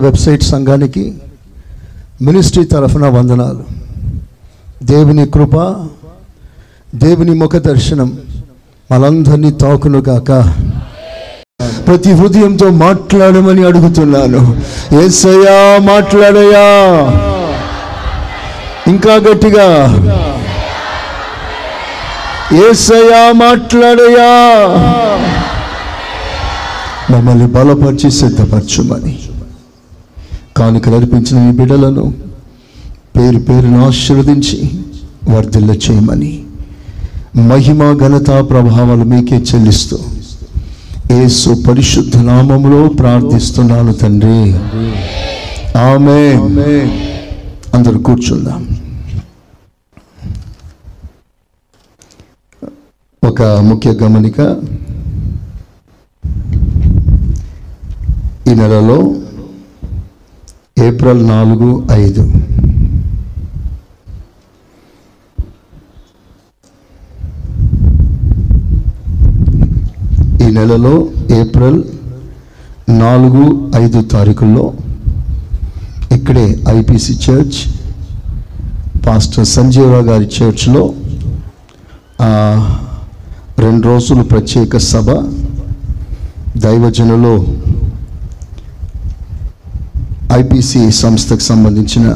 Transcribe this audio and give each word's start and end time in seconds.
Website 0.00 0.42
సంఘానికి 0.42 1.14
ministry 2.22 2.64
తరఫున 2.64 3.08
వందనాలు. 3.08 3.64
దేవుని 4.82 5.26
కృప 5.26 5.56
దేవుని 6.94 7.34
ముఖ 7.34 7.56
దర్శనం 7.56 8.18
మనందరినీ 8.92 9.50
తాకును 9.50 10.00
కాక 10.02 10.30
ప్రతి 11.86 12.10
హృదయంతో 12.12 12.70
మాట్లాడమని 12.70 13.64
అడుగుతున్నాను. 13.64 14.40
ఏసయ్యా 15.04 15.58
మాట్లాడయా 15.82 16.66
ఇంకా 18.86 19.14
గట్టిగా. 19.14 19.68
ఏసయ్యా 22.70 23.32
మాట్లాడయా 23.32 24.30
మమ్మల్ని 27.10 27.46
బలపరిచి 27.46 28.10
సిద్ధపరచుమని. 28.10 29.18
కానుకలు 30.60 30.96
అర్పించిన 30.96 31.48
ఈ 31.48 31.52
బిడ్డలను 31.58 32.04
పేరు 33.16 33.40
పేరును 33.48 33.78
ఆశీర్వదించి 33.86 34.58
వర్ధిల్ల 35.34 35.70
చేయమని 35.84 36.32
మహిమ 37.48 37.80
ఘనత 38.02 38.30
ప్రభావాలు 38.50 39.04
మీకే 39.12 39.38
చెల్లిస్తూ 39.50 39.98
ఏసు 41.18 41.50
పరిశుద్ధ 41.68 42.16
నామంలో 42.28 42.80
ప్రార్థిస్తున్నాను 42.88 43.92
తండ్రి. 44.02 44.40
ఆమె 45.78 46.20
అందరు 47.76 47.98
కూర్చుందాం. 48.08 48.62
ఒక 53.22 53.42
ముఖ్య 53.70 53.90
గమనిక. 54.02 54.38
ఈ 58.50 58.54
నెలలో 58.60 58.98
ఏప్రిల్ 60.86 61.20
నాలుగు 61.30 61.68
ఐదు. 62.02 62.22
ఈ 70.44 70.48
నెలలో 70.58 70.94
ఏప్రిల్ 71.40 71.80
నాలుగు 73.02 73.42
ఐదు 73.82 74.00
తారీఖుల్లో 74.14 74.64
ఇక్కడే 76.16 76.46
ఐపీసీ 76.76 77.14
చర్చ్ 77.24 77.58
పాస్టర్ 79.06 79.48
సంజీవ 79.56 80.00
గారి 80.10 80.28
చర్చ్లో 80.36 80.82
రెండు 83.64 83.84
రోజులు 83.88 84.22
ప్రత్యేక 84.32 84.76
సభ 84.92 85.08
దైవజనలో 86.64 87.34
ఐపీసీ 90.32 90.80
సంస్థకు 90.90 91.40
సంబంధించిన 91.40 92.08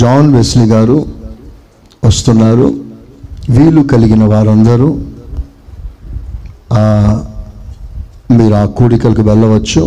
జాన్ 0.00 0.28
వెస్లీ 0.34 0.66
గారు 0.66 0.98
వస్తున్నారు. 2.04 2.68
వీలు 3.54 3.82
కలిగిన 3.92 4.24
వారందరూ 4.32 4.88
మీరు 8.36 8.54
ఆ 8.60 8.64
కూడికలకు 8.78 9.22
వెళ్ళవచ్చు. 9.22 9.82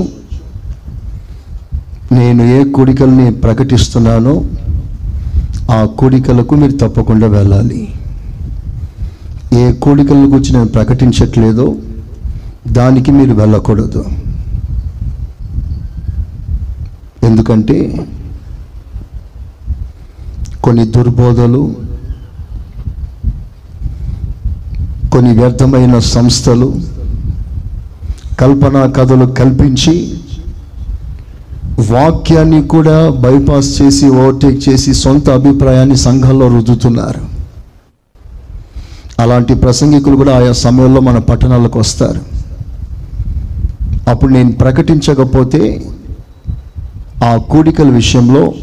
నేను 2.18 2.44
ఏ 2.58 2.60
కూడికల్ని 2.76 3.28
ప్రకటిస్తున్నానో 3.46 4.36
ఆ 5.78 5.80
కూడికలకు 6.00 6.56
మీరు 6.56 6.76
తప్పకుండా 6.84 7.28
వెళ్ళాలి. 7.28 7.82
ఏ 9.64 9.66
కూడికల 9.84 10.24
గురించి 10.34 10.54
నేను 10.58 10.70
ప్రకటించట్లేదో 10.78 11.68
దానికి 12.80 13.12
మీరు 13.18 13.34
వెళ్ళకూడదు. 13.34 14.04
ఎందుకంటే 17.24 18.08
కొన్ని 20.64 20.86
దుర్బోధలు 20.86 21.76
కొన్ని 25.14 25.32
వ్యర్థమైన 25.32 26.00
సంస్థలు 26.00 26.82
కల్పనా 28.40 28.86
కథలు 28.86 29.26
కల్పించి 29.26 30.22
వాక్యాన్ని 31.92 32.68
కూడా 32.68 33.10
బైపాస్ 33.10 33.82
చేసి 33.82 34.10
ఓవర్టేక్ 34.10 34.70
చేసి 34.70 34.94
సొంత 34.94 35.30
అభిప్రాయాన్ని 35.30 35.98
సంఘంలో 35.98 36.48
రుద్దుతున్నారు. 36.48 37.22
అలాంటి 39.20 39.54
ప్రసంగికులు 39.54 40.16
కూడా 40.16 40.36
ఆయా 40.36 40.52
సమయంలో 40.52 41.02
మన 41.02 41.18
పట్టణాలకు 41.18 41.80
వస్తారు. 41.80 42.22
అప్పుడు 44.10 44.34
నేను 44.34 44.52
ప్రకటించకపోతే 44.52 45.92
ఆ 47.24 47.38
కూడికల 47.38 47.90
విషయంలో 47.90 48.54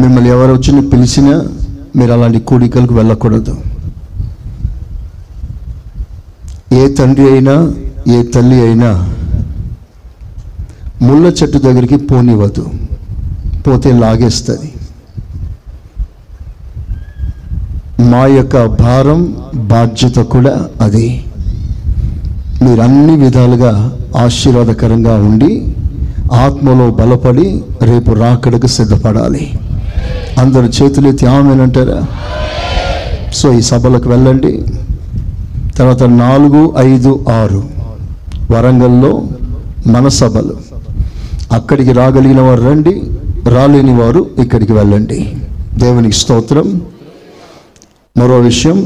మిమ్మల్ని 0.00 0.30
ఎవరు 0.30 0.52
వచ్చిన 0.52 0.80
పిలిచినా 0.88 1.42
మీరు 1.96 2.12
అలాంటి 2.12 2.38
కూడికలకు 2.38 2.94
వెళ్ళకూడదు. 2.94 3.54
ఏ 6.72 6.94
తండ్రి 6.94 7.30
అయినా 7.32 7.72
ఏ 8.08 8.22
తల్లి 8.22 8.60
అయినా 8.60 8.90
ముళ్ళ 11.02 11.26
చెట్టు 11.26 11.58
దగ్గరికి 11.58 11.96
పోనివ్వదు 11.96 12.70
పోతే 13.66 13.92
లాగేస్తుంది. 13.92 14.72
మా 18.00 18.26
యొక్క 18.26 18.66
భారం 18.66 19.36
బాధ్యత 19.54 20.16
కూడా 20.16 20.68
అది. 20.80 21.24
మీరు 22.62 22.80
అన్ని 22.80 23.16
విధాలుగా 23.16 23.98
ఆశీర్వాదకరంగా 24.16 25.14
ఉండి 25.14 25.74
ఆత్మలో 26.32 26.90
బలపడి 26.90 27.62
రేపు 27.82 28.10
రాకడకు 28.10 28.66
సిద్ధపడాలి. 28.66 29.58
అందరు 30.38 30.62
చేతులు 30.62 31.26
ఆమెనంటారా 31.26 32.06
సో 33.32 33.52
ఈ 33.52 33.60
సభలకు 33.60 34.08
వెళ్ళండి. 34.08 34.64
తర్వాత 35.76 36.02
నాలుగు 36.02 36.74
ఐదు 36.78 37.24
ఆరు 37.32 37.64
వరంగల్లో 38.50 39.22
మన 39.86 40.08
సభలు 40.08 40.56
అక్కడికి 41.52 41.92
రాగలిగిన 41.92 42.40
వారు 42.40 42.62
రండి 42.62 43.02
రాలేని 43.48 44.02
వారు 44.02 44.30
ఇక్కడికి 44.38 44.72
వెళ్ళండి. 44.72 45.36
దేవునికి 45.74 46.16
స్తోత్రం. 46.16 46.80
మరో 48.18 48.38
విషయం 48.38 48.78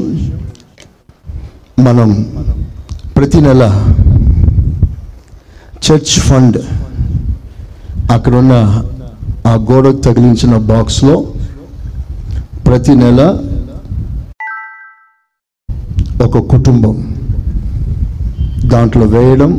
మనం 1.79 2.25
ప్రతి 3.15 3.41
నెల 3.41 3.85
చర్చ్ 5.91 6.19
ఫండ్ 6.19 6.57
అక్కడున్న 8.13 8.53
ఆ 9.47 9.53
గోడకు 9.71 10.01
తగిలించిన 10.01 10.57
బాక్స్లో 10.57 11.27
ప్రతి 12.67 12.95
నెల 12.95 13.21
ఒక 16.25 16.37
కుటుంబం 16.37 17.15
దాంట్లో 18.65 19.05
వేయడం 19.05 19.51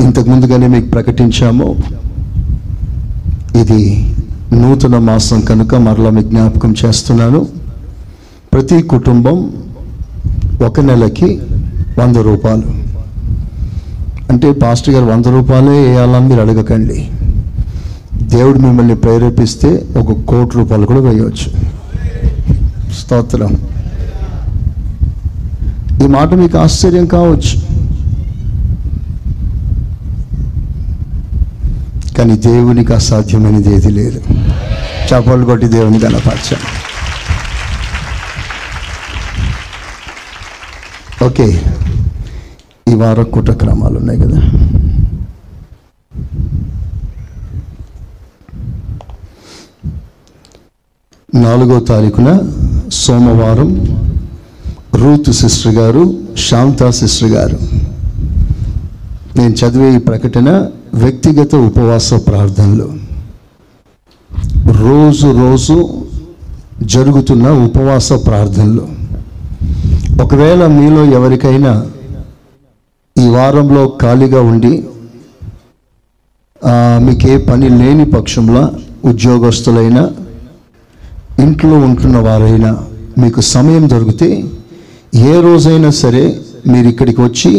ఇంతకు 0.00 0.30
ముందుగానే 0.30 0.66
మీకు 0.66 0.88
ప్రకటించాము. 0.88 1.68
ఇది 3.60 4.14
నూతన 4.52 4.98
మాసం 4.98 5.40
కనుక 5.40 5.74
మరలా 5.74 6.10
మీకు 6.10 6.28
జ్ఞాపకం 6.28 6.74
చేస్తున్నాను. 6.84 7.46
ప్రతి 8.52 8.82
కుటుంబం 8.82 9.52
ఒక 10.66 10.80
నెలకి 10.80 11.42
వంద 11.98 12.16
రూపాయలు. 12.16 12.83
అంటే 14.34 14.52
పాస్టర్ 14.52 14.94
గారు 14.94 15.04
వంద 15.04 15.26
రూపాయలే 15.26 15.68
వేయాలని 15.68 16.28
మీరు 16.28 16.40
అడగకండి. 16.40 17.10
దేవుడు 18.22 18.58
మిమ్మల్ని 18.58 18.94
ప్రేరేపిస్తే 18.94 19.84
ఒక 19.98 20.20
కోటి 20.24 20.56
రూపాయలు 20.56 20.86
కూడా 20.86 21.00
వేయవచ్చు. 21.00 21.52
స్తోత్రం. 22.92 23.56
ఈ 26.04 26.06
మాట 26.06 26.34
మీకు 26.34 26.58
ఆశ్చర్యం 26.58 27.06
కావచ్చు. 27.06 27.60
కానీ 32.18 32.36
దేవునికి 32.36 32.92
అసాధ్యమైనది 32.92 33.74
ఏది 33.74 33.90
లేదు. 33.90 34.20
చపలు 35.08 35.44
కొట్టి 35.44 35.68
దేవుని 35.68 36.00
కనపరచం 36.00 36.56
ఓకే. 41.26 41.62
ఈ 42.90 42.94
వారం 42.94 43.24
కుట్రక్రమాలు 43.24 43.98
ఉన్నాయి 43.98 44.20
కదా. 44.20 44.40
నాలుగో 51.34 51.80
తారీఖున 51.80 52.40
సోమవారం 52.92 53.70
రూత్ 54.94 55.32
సిస్టర్ 55.32 55.74
గారు 55.74 56.14
శాంతా 56.48 56.90
సిస్టర్ 56.90 57.28
గారు. 57.28 57.58
నేను 59.36 59.54
చదివే 59.54 59.94
ఈ 59.94 59.98
ప్రకటన 59.98 60.70
వ్యక్తిగత 60.94 61.54
ఉపవాస 61.54 62.14
ప్రార్థనలు. 62.14 62.88
రోజు 64.66 65.26
రోజు 65.26 66.04
జరుగుతున్న 66.82 67.48
ఉపవాస 67.50 68.12
ప్రార్థనలు. 68.12 68.88
ఒకవేళ 70.22 70.66
మీలో 70.66 71.04
ఎవరికైనా 71.04 71.86
ఈ 73.16 73.24
వారంలో 73.34 73.82
ఖాళీగా 74.02 74.40
ఉండి 74.50 74.72
మీకు 77.06 77.24
ఏ 77.32 77.34
పని 77.48 77.68
లేని 77.80 78.04
పక్షంలో 78.14 78.62
ఉద్యోగస్తులైనా 79.10 80.02
ఇంట్లో 81.44 81.76
ఉంటున్న 81.86 82.16
వారైనా 82.26 82.72
మీకు 83.22 83.40
సమయం 83.52 83.84
దొరికితే 83.92 84.28
ఏ 85.30 85.34
రోజైనా 85.46 85.90
సరే 86.00 86.24
మీరు 86.72 86.86
ఇక్కడికి 86.92 87.20
వచ్చి 87.26 87.52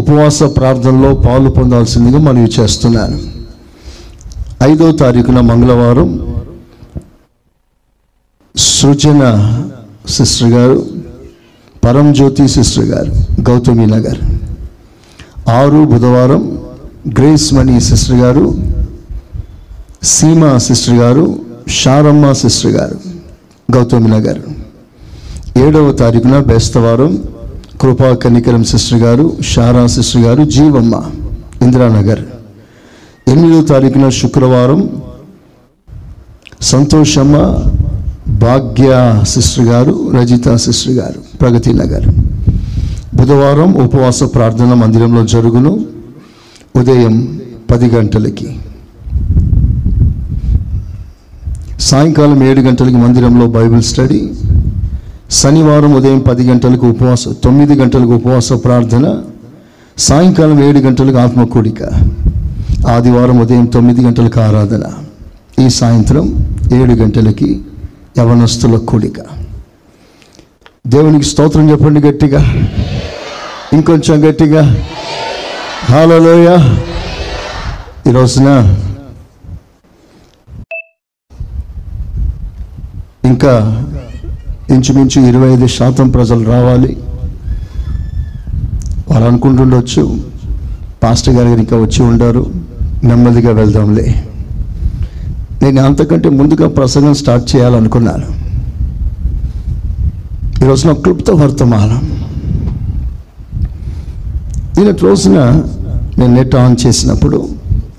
ఉపవాస 0.00 0.38
ప్రార్థనలో 0.56 1.10
పాలు 1.26 1.50
పొందాల్సిందిగా 1.58 2.20
మనవి 2.28 2.50
చేస్తున్నాను. 2.58 3.18
ఐదో 4.70 4.86
తారీఖున 5.02 5.40
మంగళవారం 5.50 6.08
సృజన 8.54 9.22
సిస్టర్ 10.16 10.52
గారు 10.56 10.78
పరంజ్యోతి 11.84 12.44
సిస్టర్ 12.56 12.90
గారు 12.92 13.12
గౌతమి 13.48 13.86
నగర్. 13.94 14.20
ఆరు 15.56 15.84
బుధవారం 15.84 16.42
గ్రేస్ 17.18 17.54
మణి 17.54 17.80
సిస్టర్ 17.80 18.16
గారు 18.16 18.54
సీమా 20.02 20.58
సిస్టర్ 20.58 20.94
గారు 20.94 21.24
షారమ్మ 21.68 22.32
సిస్టర్ 22.32 22.72
గారు 22.72 22.98
గౌతమి 23.74 24.08
నగర్ 24.08 24.40
ఏడవ 25.58 25.92
తారీఖున 25.92 26.38
బేస్తవారం 26.38 27.12
కృపా 27.80 28.14
కనికరం 28.14 28.64
సిస్టర్ 28.64 28.98
గారు 28.98 29.36
షారా 29.42 29.86
సిస్టర్ 29.86 30.22
గారు 30.22 30.42
జీవమ్మ 30.44 30.94
ఇందిరానగర్. 31.62 32.22
ఎనిమిదవ 33.28 33.62
తారీఖున 33.62 34.08
శుక్రవారం 34.08 34.80
సంతోషమ్మ 36.62 37.36
భాగ్య 38.28 38.90
సిస్టర్ 39.26 39.64
గారు 39.64 40.12
రజిత 40.14 40.54
సిస్టర్ 40.54 40.92
గారు 40.92 41.20
ప్రగతి 41.38 41.72
నగర్. 41.72 42.06
బుధవారం 43.20 43.74
ఉపవాస 43.74 44.22
ప్రార్థన 44.22 44.74
మందిరంలో 44.74 45.26
జరుగును. 45.26 45.84
ఉదయం 46.76 47.40
పది 47.70 47.86
గంటలకి. 47.86 48.56
సాయంకాలం 51.80 52.42
ఏడు 52.42 52.60
గంటలకి 52.60 52.96
మందిరంలో 52.96 53.46
బైబిల్ 53.46 53.82
స్టడీ. 53.82 54.30
శనివారం 55.30 55.94
ఉదయం 55.94 56.18
పది 56.18 56.48
గంటలకు 56.50 56.86
ఉపవాస 56.86 57.24
తొమ్మిది 57.44 57.74
గంటలకు 57.74 58.12
ఉపవాస 58.14 58.52
ప్రార్థన. 58.52 59.18
సాయంకాలం 59.98 60.64
ఏడు 60.64 60.78
గంటలకు 60.78 61.16
ఆత్మకూడిక. 61.16 61.82
ఆదివారం 62.88 63.40
ఉదయం 63.40 63.64
తొమ్మిది 63.64 64.04
గంటలకు 64.04 64.40
ఆరాధన. 64.40 64.82
ఈ 65.64 65.68
సాయంత్రం 65.68 66.46
ఏడు 66.74 66.92
గంటలకి 66.92 67.60
యవనస్తుల 68.18 68.76
కూడిక. 68.76 69.20
దేవునికి 70.86 71.24
స్తోత్రం 71.24 71.70
చెప్పండి 71.70 72.00
గట్టిగా. 72.00 72.68
ఇంకొంచెం 73.72 74.28
గట్టిగా. 74.28 74.62
హాలలోయ 75.84 76.46
ఈ 78.08 78.10
రోజున 78.10 78.48
ఇంకా 83.24 83.52
ఇంచుమించు 84.70 85.26
ఇరవై 85.26 85.52
ఐదు 85.52 85.66
శాతం 85.66 86.10
ప్రజలు 86.10 86.44
రావాలి. 86.50 86.96
వారు 89.08 89.24
అనుకుంటుండొచ్చు 89.24 90.20
పాస్టర్ 91.02 91.34
గారు 91.34 91.48
ఇంకా 91.48 91.76
వచ్చి 91.76 92.02
ఉండారు 92.02 92.52
నెమ్మదిగా 93.04 93.52
వెళ్దాంలే. 93.52 94.24
నేను 95.62 95.84
అంతకంటే 95.84 96.28
ముందుగా 96.28 96.68
ప్రసంగం 96.68 97.14
స్టార్ట్ 97.14 97.56
చేయాలనుకున్నాను. 97.56 98.26
ఈరోజున 100.64 100.92
క్లుప్త 100.92 101.30
వర్తమానం. 101.30 102.27
నిన్నటి 104.78 105.00
రోజున 105.00 105.38
నేను 106.18 106.34
నెట్ 106.34 106.54
ఆన్ 106.54 106.76
చేసినప్పుడు 106.86 107.48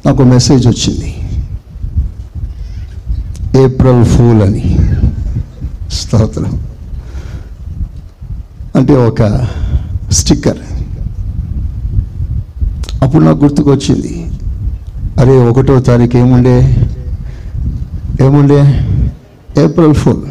నాకు 0.06 0.24
మెసేజ్ 0.24 0.68
వచ్చింది. 0.68 1.16
ఏప్రిల్ 3.64 4.06
ఫూల్ 4.06 4.42
అని. 4.42 4.80
స్తోత్రం. 5.92 6.60
అంటే 8.76 8.94
ఒక 8.94 9.48
స్టిక్కర్. 10.12 10.58
అప్పుడు 13.04 13.24
నాకు 13.24 13.38
గుర్తుకొచ్చింది. 13.38 14.32
అరే 15.20 15.38
ఒకటో 15.38 15.80
తారీఖు 15.80 16.18
ఏముండే? 16.18 16.88
ఏముండే? 18.22 18.88
April 19.64 19.94
fool. 19.94 20.22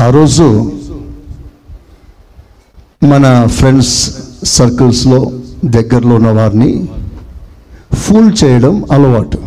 ఆ 0.00 0.10
రోజు 0.10 0.72
మన 3.02 3.46
ఫ్రెండ్స్ 3.46 4.10
సర్కిల్స్లో 4.44 5.30
దగ్గరలో 5.64 6.14
ఉన్న 6.14 6.30
వారిని 6.30 6.88
ఫూల్ 7.94 8.44
చేయడం 8.44 8.84
అలవాటు. 8.92 9.38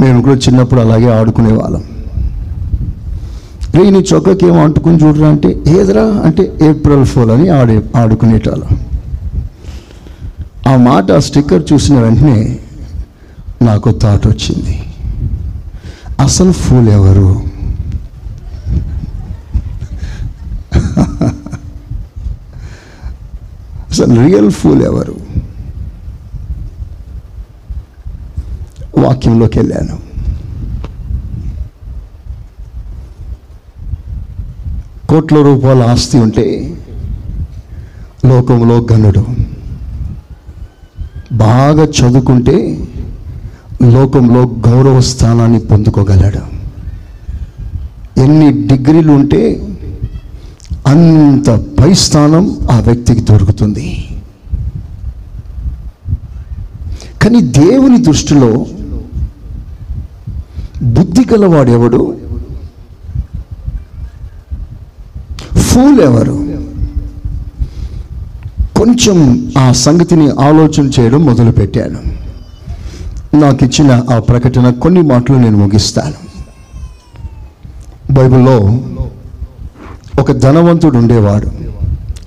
మేము 0.00 0.22
కూడా 0.22 0.36
చిన్నప్పుడు 0.36 0.80
అలాగే 0.80 1.18
ఆడుకునే 1.18 1.52
వాళ్ళం. 1.52 1.84
రే 3.74 3.90
నీ 3.90 3.98
చొక్కకి 4.14 4.46
ఏం 4.46 4.60
అంటుకుని 4.60 4.98
చూడరా 5.04 5.28
అంటే 5.28 5.58
ఏదరా 5.68 6.02
అంటే 6.02 6.52
ఏప్రిల్ 6.62 7.04
ఫోల్ 7.04 7.30
అని 7.30 7.48
ఆడే 7.48 7.82
ఆడుకునేటాళ్ళం. 7.96 8.78
ఆ 10.68 10.76
మాట 10.76 11.12
ఆ 11.12 11.18
స్టిక్కర్ 11.18 11.62
చూసిన 11.72 11.98
వెంటనే 11.98 12.58
నాకు 13.62 13.90
థాట్ 14.02 14.26
వచ్చింది. 14.26 14.82
అసలు 16.20 16.52
ఫూల్ 16.52 16.88
ఎవరు? 16.88 17.45
అసలు 23.90 24.26
రియల్ 24.26 24.50
ఫూల్ 24.50 24.82
ఎవరు? 24.82 25.16
వాక్యంలోకి 28.98 29.58
వెళ్ళాను. 29.58 29.98
కోట్ల 35.08 35.42
రూపాయల 35.42 35.82
ఆస్తి 35.82 36.18
ఉంటే 36.18 36.76
లోకంలో 38.26 38.86
గనుడు 38.92 39.26
బాగా 41.32 41.84
చదువుకుంటే 41.84 42.84
లోకంలో 43.82 44.42
గౌరవ 44.68 45.00
స్థానాన్ని 45.00 45.58
పొందుకోగలడు. 45.58 46.56
ఎన్ని 48.20 48.66
డిగ్రీలు 48.66 49.12
ఉంటే 49.12 49.42
అంత 50.86 51.50
పై 51.50 51.94
స్థానం 51.94 52.68
ఆ 52.70 52.80
వ్యక్తికి 52.80 53.20
దొరుకుతుంది. 53.20 54.08
కానీ 57.22 57.40
దేవుని 57.40 58.02
దృష్టిలో 58.02 58.66
బుద్ధి 60.82 61.24
గలవాడు 61.32 61.70
ఎవడు? 61.70 62.16
ఫూల్ 65.58 66.00
ఎవరు 66.00 66.36
కొంచెం 68.76 69.18
ఆ 69.58 69.72
సంగతిని 69.72 70.30
ఆలోచన 70.30 70.90
చేయడం 71.00 71.24
మొదలుపెట్టాను. 71.24 72.00
నాకు 73.36 73.64
ఇచ్చిన 73.64 74.02
ఆ 74.10 74.18
ప్రకటన 74.18 74.70
కొన్ని 74.70 75.02
మాటలు 75.02 75.36
నేను 75.36 75.58
ముగిస్తాను. 75.58 76.18
బైబిల్లో 78.12 78.58
ఒక 80.20 80.32
ధనవంతుడు 80.32 80.98
ఉండేవాడు. 80.98 81.50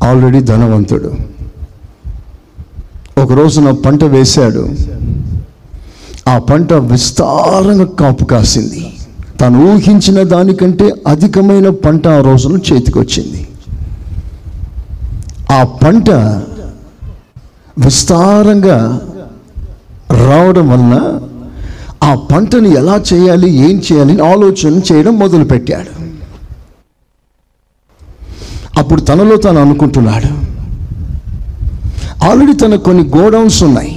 ఆల్రెడీ 0.03 0.41
ధనవంతుడు. 0.41 1.11
ఒక 3.21 3.31
రోజున 3.31 3.71
పంట 3.71 4.03
వేశాడు. 4.03 4.69
ఆ 6.27 6.37
పంట 6.37 6.73
విస్తారంగా 6.73 7.85
కాపు 7.85 8.25
కాసింది. 8.25 8.93
తను 9.41 9.73
ఊహించిన 9.73 10.23
దానికంటే 10.23 10.93
అధికమైన 11.07 11.69
పంట 11.69 12.07
ఆ 12.07 12.21
రోజున 12.21 12.59
చేతికొచ్చింది. 12.73 13.47
ఆ 15.51 15.63
పంట 15.63 16.09
విస్తారంగా 17.77 19.01
రావడం 20.11 20.69
వలన 20.69 21.19
ఆ 22.03 22.15
పంటను 22.15 22.67
ఎలా 22.67 23.01
చేయాలి 23.13 23.51
ఏం 23.51 23.81
చేయాలి 23.91 24.21
అని 24.21 24.31
ఆలోచన 24.31 24.81
చేయడం 24.91 25.19
మొదలుపెట్టాడు. 25.19 25.98
అప్పుడు 28.77 29.01
తనలో 29.01 29.37
తాను 29.37 29.61
అనుకుంటున్నాడు. 29.61 30.49
ఆల్రెడీ 32.25 32.53
తన 32.53 32.75
కొన్ని 32.75 33.03
గోడౌన్స్ 33.03 33.63
ఉన్నాయి. 33.63 33.95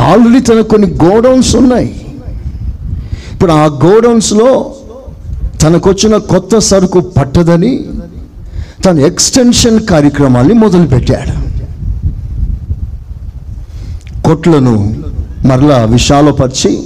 ఆల్రెడీ 0.00 0.40
తన 0.40 0.60
కొన్ని 0.60 0.88
గోడౌన్స్ 1.04 1.56
ఉన్నాయి. 1.56 2.06
ఇప్పుడు 3.32 3.52
ఆ 3.52 3.64
గోడౌన్స్లో 3.66 4.74
తనకొచ్చిన 5.62 6.16
కొత్త 6.16 6.58
సరుకు 6.58 7.00
పట్టదని 7.00 7.84
తన 8.84 8.98
ఎక్స్టెన్షన్ 8.98 9.86
కార్యక్రమాన్ని 9.86 10.54
మొదలుపెట్టాడు. 10.54 11.44
కొట్లను 14.22 15.04
మరలా 15.46 15.84
విశాలపరిచి 15.84 16.82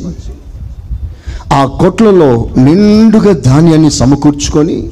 ఆ 1.52 1.64
కొట్లలో 1.64 2.48
నిండుగా 2.58 3.32
ధాన్యాన్ని 3.32 3.90
సమకూర్చుకొని 3.90 4.90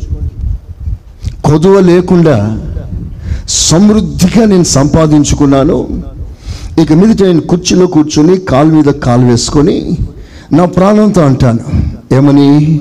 కొదువ 1.45 1.81
లేకుండా 1.81 2.59
సమృద్ధిగా 3.49 4.47
నేను 4.47 4.65
సంపాదించుకున్నాను. 4.65 6.03
ఇక 6.83 6.93
మీదట 6.93 7.23
నేను 7.23 7.41
కుర్చీలో 7.41 7.87
కూర్చొని 7.87 8.37
కాలు 8.37 8.69
మీద 8.69 8.85
కాలు 8.85 9.27
వేసుకొని 9.27 9.97
నా 10.53 10.65
ప్రాణంతో 10.65 11.23
అంటాను 11.23 11.59
ఏమని? 12.15 12.81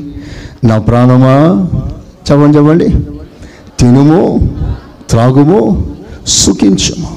నా 0.64 0.78
ప్రాణమా? 0.78 1.68
చెప్పండి 2.32 2.58
చెప్పండి. 2.58 2.88
తినుము 3.80 4.54
త్రాగుము 5.10 5.88
సుఖించము. 6.28 7.16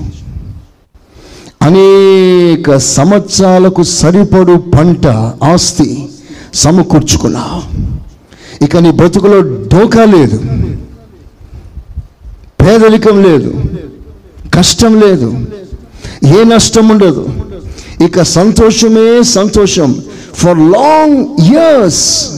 అనేక 1.62 2.76
సంవత్సరాలకు 2.76 3.82
సరిపడు 3.82 4.52
పంట 4.52 5.06
ఆస్తి 5.44 6.08
సమకూర్చుకున్నా 6.54 7.62
ఇక 8.62 8.76
నీ 8.76 8.90
బ్రతుకులో 8.90 9.40
డోకా 9.40 10.04
లేదు. 10.04 10.38
పేదరికం 12.60 13.22
లేదు. 13.22 13.52
కష్టం 14.54 15.00
లేదు. 15.00 15.46
ఏ 16.40 16.44
నష్టం 16.44 16.88
ఉండదు. 16.88 17.28
ఇక 18.04 18.22
సంతోషమే 18.22 19.22
సంతోషం. 19.22 20.02
ఫర్ 20.34 20.58
లాంగ్ 20.58 21.40
ఇయర్స్ 21.40 22.30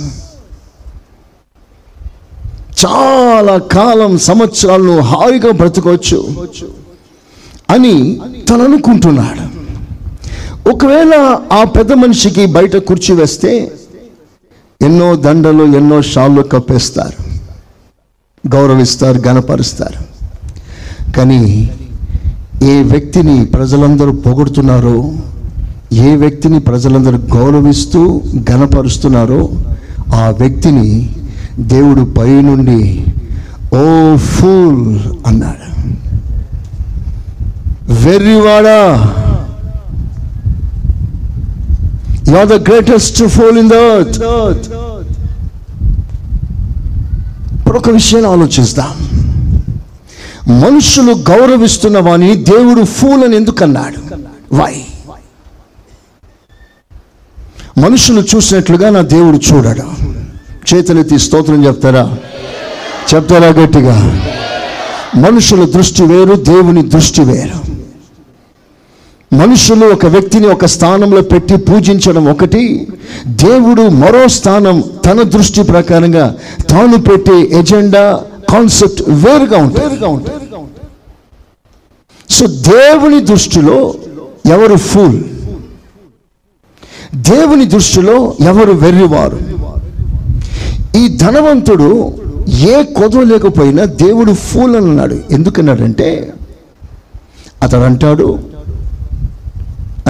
చాలా 2.87 3.59
కాలం 3.59 4.19
సంవత్సరాలను 4.19 5.01
హాయిగా 5.01 5.51
బ్రతకవచ్చు 5.51 6.47
అని 7.71 8.21
తను 8.49 8.65
అనుకుంటున్నాడు 8.65 9.61
ఒకవేళ 10.71 11.41
ఆ 11.53 11.65
పెద్ద 11.65 11.93
మనిషికి 11.93 12.47
బయట 12.47 12.77
కూర్చి 12.77 13.15
వేస్తే 13.15 13.73
ఎన్నో 14.81 15.09
దండలు 15.25 15.65
ఎన్నో 15.79 16.03
షాళ్ళు 16.11 16.43
కప్పేస్తారు. 16.53 17.17
గౌరవిస్తారు 18.45 19.19
గణపరుస్తారు 19.27 19.99
కానీ 21.17 21.41
ఏ 22.73 22.77
వ్యక్తిని 22.83 23.37
ప్రజలందరూ 23.57 24.13
పొగుడుతున్నారో 24.27 24.97
ఏ 26.07 26.11
వ్యక్తిని 26.17 26.59
ప్రజలందరూ 26.61 27.19
గౌరవిస్తూ 27.37 28.01
గణపరుస్తున్నారో 28.51 29.41
ఆ 30.21 30.25
వ్యక్తిని 30.41 30.89
దేవుడు 31.73 32.03
పైనుండి 32.19 32.81
ఓ 33.81 33.85
ఫూల్ 34.35 34.83
అన్నాడు. 35.27 35.67
వెర్రివాడా! 38.05 38.81
You 42.31 42.37
are 42.37 42.49
the 42.49 42.59
greatest 42.69 43.23
fool 43.27 43.59
in 43.59 43.71
the 43.71 43.73
earth 43.73 44.19
ఇప్పుడు 47.57 47.79
ఒక 47.79 47.91
విషయాన్ని 47.91 48.31
ఆలోచిస్తాం. 48.31 48.93
మనుషులు 50.63 51.13
గౌరవిస్తున్న 51.13 51.99
వాని 51.99 52.37
దేవుడు 52.37 52.85
ఫూల్ 52.85 53.25
అని 53.25 53.37
ఎందుకు 53.37 53.65
అన్నాడు 53.65 54.01
వై 54.55 54.75
మనుషులు 57.79 58.23
చూసినట్లుగా 58.35 58.91
నా 58.91 59.01
దేవుడు 59.01 59.39
చూడడు. 59.49 59.87
చేతులెత్తి 60.69 61.19
స్తోత్రం 61.19 61.65
చెప్తారా? 61.67 62.17
చెప్తారా 63.15 63.49
గట్టిగా? 63.49 63.95
మనుషుల 65.17 65.65
దృష్టి 65.65 66.03
వేరు 66.03 66.35
దేవుని 66.35 66.83
దృష్టి 66.89 67.23
వేరు. 67.23 67.70
మనుషులు 69.33 69.87
ఒక 69.87 70.07
వ్యక్తిని 70.07 70.47
ఒక 70.47 70.65
స్థానంలో 70.65 71.21
పెట్టి 71.21 71.57
పూజించడం 71.57 72.25
ఒకటి 72.25 72.89
దేవుడు 73.27 73.83
మరో 73.83 74.29
స్థానం 74.29 74.83
తన 75.05 75.23
దృష్టి 75.23 75.63
ప్రకారంగా 75.63 76.37
తాను 76.71 76.99
పెట్టే 77.03 77.37
ఎజెండా 77.59 78.23
కాన్సెప్ట్ 78.51 79.03
వేరుగా 79.09 79.59
ఉంటుంది. 79.59 79.97
సో 82.31 82.47
దేవుని 82.47 83.21
దృష్టిలో 83.25 83.95
ఎవరు 84.47 84.77
ఫూల్? 84.77 85.23
దేవుని 87.15 87.65
దృష్టిలో 87.65 88.35
ఎవరు 88.41 88.73
వెర్రివారు? 88.73 89.41
ఈ 90.99 91.09
ధనవంతుడు 91.17 92.19
ఏ 92.49 92.83
కొదవ 92.83 93.23
లేకపోయినా 93.23 93.85
దేవుడు 93.85 94.33
ఫూల్ 94.33 94.77
అని 94.77 94.89
అన్నాడు. 94.89 95.17
ఎందుకన్నాడంటే 95.31 96.33
అతడు 97.63 97.81
అంటాడు 97.81 98.50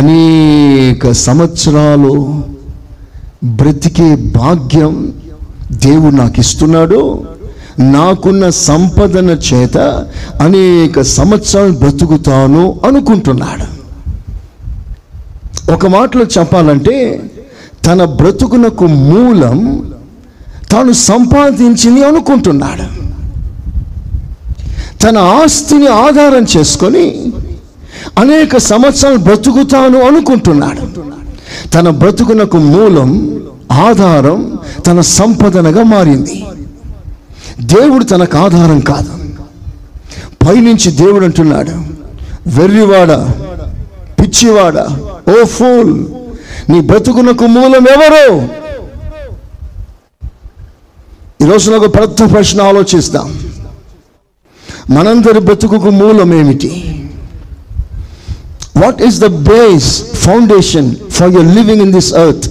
అనేక 0.01 1.13
సంవత్సరాలు 1.13 2.15
బ్రతికే 3.45 4.09
భాగ్యం 4.17 4.95
దేవుడు 5.73 6.15
నాకు 6.15 6.41
ఇస్తున్నాడు 6.41 7.01
నాకున్న 7.81 8.49
సంపదన 8.49 9.31
చేత 9.31 9.79
అనేక 10.41 11.01
సంవత్సరాలు 11.01 11.73
బ్రతుకుతాను 11.73 12.81
అనుకుంటున్నాడు. 12.87 13.67
ఒక 15.73 15.87
మాటలో 15.87 16.25
చెప్పాలంటే 16.39 16.97
తన 17.87 18.05
బ్రతుకునకు 18.05 18.87
మూలం 18.87 19.59
తాను 20.73 20.93
సంపాదించింది 20.93 22.03
అనుకుంటున్నాడు. 22.05 22.87
తన 25.03 25.19
ఆస్తిని 25.19 25.87
ఆధారం 25.87 26.47
చేసుకొని 26.57 27.05
అనేక 28.19 28.57
సంవత్సరాలు 28.57 29.17
బ్రతుకుతాను 29.17 30.03
అనుకుంటున్నాడు. 30.03 31.11
తన 31.69 31.89
బ్రతుకునకు 31.89 32.57
మూలం 32.57 33.41
ఆధారం 33.73 34.59
తన 34.87 35.01
సంపదనగా 35.01 35.83
మారింది. 35.83 36.45
దేవుడు 37.61 38.05
తనకు 38.05 38.39
ఆధారం 38.39 38.81
కాదు. 38.81 39.13
పైనుంచి 40.47 40.91
దేవుడు 40.91 41.25
అంటున్నాడు 41.25 41.71
వెర్రివాడ 42.47 43.11
పిచ్చివాడ 44.21 44.79
ఓ 45.31 45.45
ఫూల్ 45.45 46.07
నీ 46.73 46.81
బ్రతుకునకు 46.81 47.47
మూలం 47.47 47.87
ఎవరు? 47.87 48.49
ఈరోజు 51.45 51.71
నాకు 51.71 51.87
ప్రతి 51.87 52.27
ప్రశ్న 52.27 52.63
ఆలోచిస్తాం. 52.63 53.41
మనందరి 54.91 55.41
బ్రతుకుకు 55.41 55.91
మూలం 55.91 56.35
ఏమిటి? 56.35 56.97
What 58.83 59.01
is 59.09 59.19
the 59.27 59.29
base 59.51 59.91
foundation 60.25 60.89
for 61.17 61.31
your 61.37 61.51
living 61.59 61.83
in 61.87 61.95
this 61.99 62.13
earth 62.25 62.49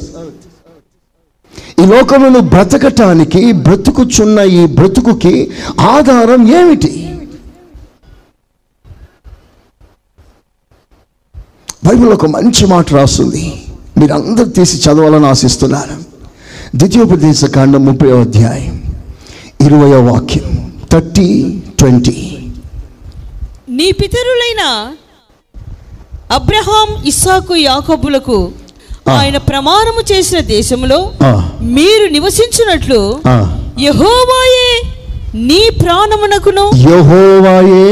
ఈ 1.82 1.86
లోకంలో 1.94 2.30
నువ్వు 2.36 2.50
బ్రతకటానికి 2.56 3.42
బ్రతుకుచున్న 3.68 4.40
ఈ 4.60 4.62
బ్రతుకుకి 4.78 5.34
ఆధారం 5.96 6.42
ఏమిటి? 6.60 6.92
బైబిల్ 11.86 12.10
ఒక 12.16 12.28
మంచి 12.36 12.64
మాట 12.74 12.94
రాస్తుంది. 12.94 13.44
మీరు 14.00 14.14
అందరు 14.18 14.50
తీసి 14.58 14.78
చదవాలని 14.86 15.28
ఆశిస్తున్నారు 15.34 15.96
ద్వితీయోపదేశ 16.80 17.46
కాండం 17.56 17.82
ముప్పై 17.90 18.10
అధ్యాయం 18.18 18.76
ఇరవయో 19.66 20.00
వాక్యం 20.10 20.50
థర్టీ 20.92 21.28
ట్వంటీ. 21.80 22.18
నీ 23.78 23.88
పితరులైన 24.02 24.64
అబ్రహాం 26.32 26.88
ఇస్సాకు 27.06 27.56
యాకోబులకు. 27.56 28.52
ఆయన 29.10 29.38
ప్రమాణము 29.38 30.02
చేసిన 30.12 30.40
దేశంలో 30.40 31.12
మీరు 31.62 32.06
నివసించినట్లు. 32.12 33.00
యెహోవాయే 33.80 34.82
నీ 35.36 35.70
ప్రాణమునకును. 35.84 36.72
యెహోవాయే 36.76 37.86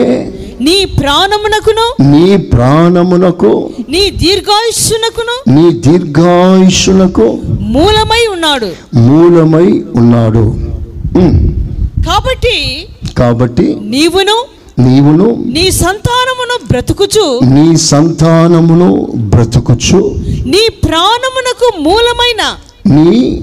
నీ 0.62 0.86
ప్రాణమునకును. 0.86 1.88
నీ 2.12 2.38
ప్రాణమునకు. 2.38 3.70
నీ 3.90 4.10
దీర్ఘాయుష్యునకును 4.10 5.36
నీ 5.56 5.66
దీర్ఘాయుషులకు 5.72 7.40
మూలమై 7.60 8.28
ఉన్నాడు. 8.34 8.72
మూలమై 8.96 9.84
ఉన్నాడు. 9.96 10.46
కాబట్టి 12.08 12.88
కాబట్టి 13.18 13.68
నీవును 13.82 14.38
నీవును 14.80 15.44
నీ 15.48 15.72
సంతానమును 15.72 16.68
బ్రతుకుచు. 16.68 17.40
నీ 17.44 17.78
సంతానమును 17.78 19.08
బ్రతుకుచు. 19.16 20.16
నీ 20.46 20.68
ప్రాణమునకు 20.70 21.80
మూలమైన. 21.80 22.56
నీ 23.00 23.42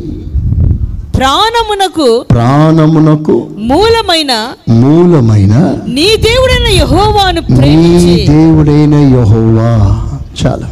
ప్రాణమునకు 1.17 2.25
ప్రాణమునకు 2.31 3.49
మూలమైన. 3.57 4.49
మూలమైన 4.69 5.79
నీ 5.87 6.17
దేవుడైన 6.17 6.69
యెహోవాను 6.69 7.41
నీ 7.41 7.57
ప్రేమించి 7.57 8.27
దేవుడైన 8.27 8.95
యహోవా. 8.95 10.01
చాలా. 10.45 10.71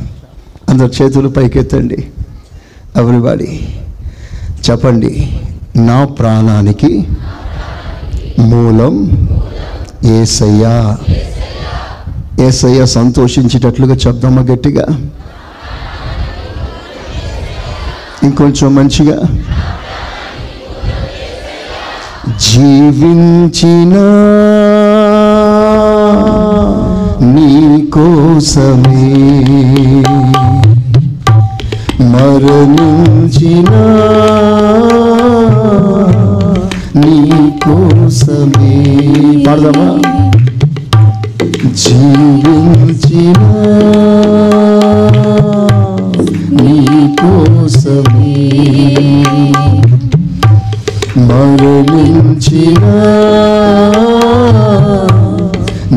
అందరు 0.68 0.90
చేతులు 1.02 1.28
పైకెత్తండి. 1.28 2.06
ఎవ్రీబడి 2.96 3.68
చెప్పండి. 4.70 5.40
నా 5.76 6.04
ప్రాణానికి 6.04 7.04
మూలం 8.38 9.28
ఏసయ్యా. 10.04 10.98
ఏసయ్య 12.40 12.86
సంతోషించేటట్లుగా 12.86 13.94
చెప్దామా 13.94 14.42
గట్టిగా? 14.42 14.86
ఇంకొంచెం 18.22 18.74
మంచిగా. 18.74 19.22
జీవించిన 22.50 23.94
నీ 27.24 27.86
కోసమే 27.86 29.14
మరణించిన 32.00 33.68
నీ 36.94 37.16
కోసమే 37.64 38.74
పాడదామా? 39.46 39.86
జీవించిన 41.74 43.42
నీ 46.58 46.76
కోసమే 47.20 48.34
మరణించిన 51.28 52.84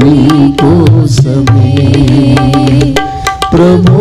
నీ 0.02 0.16
కోసమే 0.62 1.72
ప్రభు 3.54 3.98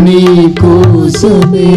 నీ 0.00 0.20
కోసమే 0.60 1.70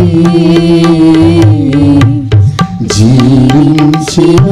జీవించిన 3.68 4.46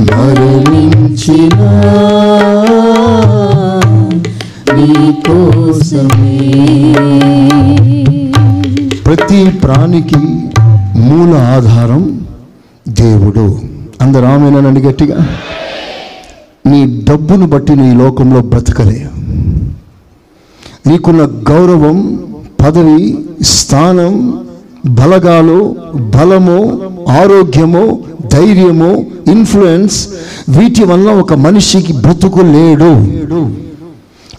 మరణించిన 0.00 1.60
నీ 4.74 5.12
కోసమే 5.12 6.38
ప్రతి 9.06 9.50
ప్రాణికి 9.50 10.16
మూల 10.96 11.36
ఆధారం 11.36 12.26
దేవుడు. 12.88 13.58
అందరూ 14.00 14.26
ఆమెనండి 14.26 14.80
గట్టిగా. 14.80 15.26
నీ 16.66 17.04
డబ్బును 17.08 17.46
బట్టి 17.46 17.76
నీ 17.76 17.94
లోకంలో 17.94 18.40
బ్రతకలే 18.40 19.08
నీకున్న 20.86 21.22
గౌరవం 21.50 21.96
పదవి 22.60 23.00
స్థానం 23.42 24.14
బలగాలు 24.86 25.58
బలము 26.16 26.58
ఆరోగ్యము 27.10 27.84
ధైర్యము 28.24 28.90
ఇన్ఫ్లుయెన్స్ 29.30 29.96
వీటి 30.48 30.84
వల్ల 30.84 31.10
ఒక 31.10 31.32
మనిషికి 31.34 31.92
బ్రతుకు 31.92 32.40
లేడు. 32.52 32.90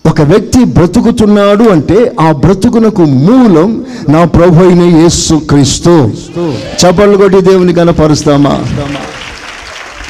ఒక 0.06 0.22
వ్యక్తి 0.22 0.64
బ్రతుకుతున్నాడు 0.64 1.64
అంటే 1.64 2.12
ఆ 2.20 2.32
బ్రతుకునకు 2.32 3.02
మూలం 3.02 3.70
నా 4.10 4.26
ప్రభు 4.26 4.64
అయిన 4.64 4.84
యేసు 4.98 5.36
క్రీస్తు. 5.50 5.94
చప్పళ్ళు 6.82 7.18
కొట్టి 7.18 7.42
దేవుని 7.42 7.74
కనపరుస్తామా 7.74 8.56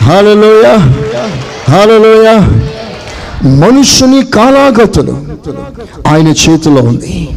హాలలోయ! 0.02 0.66
హాలలోయ! 1.70 2.28
మనుషుని 3.46 4.26
కాలాగతులు 4.26 5.12
ఆయన 6.08 6.28
చేతిలో 6.28 6.82
ఉంది. 6.82 7.30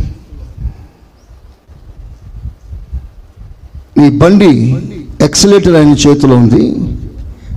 నీ 3.99 4.11
బండి 4.11 4.77
ఎక్సలేటర్ 5.21 5.77
ఆయన 5.77 5.93
చేతిలో 5.93 6.37
ఉంది. 6.37 6.77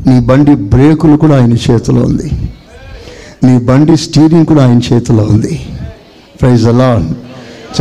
నీ 0.09 0.19
బండి 0.19 0.55
బ్రేకులు 0.55 1.17
కూడా 1.17 1.41
ఆయన 1.41 1.53
చేతిలో 1.53 2.01
ఉంది. 2.01 2.31
నీ 3.43 3.57
బండి 3.57 3.97
స్టీరింగ్ 3.97 4.45
కూడా 4.45 4.67
ఆయన 4.67 4.79
చేతిలో 4.93 5.23
ఉంది. 5.23 5.67
ప్రైజ్ 6.41 6.67
అలా 6.67 7.09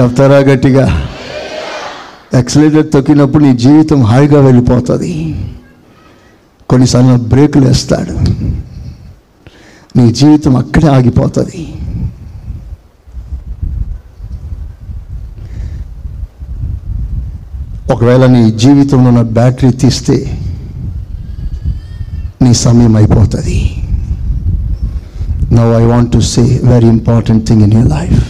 చెప్తారా 0.01 0.37
గట్టిగా? 0.37 1.09
ఎక్సలేటర్ 2.35 2.93
తొక్కినప్పుడు 2.93 3.45
నీ 3.45 3.57
జీవితం 3.57 4.03
హాయిగా 4.03 4.41
వెళ్ళిపోతుంది. 4.41 5.37
కొన్నిసార్లు 6.69 7.17
బ్రేకులు 7.17 7.67
వేస్తాడు 7.67 8.13
నీ 9.97 10.13
జీవితం 10.13 10.57
అక్కడే 10.57 10.89
ఆగిపోతుంది. 10.89 11.73
ఒకవేళ 17.93 18.27
నీ 18.27 18.51
జీవితంలో 18.51 19.09
ఉన్న 19.09 19.23
బ్యాటరీ 19.23 19.71
తీస్తే 19.73 20.17
నీ 22.43 22.55
సమయం 22.55 22.97
అయిపోతుంది. 22.97 23.59
Now 25.53 25.73
I 25.83 25.85
want 25.85 26.13
to 26.13 26.19
say 26.19 26.61
very 26.65 26.89
important 26.89 27.47
thing 27.49 27.63
in 27.63 27.73
your 27.73 27.89
life 27.89 28.23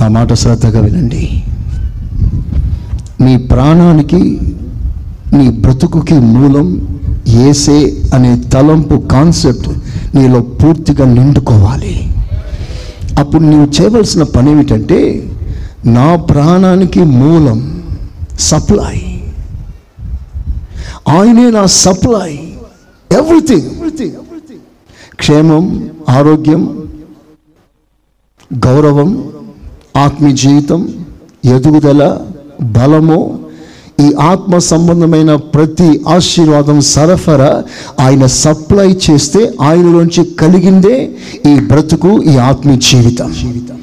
నా 0.00 0.08
మాట 0.08 0.32
శ్రద్ధగా 0.32 0.80
వినండి. 0.80 1.42
నీ 3.20 3.36
ప్రాణానికి 3.36 4.22
నీ 5.34 5.50
బ్రతుకుకి 5.50 6.14
మూలం 6.14 6.91
ఏసే 7.28 8.02
అనే 8.14 8.40
తలంపు 8.52 8.96
కాన్సెప్ట్ 8.96 9.68
నీలో 10.16 10.40
పూర్తిగా 10.40 11.04
నిండుకోవాలి. 11.04 12.14
అప్పుడు 13.18 13.42
నీవు 13.42 13.82
చేయవలసిన 13.82 14.22
పని 14.22 14.50
ఏమిటంటే 14.50 15.30
నా 15.86 16.16
ప్రాణానికి 16.16 17.02
మూలం 17.02 17.82
సప్లై. 18.40 19.20
ఆయనే 21.08 21.50
నా 21.50 21.66
సప్లై. 21.66 22.38
ఎవ్రీథింగ్. 23.12 23.90
క్షేమం 25.16 25.90
ఆరోగ్యం 26.08 26.82
గౌరవం 28.66 29.32
ఆత్మీయ 29.96 30.34
జీవితం 30.34 30.88
ఎదుగుదల 31.44 32.18
బలము 32.62 33.41
ఈ 34.00 34.14
ఆత్మ 34.20 34.58
సంబంధమైన 34.58 35.34
ప్రతి 35.34 36.00
ఆశీర్వాదం 36.08 36.80
సరఫరా 36.80 37.62
ఆయన 38.00 38.26
సప్లై 38.26 38.96
చేస్తే 39.10 39.50
ఆయనలోంచి 39.60 40.24
కలిగిందే 40.24 41.10
ఈ 41.46 41.60
బ్రతుకు 41.60 42.22
ఈ 42.22 42.36
ఆత్మీయ 42.36 42.78
జీవితం. 42.90 43.32
జీవితం 43.42 43.78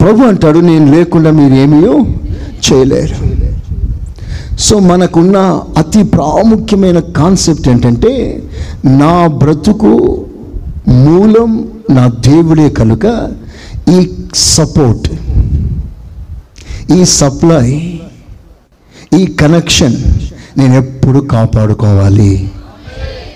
ప్రభు 0.00 0.22
అంటాడు 0.22 0.58
నేను 0.58 0.92
లేకుండా 0.92 1.30
మీరేమీయో 1.30 2.00
చేయలేరు. 2.66 3.18
సో 4.58 4.78
మనకున్న 4.78 5.60
అతి 5.78 6.02
ప్రాముఖ్యమైన 6.02 6.98
కాన్సెప్ట్ 6.98 7.68
ఏంటంటే 7.68 8.42
నా 8.86 9.26
బ్రతుకు 9.26 9.92
మూలం 10.88 11.68
నా 11.90 12.06
దేవుడే 12.08 12.70
కనుక 12.70 13.32
ఈ 13.88 14.08
సపోర్ట్ 14.34 15.08
ఈ 16.92 17.04
సప్లై 17.04 17.68
ఈ 19.14 19.26
కనెక్షన్ 19.40 19.96
నేను 20.58 20.74
ఎప్పుడు 20.74 21.18
కాపాడుకోవాలి? 21.18 22.50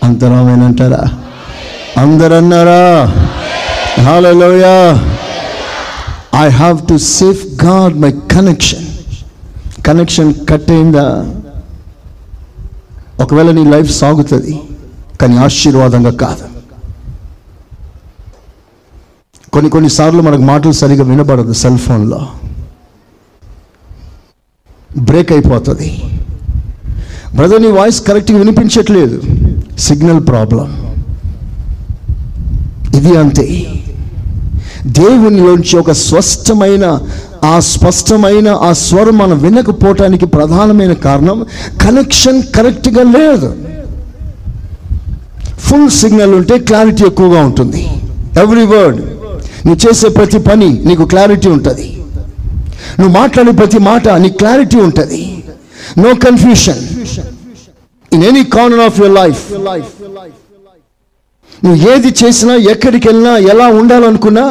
అంతరామేనంటారా? 0.03 1.03
అందరన్నారా? 2.03 2.83
Hallelujah 4.03 4.75
I 6.45 6.49
have 6.49 6.79
to 6.89 6.97
save 6.97 7.43
God 7.65 7.97
my 8.01 8.13
connection 8.35 8.87
connection 9.87 10.35
cut 10.51 10.71
అయిందా 10.71 11.07
ఒకవేళ 13.21 13.51
నీ 13.51 13.65
లైఫ్ 13.65 13.91
సాగుతుంది 13.99 14.55
కానీ 15.21 15.37
ఆశీర్వాదంగా 15.37 16.13
కాదు. 16.25 16.45
కొన్ని 19.53 19.71
కొన్నిసార్లు 19.71 20.23
మనకు 20.23 20.43
మాటలు 20.43 20.73
సరిగా 20.73 21.05
వినబడదు 21.05 21.53
సెల్ 21.53 21.79
ఫోన్లో. 21.79 22.21
బ్రేక్ 24.97 25.33
అయిపోతుంది. 25.33 26.03
బ్రదర్ 27.35 27.63
నీ 27.63 27.69
వాయిస్ 27.69 28.07
కరెక్ట్గా 28.07 28.39
వినిపించట్లేదు. 28.39 29.23
సిగ్నల్ 29.79 30.27
ప్రాబ్లం 30.27 30.89
ఇది 32.97 33.19
అంతే. 33.19 33.67
దేవునిలోంచి 34.87 35.79
ఒక 35.79 35.91
స్పష్టమైన 35.91 36.99
ఆ 37.45 37.61
స్పష్టమైన 37.61 38.49
ఆ 38.49 38.73
స్వరం 38.73 39.19
మనం 39.19 39.43
వినకపోవటానికి 39.43 40.27
ప్రధానమైన 40.27 40.93
కారణం 40.93 41.47
కనెక్షన్ 41.83 42.43
కరెక్ట్గా 42.43 43.03
లేదు. 43.03 43.55
ఫుల్ 45.59 45.91
సిగ్నల్ 45.91 46.35
ఉంటే 46.35 46.59
క్లారిటీ 46.59 47.05
ఎక్కువగా 47.05 47.45
ఉంటుంది. 47.45 47.89
ఎవ్రీ 48.41 48.63
వర్డ్ 48.63 49.01
నువ్వు 49.67 49.89
చేసే 49.89 50.09
ప్రతి 50.09 50.39
పని 50.39 50.83
నీకు 50.85 51.05
క్లారిటీ 51.05 51.49
ఉంటుంది. 51.49 51.98
నువ్వు 52.99 53.13
మాట్లాడే 53.21 53.53
ప్రతి 53.61 53.81
మాట 53.91 54.09
నీ 54.25 54.31
క్లారిటీ 54.41 54.79
ఉంటుంది. 54.89 55.21
No 56.05 56.11
confusion 56.27 56.83
in 58.13 58.25
any 58.31 58.45
corner 58.57 58.85
of 58.89 58.99
your 59.03 59.15
life 59.21 59.43
నువ్వు 61.65 61.79
ఏది 61.93 62.11
చేసినా 62.21 62.55
ఎక్కడికి 62.73 63.07
వెళ్ళినా 63.09 63.33
ఎలా 63.53 63.67
ఉండాలనుకున్నా 63.79 64.45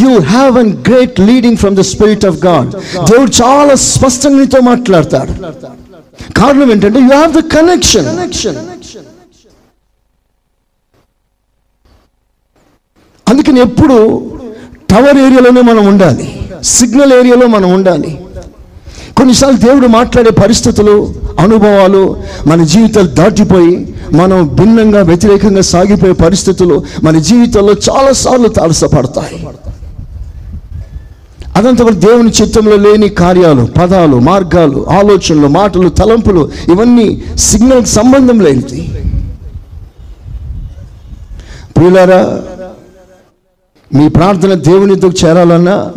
you 0.00 0.10
have 0.32 0.54
an 0.62 0.72
great 0.88 1.16
leading 1.28 1.58
from 1.62 1.76
the 1.80 1.84
spirit 1.92 2.26
of 2.30 2.38
God 2.48 2.70
దేవుడు 3.08 3.30
చాలా 3.42 3.74
స్పష్టంగా 3.92 4.38
నీతో 4.42 4.60
మాట్లాడతాడు. 4.70 5.32
కారణం 6.40 6.68
ఏంటంటే 6.74 7.00
యూ 7.06 7.10
హ్యావ్ 7.16 7.32
ద 7.38 7.42
కనెక్షన్ 7.56 8.08
అందుకని 13.26 13.60
ఎప్పుడు 13.66 13.96
టవర్ 14.92 15.18
ఏరియాలోనే 15.26 15.62
మనం 15.70 15.84
ఉండాలి. 15.92 16.26
సిగ్నల్ 16.62 17.12
ఏరియాలో 17.12 17.46
మనం 17.46 17.70
ఉండాలి. 17.70 18.20
కొన్నిసార్లు 19.16 19.58
దేవుడు 19.58 19.86
మాట్లాడే 19.86 20.30
పరిస్థితులు 20.30 21.14
అనుభవాలు 21.38 22.16
మన 22.46 22.64
జీవితాలు 22.64 23.06
దాటిపోయి 23.06 23.94
మనం 24.12 24.48
భిన్నంగా 24.54 25.02
వ్యతిరేకంగా 25.02 25.60
సాగిపోయే 25.60 26.12
పరిస్థితులు 26.12 26.84
మన 27.04 27.18
జీవితంలో 27.18 27.72
చాలాసార్లు 27.72 28.48
తారసపడతాయి. 28.48 29.48
అదంతా 31.56 31.84
దేవుని 31.88 32.30
చిత్తంలో 32.30 32.76
లేని 32.76 33.08
కార్యాలు 33.08 33.68
పదాలు 33.76 34.16
మార్గాలు 34.18 34.86
ఆలోచనలు 34.88 35.46
మాటలు 35.46 35.88
తలంపులు 35.88 36.50
ఇవన్నీ 36.72 37.22
సిగ్నల్ 37.36 37.84
సంబంధం 37.84 38.40
లేనిది. 38.40 38.98
ప్రియులారా 41.76 42.40
మీ 43.94 44.08
ప్రార్థన 44.08 44.54
దేవుని 44.54 44.94
చేరాలన్నా 45.24 45.92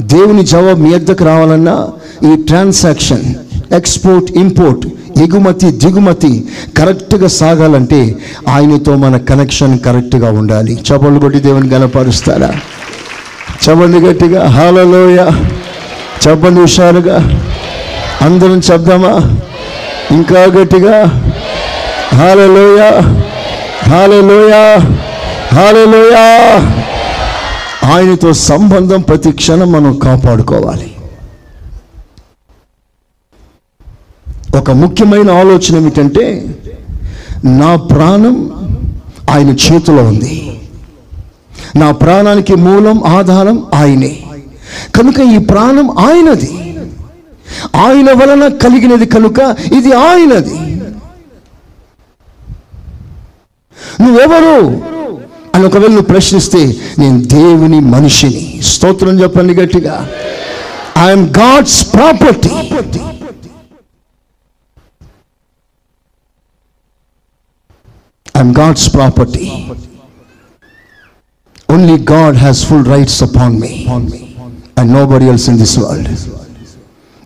దేవుని 0.00 0.42
జవాబు 0.42 0.82
మీ 0.82 0.92
ఎద్దకు 0.92 1.24
రావాలన్నా 1.24 1.88
ఈ 2.32 2.36
ట్రాన్సాక్షన్ 2.42 3.34
ఎక్స్పోర్ట్ 3.72 4.32
ఇంపోర్ట్ 4.32 4.86
ఎగుమతి 5.22 5.70
దిగుమతి 5.70 6.50
కరెక్ట్గా 6.78 7.28
సాగాలంటే 7.28 8.16
ఆయనతో 8.48 8.96
మన 8.96 9.16
కనెక్షన్ 9.16 9.78
కరెక్ట్గా 9.78 10.30
ఉండాలి. 10.30 10.74
చపలు 10.74 11.18
కొట్టి 11.18 11.40
దేవుని 11.40 11.68
గనపరుస్తారా 11.68 12.50
చెప్పండి 13.68 13.98
గట్టిగా 13.98 14.46
హాలలోయ 14.46 15.18
చెప్పండి 16.28 16.60
హుషారుగా 16.60 17.16
అందరం 18.22 18.58
చెప్దామా? 18.58 19.14
ఇంకా 20.10 20.40
గట్టిగా 20.40 21.04
హాలలోయ 22.14 22.80
హాలలోయ 23.88 24.52
హాలలోయ 25.52 26.14
ఆయనతో 27.84 28.32
సంబంధం 28.32 29.00
ప్రతి 29.00 29.32
క్షణం 29.32 29.72
మనం 29.72 29.98
కాపాడుకోవాలి. 29.98 30.96
ఒక 34.58 34.70
ముఖ్యమైన 34.70 35.30
ఆలోచన 35.30 35.76
ఏమిటంటే 35.76 36.46
నా 37.44 37.76
ప్రాణం 37.76 38.50
ఆయన 39.30 39.50
చేతిలో 39.50 40.02
ఉంది. 40.02 40.60
నా 41.76 41.92
ప్రాణానికి 41.92 42.54
మూలం 42.54 43.04
ఆధారం 43.04 43.66
ఆయనే. 43.74 44.22
కనుక 44.96 45.20
ఈ 45.20 45.38
ప్రాణం 45.38 45.98
ఆయనది. 45.98 46.52
ఆయన 47.76 48.12
వలన 48.12 48.48
కలిగినది 48.48 49.06
కనుక 49.06 49.56
ఇది 49.72 49.92
ఆయనది. 49.92 50.58
నువ్వెవరు? 54.02 54.93
అని 55.54 55.64
ఒకవేళ 55.66 55.90
నువ్వు 55.94 56.10
ప్రశ్నిస్తే 56.12 56.60
నేను 56.98 57.18
దేవుని 57.34 57.80
మనిషిని. 57.94 58.44
స్తోత్రం 58.70 59.20
చెప్పండి 59.22 59.54
గట్టిగా. 59.54 59.96
I'm 61.04 61.26
God's 61.38 61.78
property 61.94 62.52
I'm 68.38 68.54
God's 68.58 68.86
property 68.94 69.44
only 71.74 71.96
God 72.12 72.36
has 72.36 72.62
full 72.66 72.86
rights 72.94 73.22
upon 73.22 73.56
me 73.60 73.72
and 74.78 74.90
nobody 75.12 75.26
else 75.32 75.48
in 75.50 75.58
this 75.58 75.76
world 75.78 76.10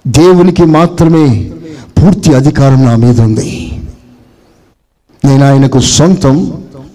దేవునికి 0.06 0.64
మాత్రమే 0.78 1.26
పూర్తి 1.98 2.30
అధికారం 2.34 2.80
నా 2.84 2.96
మీద 2.96 3.20
ఉంది. 3.20 3.50
నేను 5.24 5.44
ఆయనకు 5.44 5.78
సొంతం. 5.78 6.36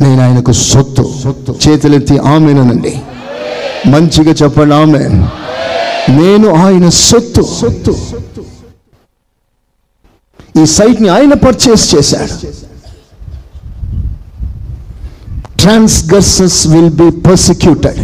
నేను 0.03 0.21
ఆయనకు 0.21 0.51
సొత్తు. 0.51 1.13
చేతులెత్తి 1.67 2.17
ఆమెనండి 2.17 2.93
మంచిగా 3.89 4.31
చెప్పండి 4.43 4.75
ఆమె 4.75 4.99
నేను 6.09 6.65
ఆయన 6.65 6.89
సొత్తు. 6.89 7.41
సొత్తు. 7.61 7.95
ఈ 10.61 10.65
సైట్ని 10.65 11.09
ఆయన 11.09 11.33
పర్చేస్ 11.33 11.95
చేశాడు. 11.95 12.35
Transgressors 15.61 16.67
will 16.67 16.89
be 16.89 17.11
persecuted 17.21 18.01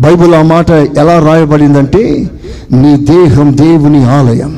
Bible 0.00 0.34
ఆ 0.34 0.42
మాట 0.42 0.70
ఎలా 0.70 1.26
రాయబడిందంటే 1.26 2.30
నీ 2.72 2.96
దేహం 2.96 3.56
దేవుని 3.58 4.04
ఆలయం. 4.04 4.52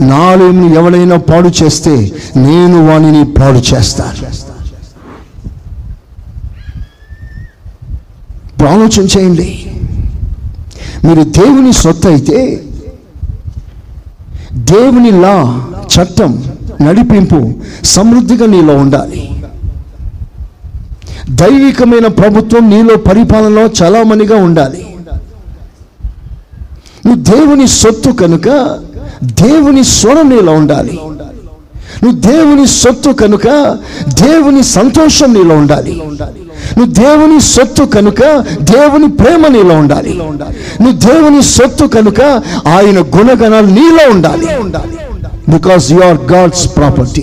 నా 0.00 0.16
ఆలయంని 0.16 0.74
ఎవడైనా 0.74 1.16
పాడు 1.16 1.48
చేస్తే 1.48 2.12
నేను 2.36 2.86
వానిని 2.86 3.34
పాడు 3.34 3.58
చేస్తాను 3.58 4.54
ఇప్పుడు 8.46 8.68
ఆలోచన 8.68 9.02
చేయండి. 9.18 9.70
మీరు 11.04 11.22
దేవుని 11.22 11.72
సొత్తు 11.72 12.08
అయితే 12.08 12.64
దేవుని 14.52 15.10
లా 15.10 15.66
చట్టం 15.94 16.44
నడిపింపు 16.80 17.52
సమృద్ధిగా 17.84 18.46
నీలో 18.46 18.76
ఉండాలి. 18.76 19.30
దైవికమైన 21.30 22.06
ప్రభుత్వం 22.06 22.70
నీలో 22.70 22.96
పరిపాలనలో 22.96 23.66
చలామణిగా 23.66 24.36
ఉండాలి. 24.36 24.86
నువ్వు 27.06 27.22
దేవుని 27.22 27.68
సొత్తు 27.68 28.10
కనుక 28.10 28.48
దేవుని 29.24 29.84
స్వరం 29.84 30.28
నీలో 30.30 30.52
ఉండాలి. 30.52 31.00
నువ్వు 32.04 32.20
దేవుని 32.20 32.66
సొత్తు 32.66 33.10
కనుక 33.10 33.46
దేవుని 34.08 34.62
సంతోషం 34.62 35.34
నీలో 35.34 35.56
ఉండాలి. 35.56 36.02
నువ్వు 36.78 36.92
దేవుని 36.92 37.40
సొత్తు 37.40 37.82
కనుక 37.82 38.20
దేవుని 38.62 39.08
ప్రేమ 39.12 39.46
నీలో 39.46 39.74
ఉండాలి. 39.74 40.14
నువ్వు 40.80 40.92
దేవుని 40.92 41.42
సొత్తు 41.42 41.84
కనుక 41.84 42.20
ఆయన 42.66 42.98
గుణగణాలు 43.00 43.66
నీలో 43.66 44.10
ఉండాలి. 44.10 44.46
Because 45.48 45.92
you 45.92 46.00
are 46.00 46.32
God's 46.32 46.76
property 46.76 47.20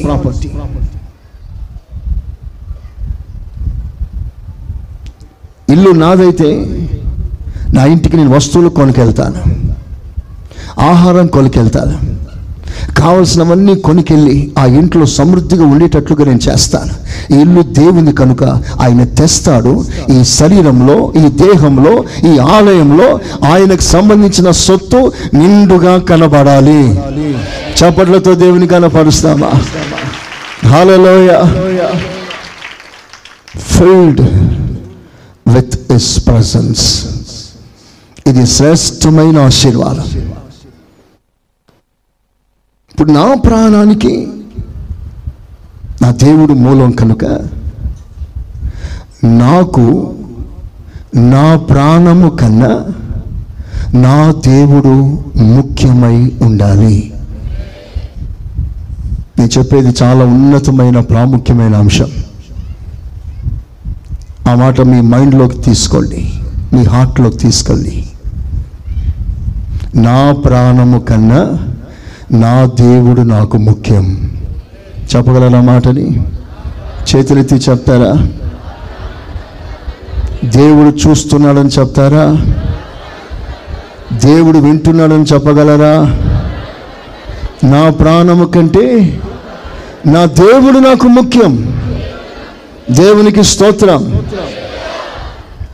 ఇల్లు 5.69 5.89
నాదైతే 5.89 6.49
నా 7.73 7.85
ఇంటికి 7.85 8.17
నేను 8.17 8.35
వస్తువులు 8.35 8.69
కొనుకెళ్తాను 8.69 9.60
ఆహారం 10.89 11.27
కొలికెళ్తాను 11.27 11.97
కావలసినవన్నీ 12.97 13.75
కొనికెళ్ళి 13.75 14.51
ఆ 14.57 14.65
ఇంట్లో 14.65 15.05
సమృద్ధిగా 15.05 15.65
ఉండేటట్లుగా 15.65 16.23
నేను 16.25 16.39
చేస్తాను. 16.49 16.93
ఈ 17.33 17.39
ఇల్లు 17.41 17.61
దేవుని 17.61 18.13
కనుక 18.13 18.43
ఆయన 18.81 19.03
తెస్తాడు. 19.03 19.73
ఈ 20.09 20.23
శరీరంలో 20.23 21.13
ఈ 21.17 21.25
దేహంలో 21.43 21.93
ఈ 22.29 22.37
ఆలయంలో 22.37 23.19
ఆయనకు 23.51 23.81
సంబంధించిన 23.81 24.51
సొత్తు 24.51 25.11
నిండుగా 25.33 25.97
కనబడాలి. 25.97 26.81
చప్పట్లతో 27.79 28.33
దేవుని 28.35 28.67
కనపరుస్తామా? 28.67 29.51
హాలలోయ 30.67 31.29
ఫిల్డ్ 33.55 34.21
విత్ 35.55 35.77
ఇస్ 35.93 36.11
ప్రజెన్స్ 36.27 37.05
ఇది 38.27 38.47
శ్రేష్టమైన 38.47 39.39
ఆశీర్వాదం. 39.39 40.09
ఇప్పుడు 42.91 43.11
నా 43.11 43.33
ప్రాణానికి 43.33 44.27
నా 46.01 46.11
దేవుడు 46.11 46.53
మూలం 46.53 46.91
కనుక 46.91 47.25
నాకు 49.23 50.15
నా 51.15 51.57
ప్రాణము 51.57 52.29
కన్నా 52.29 52.85
నా 53.93 54.31
దేవుడు 54.31 55.23
ముఖ్యమై 55.41 56.31
ఉండాలి. 56.41 57.13
నేను 59.39 59.59
చెప్పేది 59.59 60.03
చాలా 60.03 60.25
ఉన్నతమైన 60.25 60.99
ప్రాముఖ్యమైన 60.99 61.75
అంశం. 61.75 62.11
ఆ 64.49 64.55
మాట 64.55 64.81
మీ 64.81 65.01
మైండ్లోకి 65.01 65.61
తీసుకోండి. 65.61 66.33
మీ 66.73 66.83
హార్ట్లోకి 66.83 67.37
తీసుకెళ్ళి 67.37 68.05
నా 69.95 70.31
ప్రాణము 70.31 70.99
కన్నా 70.99 71.67
నా 72.31 72.65
దేవుడు 72.65 73.21
నాకు 73.21 73.57
ముఖ్యం. 73.57 74.31
చెప్పగలరా 75.15 75.61
మాటని? 75.61 76.23
చేతులెత్తి 77.15 77.55
చెప్తారా? 77.55 78.27
దేవుడు 80.45 81.09
చూస్తున్నాడని 81.09 81.69
చెప్తారా? 81.69 82.45
దేవుడు 84.17 84.57
వింటున్నాడని 84.57 85.23
చెప్పగలరా? 85.23 86.17
నా 87.63 87.89
ప్రాణము 87.89 88.45
కంటే 88.45 89.19
నా 90.05 90.25
దేవుడు 90.25 90.79
నాకు 90.79 91.07
ముఖ్యం. 91.07 91.81
దేవునికి 92.91 93.43
స్తోత్రం. 93.43 94.25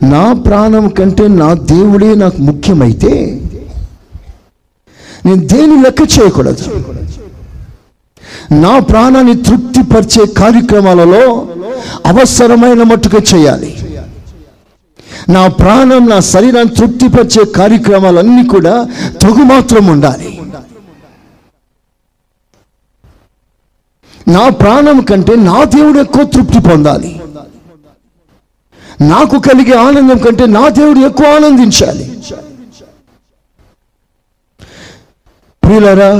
నా 0.02 0.32
ప్రాణం 0.32 0.88
కంటే 0.88 1.28
నా 1.28 1.54
దేవుడే 1.54 2.14
నాకు 2.14 2.42
ముఖ్యమైతే 2.42 3.42
నేను 5.28 5.46
దేని 5.46 5.82
లెక్క 5.82 6.00
చేయకూడదు? 6.00 6.64
నా 8.52 8.78
ప్రాణాన్ని 8.78 9.42
తృప్తిపరిచే 9.42 10.26
కార్యక్రమాలలో 10.26 11.46
అవసరమైన 12.06 12.82
మట్టుగా 12.82 13.20
చేయాలి. 13.34 13.70
నా 15.28 15.46
ప్రాణం 15.46 16.08
నా 16.08 16.20
శరీరాన్ని 16.20 16.74
తృప్తిపరిచే 16.74 17.44
కార్యక్రమాలన్నీ 17.44 18.46
కూడా 18.46 18.86
తగు 19.22 19.42
మాత్రం 19.52 19.86
ఉండాలి. 19.86 20.40
నా 24.28 24.48
ప్రాణం 24.48 25.00
కంటే 25.00 25.36
నా 25.36 25.64
దేవుడు 25.64 25.98
ఎక్కువ 25.98 26.24
తృప్తి 26.24 26.58
పొందాలి. 26.58 27.20
నాకు 29.00 29.38
కలిగే 29.38 29.72
ఆనందం 29.72 30.18
కంటే 30.18 30.46
నా 30.46 30.68
దేవుడు 30.68 30.98
ఎక్కువ 30.98 31.26
ఆనందించాలి. 31.26 32.20
ప్రియులరా 35.68 36.10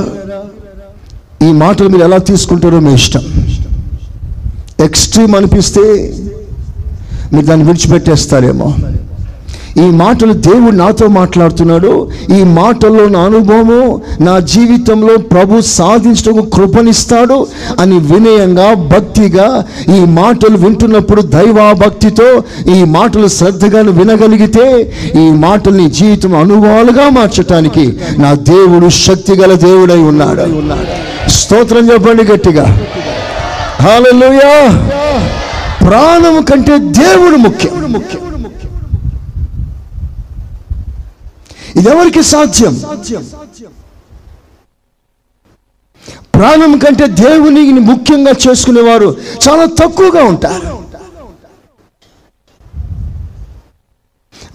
ఈ 1.46 1.52
మాటలు 1.52 1.88
మీరు 1.88 2.04
ఎలా 2.04 2.16
తీసుకుంటారో 2.30 2.78
మీ 2.80 2.90
ఇష్టం. 2.94 3.22
ఎక్స్ట్రీమ్ 4.84 5.34
అనిపిస్తే 5.34 5.84
మీరు 7.32 7.46
దాన్ని 7.46 7.66
విడిచిపెట్టేస్తారేమో. 7.66 8.68
ఈ 9.78 9.90
మాటలు 9.90 10.32
దేవుడు 10.32 10.76
నాతో 10.76 11.06
మాట్లాడుతున్నాడు. 11.06 12.08
ఈ 12.38 12.42
మాటల్లో 12.42 13.08
నా 13.08 13.20
అనుభవము 13.20 14.02
నా 14.20 14.38
జీవితంలో 14.38 15.16
ప్రభు 15.16 15.60
సాధించడం 15.60 16.50
కృపనిస్తాడు 16.54 17.46
అని 17.80 17.98
వినయంగా 17.98 18.74
భక్తిగా 18.74 19.64
ఈ 19.96 20.04
మాటలు 20.04 20.56
వింటున్నప్పుడు 20.56 21.22
దైవాభక్తితో 21.22 22.42
ఈ 22.76 22.84
మాటలు 22.84 23.28
శ్రద్ధగా 23.28 23.80
వినగలిగితే 23.80 24.92
ఈ 25.14 25.30
మాటలు 25.30 25.76
నీ 25.76 25.90
జీవితం 25.90 26.36
అనుభవాలుగా 26.36 27.08
మార్చటానికి 27.08 27.96
నా 28.18 28.34
దేవుడు 28.34 28.88
శక్తిగల 28.88 29.52
దేవుడై 29.52 29.98
ఉన్నాడు. 29.98 30.42
స్తోత్రం 31.30 31.92
చెప్పండి 31.92 32.24
గట్టిగా. 32.24 32.64
హల్లెలూయా. 33.80 34.90
ప్రాణం 35.88 36.42
కంటే 36.42 36.78
దేవుడు 36.78 37.36
ముఖ్యం 37.36 37.92
ముఖ్యం. 37.92 38.27
ఇది 41.76 41.88
ఎవరికి 41.88 42.22
సాధ్యం? 42.22 42.74
ప్రాణం 46.35 46.78
కంటే 46.78 47.07
దేవుని 47.07 47.62
ముఖ్యంగా 47.72 48.33
చేసుకునేవారు 48.48 49.16
చాలా 49.48 49.64
తక్కువగా 49.64 50.24
ఉంటారు. 50.24 50.78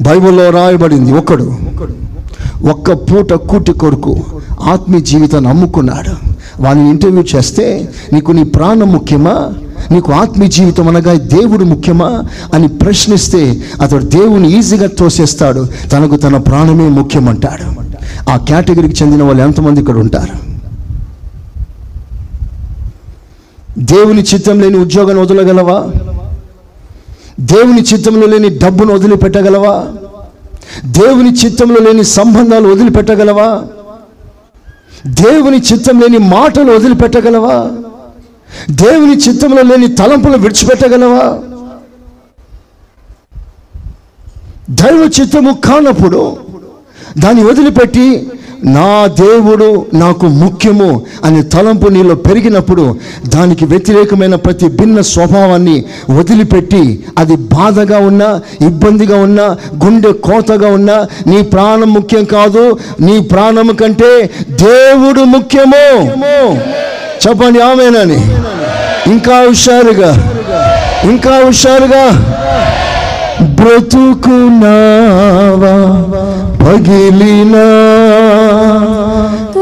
బైబిల్లో 0.01 0.49
రాయబడింది 0.49 1.11
ఒకడు. 1.11 1.47
ఒక్క 2.69 2.91
పూట 2.91 3.33
కూటి 3.33 3.73
కొరకు 3.73 4.13
ఆత్మీయ 4.61 5.01
జీవితాన్ని 5.01 5.49
అమ్ముకున్నాడు. 5.49 6.13
వాళ్ళని 6.61 6.89
ఇంటర్వ్యూ 6.89 7.23
చేస్తే 7.35 7.65
నీకు 8.13 8.31
నీ 8.31 8.43
ప్రాణం 8.43 8.91
ముఖ్యమా? 8.93 9.53
నీకు 9.93 10.11
ఆత్మీయ 10.11 10.49
జీవితం 10.49 10.87
అనగా 10.87 11.13
దేవుడు 11.13 11.63
ముఖ్యమా 11.63 12.23
అని 12.53 12.67
ప్రశ్నిస్తే 12.67 13.63
అతడు 13.81 14.05
దేవుని 14.05 14.51
ఈజీగా 14.51 14.87
తోసేస్తాడు 14.87 15.67
తనకు 15.91 16.15
తన 16.15 16.37
ప్రాణమే 16.37 16.89
ముఖ్యమంటాడు. 16.89 17.65
ఆ 18.29 18.37
కేటగిరీకి 18.37 19.03
చెందిన 19.03 19.23
వాళ్ళు 19.23 19.43
ఎంతమంది 19.43 19.79
ఇక్కడ 19.79 19.97
ఉంటారు? 19.97 20.53
దేవుని 23.79 24.21
చిత్తం 24.21 24.59
లేని 24.59 24.77
ఉద్యోగాన్ని 24.77 25.23
వదలగలవా? 25.23 25.87
దేవుని 27.39 27.81
చిత్తంలో 27.81 28.27
లేని 28.27 28.49
డబ్బును 28.49 28.93
వదిలిపెట్టగలవా? 28.93 29.85
దేవుని 30.85 31.33
చిత్తంలో 31.33 31.79
లేని 31.81 32.03
సంబంధాలు 32.03 32.69
వదిలిపెట్టగలవా? 32.69 33.61
దేవుని 35.07 35.57
చిత్తం 35.57 35.99
లేని 35.99 36.17
మాటలు 36.17 36.71
వదిలిపెట్టగలవా? 36.71 37.71
దేవుని 38.71 39.15
చిత్తంలో 39.15 39.61
లేని 39.61 39.95
తలంపులు 39.95 40.37
విడిచిపెట్టగలవా? 40.37 41.39
దైవ 44.69 45.09
చిత్తము 45.19 45.53
కానప్పుడు 45.65 46.37
దాన్ని 47.17 47.43
వదిలిపెట్టి 47.43 48.27
నా 48.65 49.07
దేవుడు 49.07 49.85
నాకు 49.93 50.25
ముఖ్యము 50.27 51.05
అనే 51.23 51.41
తలంపు 51.43 51.87
నీలో 51.87 52.15
పెరిగినప్పుడు 52.15 52.95
దానికి 53.25 53.65
వ్యతిరేకమైన 53.65 54.35
ప్రతి 54.35 54.67
భిన్న 54.67 55.01
స్వభావాన్ని 55.01 55.85
వదిలిపెట్టి 56.09 57.03
అది 57.17 57.35
బాధగా 57.35 57.99
ఉన్నా 57.99 58.41
ఇబ్బందిగా 58.61 59.17
ఉన్నా 59.17 59.57
గుండె 59.85 60.11
కోతగా 60.11 60.67
ఉన్నా 60.67 61.07
నీ 61.27 61.41
ప్రాణం 61.41 61.93
ముఖ్యం 61.93 62.23
కాదు 62.23 62.79
నీ 63.01 63.19
ప్రాణం 63.19 63.75
కంటే 63.75 64.29
దేవుడు 64.51 65.23
ముఖ్యము. 65.23 65.85
చెప్పండి 67.27 67.59
ఆమెనని. 67.59 68.42
ఇంకా 69.07 69.37
హుషారుగా 69.47 70.11
ఇంకా 71.03 71.31
హుషారుగా. 71.45 72.05
బ్రతుకున్నావా 73.57 75.73
పగిలిన 76.61 77.55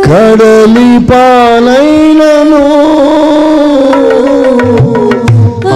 కడలి 0.06 1.00
పాలైనను 1.10 2.62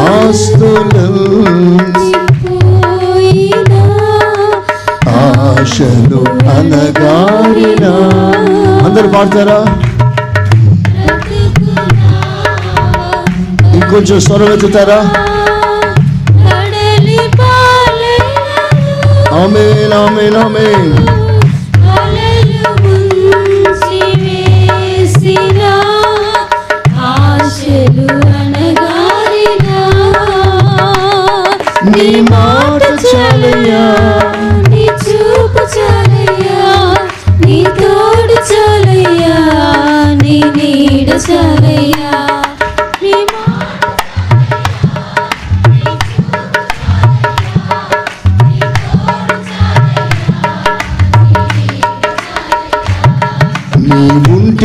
ఆస్తులు 0.05 1.07
ఆశలు 5.17 6.23
అనగారినా 6.55 7.93
అందరు 8.85 9.07
పాడతారా? 9.07 9.59
ఇంకొంచెం 13.85 14.19
స్వరం 14.19 14.51
ఎత్తుతారా 14.53 14.99
ఆమెన్ 19.39 19.93
ఆమెన్ 19.95 20.37
ఆమెన్ 20.43 20.89
నీ 31.91 32.09
మాట 32.31 32.83
చాలయ్యా 33.03 33.83
నీ 34.71 34.85
చూపు 35.03 35.63
చాలయ్యా 35.75 36.63
నీ 37.45 37.59
తోడు 37.79 38.37
చాలయ్యా 38.49 39.37
నీ 40.23 40.37
నీడ 40.57 41.09
చాలయ్యా 41.27 42.13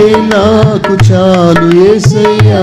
నీవుంటే 0.00 0.10
నాకు 0.30 0.92
చాలు 1.08 1.64
ఏసయ్యా. 1.86 2.60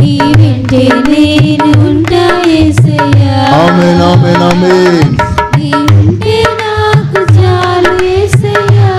నీ 0.00 0.10
వెంటే 0.38 0.80
నేను 1.06 1.68
ఉంటా 1.84 2.22
యేసయ్యా 2.50 3.36
ఆమెన్ 3.58 4.00
ఆమెన్ 4.08 4.42
ఆమెన్. 4.48 5.12
నీ 5.56 5.70
ఉంటే 6.00 6.36
నాకు 6.60 7.22
చాలు 7.38 7.92
యేసయ్యా 8.06 8.90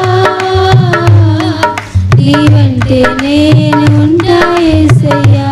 నీ 2.18 2.34
వెంటే 2.54 3.00
నేను 3.22 3.86
ఉంటా 4.04 4.40
యేసయ్యా 4.66 5.52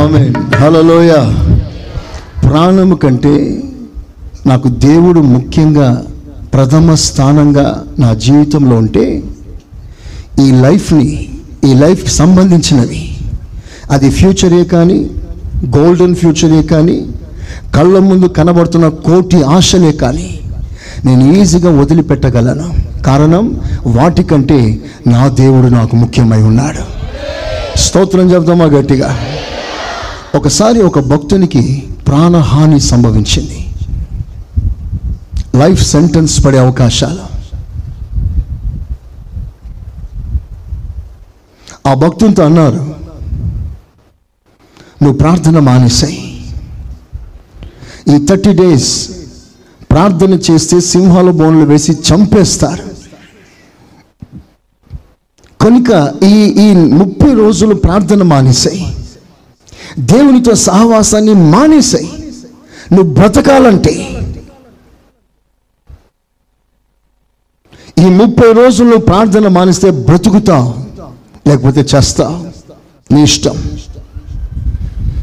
ఆమెన్. 0.00 0.34
హలోయ 0.60 1.12
ప్రాణము 2.44 2.96
కంటే 2.96 3.34
నాకు 4.46 4.68
దేవుడు 4.84 5.20
ముఖ్యంగా 5.34 5.88
ప్రథమ 6.58 6.94
స్థానంగా 6.94 7.84
నా 7.98 8.14
జీవితంలో 8.14 8.76
ఉంటే 8.76 9.22
ఈ 10.46 10.52
లైఫ్ని 10.52 11.28
ఈ 11.64 11.74
లైఫ్ 11.74 12.12
సంబంధించినవి 12.12 13.16
అది 13.90 14.10
ఫ్యూచరే 14.10 14.64
కానీ 14.64 15.10
గోల్డెన్ 15.76 16.16
ఫ్యూచరే 16.16 16.62
కానీ 16.62 17.06
కళ్ళ 17.74 17.98
ముందు 17.98 18.26
కనబడుతున్న 18.26 18.88
కోటి 18.88 19.42
ఆశలే 19.42 19.92
కానీ 19.92 20.40
నేను 21.04 21.32
ఈజీగా 21.32 21.80
వదిలిపెట్టగలను. 21.80 22.74
కారణం 23.02 23.60
వాటికంటే 23.86 24.80
నా 25.06 25.28
దేవుడు 25.28 25.66
నాకు 25.66 25.96
ముఖ్యమై 25.96 26.42
ఉన్నాడు. 26.42 26.82
స్తోత్రం 27.78 28.32
చెప్దామా 28.32 28.64
గట్టిగా? 28.64 29.20
ఒకసారి 30.34 30.82
ఒక 30.82 30.98
భక్తునికి 30.98 31.82
ప్రాణహాని 32.06 32.80
సంభవించింది. 32.80 33.57
లైఫ్ 35.58 35.82
సెంటెన్స్ 35.86 36.34
పడే 36.44 36.58
అవకాశాలు. 36.58 37.24
ఆ 41.88 41.94
భక్తులతో 41.94 42.42
అన్నారు 42.44 42.80
నువ్వు 45.02 45.16
ప్రార్థన 45.18 45.58
మానేసాయి 45.58 46.20
ఈ 48.14 48.26
థర్టీ 48.26 48.52
డేస్ 48.52 48.90
ప్రార్థన 49.90 50.32
చేస్తే 50.50 50.80
సింహాల 50.80 51.30
బోన్లు 51.30 51.64
వేసి 51.66 51.92
చంపేస్తారు. 52.08 52.84
కనుక 55.64 55.90
ఈ 56.24 56.34
ఈ 56.64 56.74
ముప్పై 56.74 57.30
రోజులు 57.34 57.74
ప్రార్థన 57.74 58.22
మానేసాయి 58.22 58.84
దేవునితో 59.98 60.54
సహవాసాన్ని 60.54 61.34
మానేసాయి 61.54 62.10
నువ్వు 62.92 63.14
బ్రతకాలంటే 63.14 63.94
ఈ 67.98 68.04
ముప్పై 68.04 68.52
రోజులు 68.52 68.96
ప్రార్థన 68.96 69.48
మానిస్తే 69.48 69.90
బ్రతుకుతావు 69.90 70.74
లేకపోతే 71.48 71.86
చేస్తావు 71.94 72.36
నీ 73.14 73.22
ఇష్టం. 73.22 73.56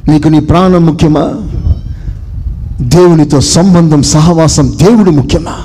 నీకు 0.07 0.27
నీ 0.27 0.39
ప్రాణం 0.39 0.85
ముఖ్యమా? 0.85 1.33
దేవునితో 2.81 3.41
సంబంధం 3.41 4.03
సహవాసం 4.03 4.77
దేవుడు 4.83 5.11
ముఖ్యమా? 5.11 5.55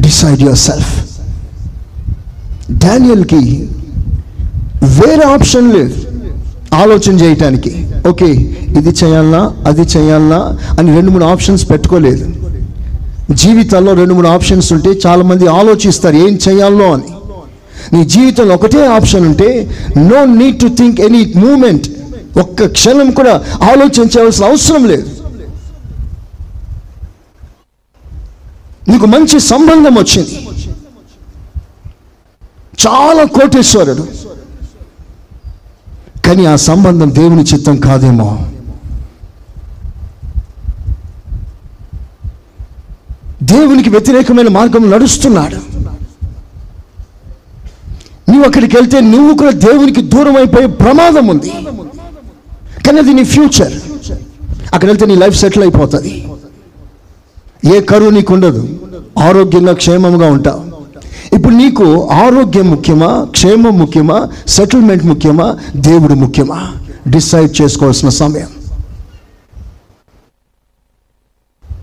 డిసైడ్ 0.00 0.40
యువర్ 0.40 0.58
సెల్ఫ్ 0.58 1.20
డానియల్కి 2.70 3.68
వేరే 4.82 5.22
ఆప్షన్ 5.22 5.74
లేదు. 5.74 5.94
ఆలోచన 6.74 7.12
చేయటానికి. 7.12 7.88
ఓకే 8.08 8.30
ఇది 8.78 8.88
చేయాలనా 8.88 9.52
అది 9.66 9.80
చేయాలనా 9.80 10.58
అని 10.78 10.94
రెండు 10.94 11.10
మూడు 11.10 11.24
ఆప్షన్స్ 11.24 11.70
పెట్టుకోలేదు. 11.70 12.41
జీవితాల్లో 13.32 13.92
రెండు 13.94 14.14
మూడు 14.14 14.28
ఆప్షన్స్ 14.28 14.72
ఉంటే 14.72 14.90
చాలామంది 15.06 15.46
ఆలోచిస్తారు 15.46 16.16
ఏం 16.16 16.38
చేయాలో 16.48 16.92
అని. 16.92 17.02
నీ 17.92 18.04
జీవితంలో 18.04 18.54
ఒకటే 18.54 18.86
ఆప్షన్ 18.86 19.26
ఉంటే 19.26 19.78
no 19.96 20.24
need 20.24 20.60
to 20.60 20.66
think 20.66 21.00
any 21.00 21.32
moment 21.36 21.86
ఒక్క 22.38 22.66
క్షణం 22.66 23.10
కూడా 23.10 23.44
ఆలోచించవలసిన 23.62 24.44
అవసరం 24.44 24.86
లేదు. 24.86 25.08
నీకు 28.88 29.06
మంచి 29.06 29.40
సంబంధం 29.40 29.94
వచ్చింది. 29.94 30.48
చాలా 32.88 33.24
కోటేశ్వరుడు. 33.24 34.08
కానీ 36.26 36.44
ఆ 36.44 36.56
సంబంధం 36.56 37.14
దేవుని 37.14 37.42
చిత్తం 37.42 37.76
కాదేమో. 37.76 38.46
దేవునికి 43.42 43.90
వ్యతిరేకమైన 43.90 44.48
మార్గం 44.48 44.90
నడుస్తున్నాడు. 44.90 45.56
నువ్వు 48.30 48.44
అక్కడికి 48.44 48.76
వెళ్తే 48.76 49.00
నువ్వు 49.00 49.38
కూడా 49.38 49.50
దేవునికి 49.50 50.02
దూరం 50.02 50.36
అయిపోయే 50.36 50.66
ప్రమాదం 50.66 51.26
ఉంది. 51.26 51.50
కానీ 52.86 52.98
అది 52.98 53.14
నీ 53.14 53.24
ఫ్యూచర్. 53.24 53.72
అక్కడ 54.74 54.88
వెళ్తే 54.88 55.06
నీ 55.06 55.14
లైఫ్ 55.14 55.36
సెటిల్ 55.36 55.64
అయిపోతుంది. 55.64 56.28
ఏ 57.74 57.80
కరువు 57.80 58.10
నీకు 58.10 58.34
ఉండదు. 58.34 58.80
ఆరోగ్యంగా 59.18 59.72
క్షేమంగా 59.72 60.26
ఉంటావు. 60.30 60.72
ఇప్పుడు 61.36 61.54
నీకు 61.54 62.08
ఆరోగ్యం 62.10 62.70
ముఖ్యమా 62.70 63.26
క్షేమం 63.30 63.78
ముఖ్యమా 63.78 64.28
సెటిల్మెంట్ 64.48 65.04
ముఖ్యమా 65.04 65.58
దేవుడు 65.76 66.14
ముఖ్యమా? 66.14 66.72
డిసైడ్ 67.08 67.62
చేసుకోవాల్సిన 67.62 68.08
సమయం. 68.08 68.48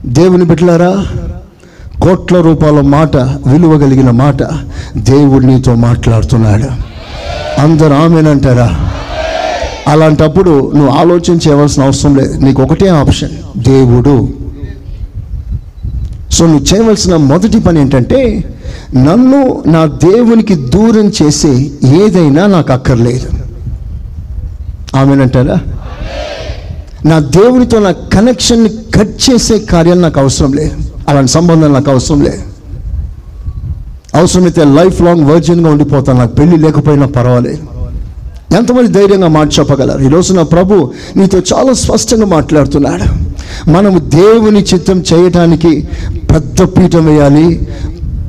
దేవుని 0.05 0.45
బిడ్డలారా 0.45 1.05
కోట్ల 2.01 2.41
రూపాయల 2.41 2.81
మాట 2.81 3.15
విలువ 3.15 3.77
కలిగిన 3.77 4.09
మాట 4.09 4.43
దేవుడు 4.97 5.45
నీతో 5.45 5.75
మాట్లాడుతున్నాడు. 5.75 6.65
అందరు 7.61 7.93
ఆమెనంటారా? 7.93 8.91
అలాంటప్పుడు 9.87 10.71
నువ్వు 10.75 10.95
ఆలోచన 10.95 11.33
చేయవలసిన 11.33 11.83
అవసరం 11.83 12.15
లేదు. 12.15 12.39
నీకు 12.39 12.63
ఒకటే 12.63 12.87
ఆప్షన్ 12.87 13.63
దేవుడు. 13.63 14.29
సో 16.31 16.47
నువ్వు 16.47 16.75
చేయవలసిన 16.75 17.15
మొదటి 17.15 17.59
పని 17.59 17.81
ఏంటంటే 17.81 18.43
నన్ను 18.95 19.63
నా 19.67 19.85
దేవునికి 19.85 20.55
దూరం 20.55 21.11
చేసే 21.23 21.71
ఏదైనా 21.83 22.47
నాకు 22.47 22.73
అక్కర్లేదు. 22.73 23.29
ఆమెనంటారా? 24.95 25.57
నా 27.05 27.19
దేవునితో 27.19 27.79
నా 27.79 27.91
కనెక్షన్ని 27.91 28.69
కట్ 28.69 29.31
చేసే 29.31 29.59
కార్యాలు 29.59 29.99
నాకు 29.99 30.19
అవసరం 30.19 30.53
లేదు. 30.53 30.73
అలాంటి 31.09 31.31
సంబంధం 31.31 31.73
నాకు 31.73 31.91
అవసరం 31.91 32.21
లేదు 32.21 32.43
అవసరమైతే 34.15 34.63
లైఫ్ 34.63 35.01
లాంగ్ 35.01 35.25
వర్జిన్గా 35.25 35.71
ఉండిపోతాను. 35.71 36.19
నాకు 36.19 36.35
పెళ్ళి 36.35 36.57
లేకపోయినా 36.57 37.05
పర్వాలేదు 37.05 37.63
ఎంతమంది 38.57 38.87
ధైర్యంగా 38.87 39.27
మాట 39.27 39.49
చెప్పగలరు? 39.59 40.03
ఈరోజు 40.03 40.33
నా 40.33 40.43
ప్రభు 40.43 40.93
నీతో 41.15 41.37
చాలా 41.37 41.73
స్పష్టంగా 41.73 42.25
మాట్లాడుతున్నాడు. 42.25 43.29
మనము 43.69 43.99
దేవుని 43.99 44.59
చిత్తం 44.59 45.03
చేయటానికి 45.13 45.87
పెద్ద 46.33 46.61
పీఠం 46.63 47.05
వేయాలి. 47.05 47.67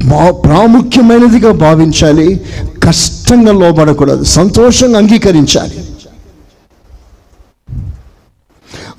మా- 0.04 0.32
ప్రాముఖ్యమైనదిగా 0.32 1.52
భావించాలి. 1.52 2.40
కష్టంగా 2.84 3.52
లోబడకూడదు. 3.52 4.24
సంతోషంగా 4.24 4.98
అంగీకరించాలి. 4.98 5.84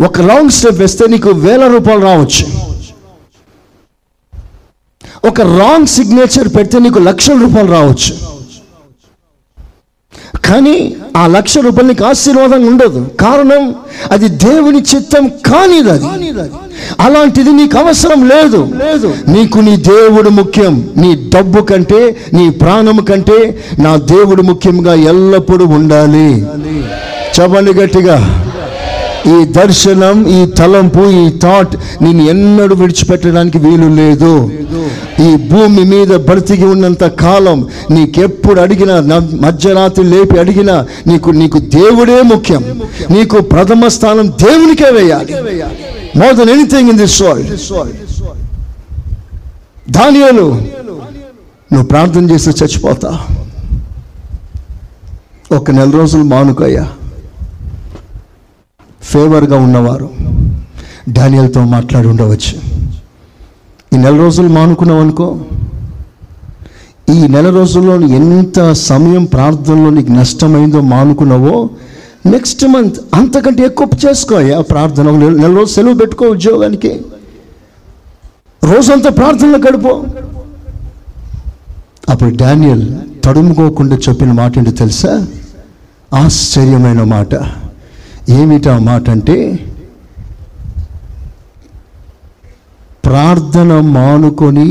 ఒక 0.05 0.21
రాంగ్ 0.21 0.49
స్టెప్ 0.49 0.79
వేస్తే 0.79 1.07
నీకు 1.07 1.29
వేల 1.29 1.67
రూపాయలు 1.67 2.01
రావచ్చు. 2.01 2.70
ఒక 5.25 5.41
రాంగ్ 5.41 5.87
సిగ్నేచర్ 5.87 6.47
పెడితే 6.55 6.79
నీకు 6.79 6.99
లక్షల 6.99 7.33
రూపాయలు 7.33 7.71
రావచ్చు. 7.71 8.31
కానీ 10.45 10.95
ఆ 11.17 11.27
లక్ష 11.27 11.57
రూపాయలు 11.57 11.87
నీకు 11.87 12.05
ఆశీర్వాదం 12.05 12.65
ఉండదు. 12.65 13.11
కారణం 13.19 13.75
అది 14.11 14.29
దేవుని 14.29 14.81
చిత్తం 14.81 15.27
కానిది 15.27 15.89
అది. 15.89 16.05
అలాంటిది 16.99 17.51
నీకు 17.51 17.77
అవసరం 17.77 18.29
లేదు. 18.29 18.69
లేదు 18.85 19.13
నీకు 19.27 19.57
నీ 19.57 19.75
దేవుడు 19.77 20.29
ముఖ్యం. 20.29 20.89
నీ 20.97 21.31
డబ్బు 21.35 21.61
కంటే 21.61 22.17
నీ 22.33 22.49
ప్రాణం 22.49 22.97
కంటే 22.97 23.63
నా 23.79 23.95
దేవుడు 23.95 24.41
ముఖ్యంగా 24.41 24.93
ఎల్లప్పుడూ 24.93 25.65
ఉండాలి. 25.65 26.45
చెప్పండి 27.39 27.73
గట్టిగా. 27.73 28.40
ఈ 29.27 29.45
దర్శనం 29.45 30.27
ఈ 30.27 30.45
తలంపు 30.45 31.03
ఈ 31.09 31.39
థాట్ 31.39 32.03
నేను 32.03 32.21
ఎన్నడూ 32.23 32.75
విడిచిపెట్టడానికి 32.75 33.57
వీలు 33.57 33.87
లేదు. 33.95 34.51
ఈ 35.27 35.35
భూమి 35.35 35.83
మీద 35.83 36.07
బ్రతికి 36.07 36.65
ఉన్నంత 36.65 37.03
కాలం 37.03 37.67
నీకెప్పుడు 37.91 38.61
అడిగినా 38.61 38.95
మధ్యరాత్రి 39.41 40.05
లేపి 40.05 40.39
అడిగినా 40.39 40.85
నీకు 41.07 41.29
నీకు 41.29 41.59
దేవుడే 41.59 42.21
ముఖ్యం. 42.21 42.63
నీకు 43.11 43.41
ప్రథమ 43.41 43.87
స్థానం 43.87 44.29
దేవునికే 44.29 44.89
వేయాలి. 44.91 45.33
More 46.19 46.35
than 46.35 46.49
anything 46.49 46.89
in 46.89 46.97
this 46.97 47.21
world 47.21 47.51
నువ్వు 51.73 51.87
ప్రార్థన 51.87 52.31
చేస్తే 52.31 52.65
చచ్చిపోతా. 52.65 53.19
ఒక 55.55 55.71
నెల 55.71 55.89
రోజులు 55.89 56.23
మానుకయ్యా. 56.23 56.87
ఫేవర్గా 59.03 59.57
ఉన్నవారు. 59.57 60.09
డానియల్తో 61.09 61.65
మాట్లాడి 61.65 62.07
ఉండవచ్చు. 62.07 62.61
ఈ 63.93 63.97
నెల 63.97 64.17
రోజులు 64.17 64.47
మానుకున్నాం 64.47 64.99
అనుకో. 64.99 65.39
ఈ 67.09 67.27
నెల 67.27 67.49
రోజుల్లో 67.49 67.99
ఎంత 67.99 68.71
సమయం 68.71 69.25
ప్రార్థనలో 69.25 69.89
నీకు 69.89 70.11
నష్టమైందో 70.11 70.81
మానుకున్నావో 70.81 71.69
నెక్స్ట్ 72.25 72.65
మంత్ 72.65 72.95
అంతకంటే 73.13 73.63
ఎక్కువ 73.63 73.87
చేసుకో 74.05 74.61
ప్రార్థన. 74.61 75.11
నెల 75.11 75.29
నెల 75.29 75.57
రోజు 75.57 75.71
సెలవు 75.73 75.93
పెట్టుకో 75.93 76.25
ఉద్యోగానికి. 76.25 77.01
రోజంతా 78.63 79.09
ప్రార్థనలో 79.09 79.57
గడుపు. 79.57 80.03
అప్పుడు 82.09 82.29
డానియల్ 82.29 82.91
తడుముకోకుండా 83.23 83.95
చెప్పిన 83.95 84.31
మాట 84.31 84.57
ఏంటో 84.57 84.71
తెలుసా? 84.71 85.27
ఆశ్చర్యమైన 86.13 87.03
మాట. 87.03 87.35
ఏమిటా 88.37 88.73
మాట 88.79 89.09
అంటే 89.09 89.37
ప్రార్థన 93.05 93.71
మానుకొని 93.95 94.67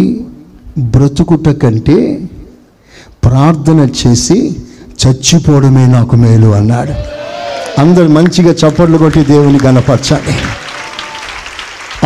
బ్రతుకుట 0.78 1.48
కంటే 1.62 1.98
ప్రార్థన 3.24 3.80
చేసి 4.00 4.38
చచ్చిపోవడమే 5.00 5.86
నాకు 5.86 6.16
మేలు 6.16 6.46
అన్నాడు. 6.46 6.94
అందరు 7.80 8.08
మంచిగా 8.08 8.52
చప్పట్లు 8.52 8.98
కొట్టి 8.98 9.20
దేవుని 9.24 9.58
కనపరచాలి 9.58 10.34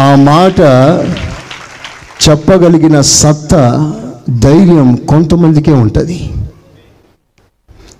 ఆ 0.00 0.14
మాట 0.30 0.60
చెప్పగలిగిన 2.24 2.96
సత్తా 3.00 3.62
ధైర్యం 4.46 4.88
కొంతమందికే 5.10 5.72
ఉంటుంది. 5.84 6.18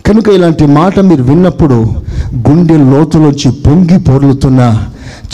కనుక 0.07 0.29
ఇలాంటి 0.29 0.67
మాట 0.79 0.99
మీరు 1.01 1.23
విన్నప్పుడు 1.23 1.79
గుండె 2.37 2.77
లోతులోంచి 2.77 3.51
పొంగి 3.51 3.99
పొర్లుతున్న 3.99 4.85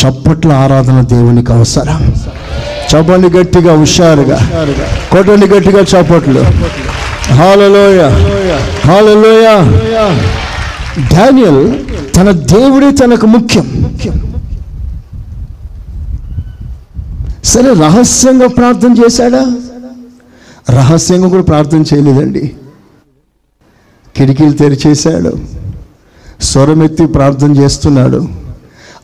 చప్పట్ల 0.03 0.53
ఆరాధన 0.53 1.01
దేవునికి 1.01 1.53
అవసరం. 1.53 2.15
చప్పండి 2.91 3.29
గట్టిగా 3.31 3.79
హుషారుగా. 3.81 4.67
కొట్టండి 5.11 5.47
గట్టిగా 5.47 5.81
చప్పట్లు. 5.81 6.41
హాలలోయ 7.33 8.09
హాలలోయ 8.87 9.45
డానియల్ 11.13 11.75
తన 12.17 12.31
దేవుడే 12.31 12.91
తనకు 12.91 13.27
ముఖ్యం. 13.27 13.99
సరే 17.45 17.75
రహస్యంగా 17.75 18.47
ప్రార్థన 18.47 18.95
చేశాడా? 19.07 19.47
రహస్యంగా 20.71 21.29
కూడా 21.29 21.43
ప్రార్థన 21.43 21.85
చేయలేదండి. 21.95 22.53
కిటికీలు 24.17 24.53
తెరిచేశాడు. 24.53 25.60
స్వరమెత్తి 26.43 27.07
ప్రార్థన 27.07 27.57
చేస్తున్నాడు. 27.57 28.29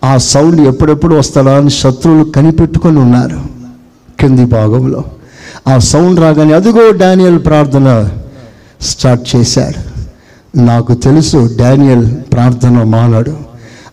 ఆ 0.05 0.17
సౌండ్ 0.17 0.61
ఎప్పుడెప్పుడు 0.61 1.15
వస్తాడా 1.17 1.57
అని 1.57 1.71
శత్రువులు 1.71 2.31
కనిపెట్టుకొని 2.31 2.99
ఉన్నారు. 2.99 3.41
కింది 4.21 4.45
భాగంలో. 4.45 5.05
ఆ 5.69 5.79
సౌండ్ 5.79 6.21
రాగానే 6.21 6.53
అదిగో 6.53 6.91
డానియల్ 6.91 7.39
ప్రార్థన 7.45 8.09
స్టార్ట్ 8.81 9.37
చేశాడు 9.37 9.97
నాకు 10.59 10.95
తెలుసు 10.95 11.51
డానియల్ 11.59 12.17
ప్రార్థన 12.33 12.83
మానాడు. 12.83 13.37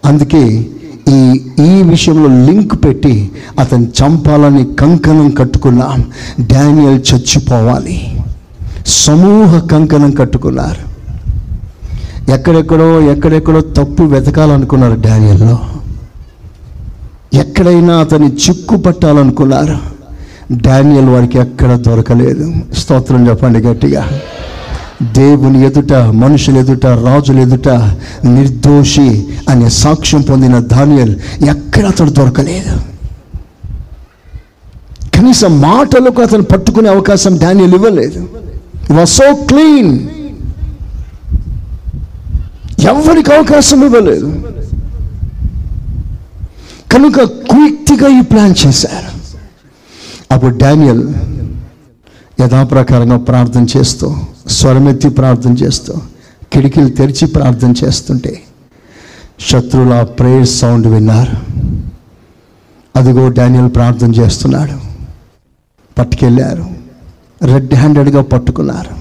అందుకే 0.05 0.67
ఈ 1.09 1.41
ఈ 1.59 1.83
విషయంలో 1.83 2.51
లింక్ 2.51 2.85
పెట్టి 2.85 3.31
అతను 3.59 3.83
చంపాలని 3.83 4.65
కంకణం 4.79 5.29
కట్టుకున్నాం. 5.29 6.05
డానియల్ 6.41 7.01
చచ్చిపోవాలి. 7.13 8.21
సమూహ 8.87 9.59
కంకణం 9.59 10.11
కట్టుకున్నారు. 10.11 10.92
ఎక్కడెక్కడో 12.29 13.01
ఎక్కడెక్కడో 13.01 13.61
తప్పు 13.61 14.03
వెతకాలనుకున్నారు 14.03 14.95
డానియల్లో. 14.95 15.59
ఎక్కడైనా 17.33 17.97
అతని 17.97 18.27
చిక్కు 18.27 18.75
పట్టాలనుకున్నారు. 18.75 19.77
డానియల్ 20.53 21.09
వారికి 21.09 21.37
ఎక్కడ 21.37 21.75
దొరకలేదు. 21.75 22.53
స్తోత్రం 22.77 23.29
చెప్పండి 23.29 23.59
గట్టిగా. 23.59 24.09
దేవుని 25.11 25.65
ఎదుట 25.65 25.93
మనుషుల 25.93 26.57
ఎదుట 26.57 26.85
రాజుల 26.85 27.39
ఎదుట 27.39 27.67
నిర్దోషి 28.25 29.27
అనే 29.49 29.69
సాక్ష్యం 29.69 30.21
పొందిన 30.21 30.59
ధాన్యల్ 30.59 31.15
ఎక్కడ 31.49 31.85
అతడు 31.85 32.09
దొరకలేదు. 32.09 32.81
కనీసం 35.17 35.61
మాటలకు 35.61 36.21
అతను 36.21 36.43
పట్టుకునే 36.43 36.89
అవకాశం 36.89 37.37
డానియల్ 37.37 37.73
ఇవ్వలేదు. 37.73 38.27
వాజ్ 38.91 39.09
సో 39.09 39.35
క్లీన్ 39.35 39.99
ఎవరికి 42.83 43.33
అవకాశం 43.33 43.85
ఇవ్వలేదు. 43.85 44.27
కనుక 46.91 47.23
క్విక్గా 47.23 48.19
ఈ 48.19 48.21
ప్లాన్ 48.21 48.55
చేశారు. 48.67 49.11
అప్పుడు 50.31 50.57
డానియల్ 50.57 51.13
యథాప్రకారంగా 52.41 53.17
ప్రార్థన 53.17 53.65
చేస్తూ 53.77 54.15
స్వరమెత్తి 54.47 55.09
ప్రార్థన 55.09 55.53
చేస్తూ 55.53 55.93
కిటికీలు 56.53 56.89
తెరిచి 56.89 57.27
ప్రార్థన 57.27 57.73
చేస్తుంటే 57.83 58.41
శత్రువుల 59.39 60.01
ప్రేయర్ 60.01 60.47
సౌండ్ 60.47 60.87
విన్నారు. 60.87 61.37
అదిగో 62.99 63.29
డానియల్ 63.29 63.69
ప్రార్థన 63.75 64.11
చేస్తున్నాడు. 64.11 64.75
పట్టుకెళ్ళారు 65.97 66.65
రెడ్ 67.45 67.73
హ్యాండెడ్గా 67.73 68.21
పట్టుకున్నారు. 68.21 68.93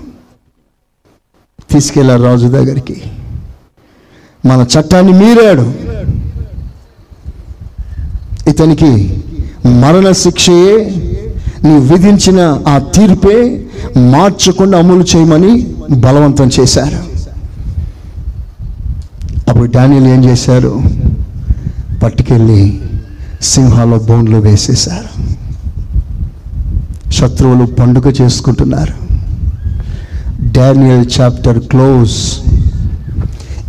తీసుకెళ్ళారు 1.72 2.22
రాజు 2.22 2.46
దగ్గరికి. 2.46 3.02
మన 4.46 4.66
చట్టాన్ని 4.78 5.12
మీరాడు. 5.12 5.72
ఇతనికి 8.50 9.22
మరణ 9.66 10.12
శిక్షయే 10.12 10.94
నీ 11.64 11.78
విధించిన 11.78 12.60
ఆ 12.68 12.78
తీర్పే 12.78 13.66
మార్చకుండా 13.96 14.78
అమలు 14.78 15.04
చేయమని 15.16 15.74
బలవంతం 15.90 16.50
చేశారు. 16.60 17.12
అప్పుడు 19.48 19.70
డానియల్ 19.70 20.06
ఏం 20.06 20.24
చేశారు? 20.24 20.82
పట్టుకెళ్ళి 22.02 22.80
సింహాల 23.42 23.96
బోన్లు 23.96 24.36
వేసేశారు. 24.36 25.32
శత్రువులు 27.12 27.66
పండుగ 27.66 28.10
చేసుకుంటున్నారు. 28.10 28.94
Daniel 30.52 31.20
chapter 31.20 31.58
close. 31.58 32.42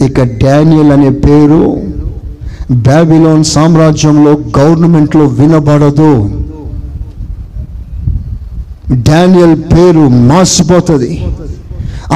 ఇక 0.05 0.21
డానియల్ 0.43 0.91
అనే 0.95 1.09
పేరు 1.25 1.61
బాబిలోన్ 2.87 3.43
సామ్రాజ్యంలో 3.53 4.31
గవర్నమెంట్లో 4.57 5.25
వినబడదు. 5.39 6.13
డానియల్ 9.09 9.55
పేరు 9.73 10.03
మాసిపోతుంది 10.31 11.11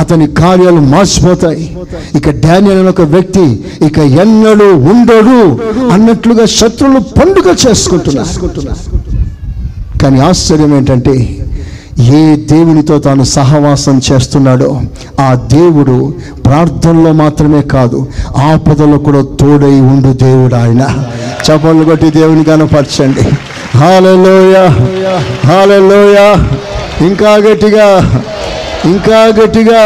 అతని 0.01 0.25
కార్యాలు 0.39 0.81
మార్చిపోతాయి. 0.93 1.65
ఇక 2.17 2.29
డానియల్ 2.45 2.79
అనే 2.81 2.89
ఒక 2.95 3.05
వ్యక్తి 3.13 3.45
ఇక 3.87 3.97
ఎన్నడూ 4.23 4.69
ఉండడు 4.91 5.39
అన్నట్లుగా 5.95 6.45
శత్రువులు 6.59 7.01
పండుగ 7.17 7.47
చేసుకుంటున్నారు. 7.63 8.33
కానీ 10.01 10.19
ఆశ్చర్యం 10.29 10.73
ఏంటంటే 10.79 11.15
ఏ 11.99 12.35
దేవునితో 12.35 12.99
తాను 12.99 13.23
సహవాసం 13.23 14.01
చేస్తున్నాడో 14.11 14.81
ఆ 15.19 15.35
దేవుడు 15.35 16.13
ప్రార్థనలో 16.45 17.11
మాత్రమే 17.11 17.61
కాదు 17.61 18.07
ఆపదలో 18.37 18.97
కూడా 18.97 19.21
తోడై 19.21 19.79
ఉండు 19.79 20.13
దేవుడు 20.13 20.55
ఆయన. 20.55 21.05
చపలు 21.45 21.83
కొట్టి 21.83 22.11
దేవుని 22.11 22.43
కనపరచండి 22.43 23.21
హాలలోయ 23.77 24.55
హాలలోయ 25.47 26.17
ఇంకా 27.01 27.35
గట్టిగా 27.35 27.87
ఇంకా 28.85 29.25
గట్టిగా 29.43 29.81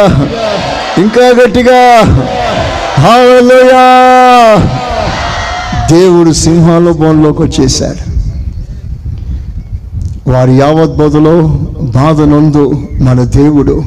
ఇంకా 0.97 1.43
గట్టిగా. 1.43 2.01
హాలలోయ 2.97 3.73
దేవుడు 5.91 6.31
సింహాల 6.31 6.91
బోన్లోకి 6.91 7.41
వచ్చేసాడు 7.41 8.10
వారి 10.27 10.53
యావత్ 10.53 10.97
బదులో 10.97 11.47
బాధ 11.81 12.21
నందు 12.21 12.87
మన 13.01 13.23
దేవుడు. 13.23 13.83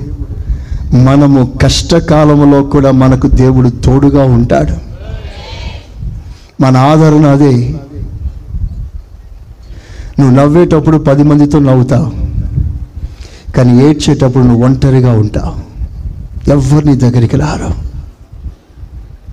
మనము 0.95 1.53
కష్టకాలంలో 1.63 2.63
కూడా 2.63 2.91
మనకు 2.91 3.27
దేవుడు 3.27 3.69
తోడుగా 3.69 4.25
ఉంటాడు. 4.25 4.73
మన 6.63 6.77
ఆదరణ 6.77 7.27
అదే. 7.27 7.75
నువ్వు 10.21 10.31
నవ్వేటప్పుడు 10.31 10.97
పది 10.97 11.23
మందితో 11.23 11.59
నవ్వుతావు 11.59 12.13
కానీ 13.53 13.85
ఏడ్చేటప్పుడు 13.85 14.45
నువ్వు 14.45 14.65
ఒంటరిగా 14.65 15.13
ఉంటావు 15.13 15.75
ఎవరిని 16.51 16.97
దగ్గరికి 16.97 17.37
రారు. 17.37 17.71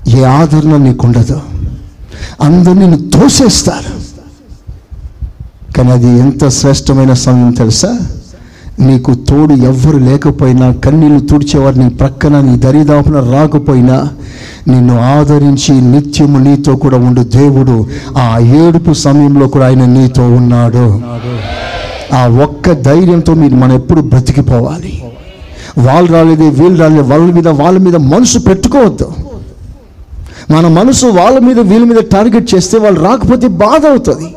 ఏ 0.10 0.24
ఆదరణ 0.24 0.78
నీకుండదు. 0.78 1.42
అందరు 2.42 2.74
నిన్ను 2.74 3.10
తోసేస్తారు. 3.10 4.01
కానీ 5.78 5.92
అది 5.92 6.20
ఎంత 6.20 6.48
శ్రేష్టమైన 6.48 7.14
సమయం 7.14 7.52
తెలుసా? 7.52 7.98
నీకు 8.80 9.14
తోడు 9.14 9.54
ఎవ్వరు 9.54 9.98
లేకపోయినా 9.98 10.72
కన్నీళ్ళు 10.72 11.20
తుడిచేవారు 11.20 11.80
నీ 11.80 11.90
ప్రక్కన 11.90 12.42
నీ 12.42 12.58
దరిదాపున 12.58 13.20
రాకపోయినా 13.20 14.10
నిన్ను 14.68 15.00
ఆదరించి 15.02 15.82
నిత్యము 15.82 16.40
నీతో 16.40 16.76
కూడా 16.76 16.98
ఉండు 16.98 17.22
దేవుడు. 17.22 17.88
ఆ 18.18 18.40
ఏడుపు 18.40 18.94
సమయంలో 18.94 19.48
కూడా 19.48 19.66
ఆయన 19.66 19.86
నీతో 19.86 20.24
ఉన్నాడు. 20.30 21.02
ఆ 22.16 22.28
ఒక్క 22.28 22.72
ధైర్యంతో 22.72 23.34
మీరు 23.34 23.56
మనం 23.56 23.76
ఎప్పుడు 23.76 24.02
బ్రతికిపోవాలి. 24.02 25.04
వాళ్ళు 25.78 26.14
రాలేదు 26.14 26.44
వీళ్ళు 26.44 26.80
రాలేదు 26.82 27.02
వాళ్ళ 27.02 27.34
మీద 27.34 27.48
వాళ్ళ 27.48 27.80
మీద 27.80 27.96
మనసు 27.96 28.40
పెట్టుకోవద్దు. 28.40 29.12
మన 30.52 30.68
మనసు 30.68 31.06
వాళ్ళ 31.06 31.40
మీద 31.40 31.60
వీళ్ళ 31.60 31.86
మీద 31.86 31.98
టార్గెట్ 31.98 32.56
చేస్తే 32.56 32.78
వాళ్ళు 32.78 33.00
రాకపోతే 33.02 33.48
బాధ 33.48 33.86
అవుతుంది. 33.86 34.36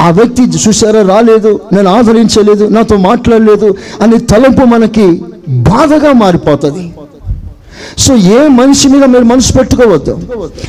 ఆ 0.00 0.10
వ్యక్తి 0.10 0.42
చూసారా 0.42 1.02
రాలేదు 1.16 1.60
నేను 1.72 1.88
ఆదరించలేదు 1.98 2.64
నాతో 2.68 2.96
మాట్లాడలేదు 2.96 3.76
అనే 4.02 4.18
తలంపు 4.18 4.64
మనకి 4.64 5.22
బాధగా 5.48 6.12
మారిపోతుంది. 6.12 6.92
సో 7.98 8.16
ఏ 8.16 8.48
మనిషి 8.48 8.88
మీద 8.88 9.04
మీరు 9.04 9.24
మనసు 9.24 9.52
పెట్టుకోవద్దు. 9.52 10.18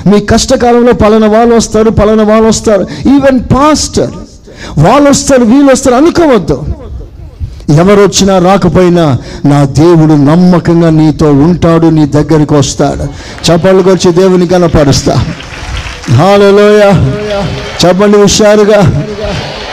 మీ 0.07 0.19
కష్టకాలంలో 0.19 0.93
పలానా 0.93 1.27
వాళ్ళు 1.27 1.55
వస్తారు 1.55 1.89
పలానా 1.89 2.23
వాళ్ళు 2.23 2.47
వస్తారు. 2.47 2.87
ఈవెన్ 3.07 3.39
పాస్టర్ 3.39 4.13
వాళ్ళు 4.77 5.09
వస్తారు 5.09 5.43
వీళ్ళు 5.43 5.71
వస్తారు 5.71 5.95
అనుకోవద్దు. 5.95 6.63
ఎవరు 7.71 8.01
వచ్చినా 8.01 8.39
రాకపోయినా 8.39 9.17
నా 9.45 9.65
దేవుడు 9.65 10.13
నమ్మకంగా 10.13 10.89
నీతో 10.89 11.31
ఉంటాడు 11.31 11.87
నీ 11.87 12.05
దగ్గరికి 12.05 12.53
వస్తాడు. 12.53 13.05
చప్పళ్ళకి 13.45 13.89
వచ్చి 13.89 14.11
దేవుని 14.11 14.47
కనపరుస్తా. 14.47 15.25
హాలలోయ. 16.09 16.81
చెప్పండి 17.85 18.21
హుషారుగా. 18.21 18.81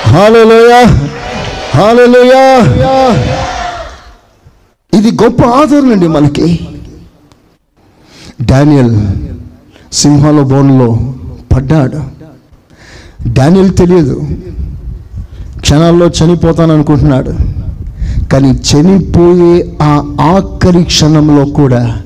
హాలలోయ. 0.07 0.85
హాలలోయ. 1.75 2.61
ఇది 4.99 5.11
గొప్ప 5.23 5.43
ఆదరణ 5.43 5.93
అండి 5.93 6.09
మనకి. 6.09 6.69
డానియల్ 8.43 9.07
సింహాల 9.93 10.41
బోన్లో 10.41 10.99
పడ్డాడు. 11.55 12.19
డానియల్ 13.29 13.77
తెలియదు. 13.77 14.23
క్షణాల్లో 15.61 16.07
చనిపోతాను 16.07 16.75
అనుకుంటున్నాడు 16.75 17.35
కానీ 18.33 18.51
చనిపోయే 18.51 19.73
ఆ 19.83 20.17
ఆఖరి 20.21 20.85
క్షణంలో 20.85 21.45
కూడా 21.45 22.03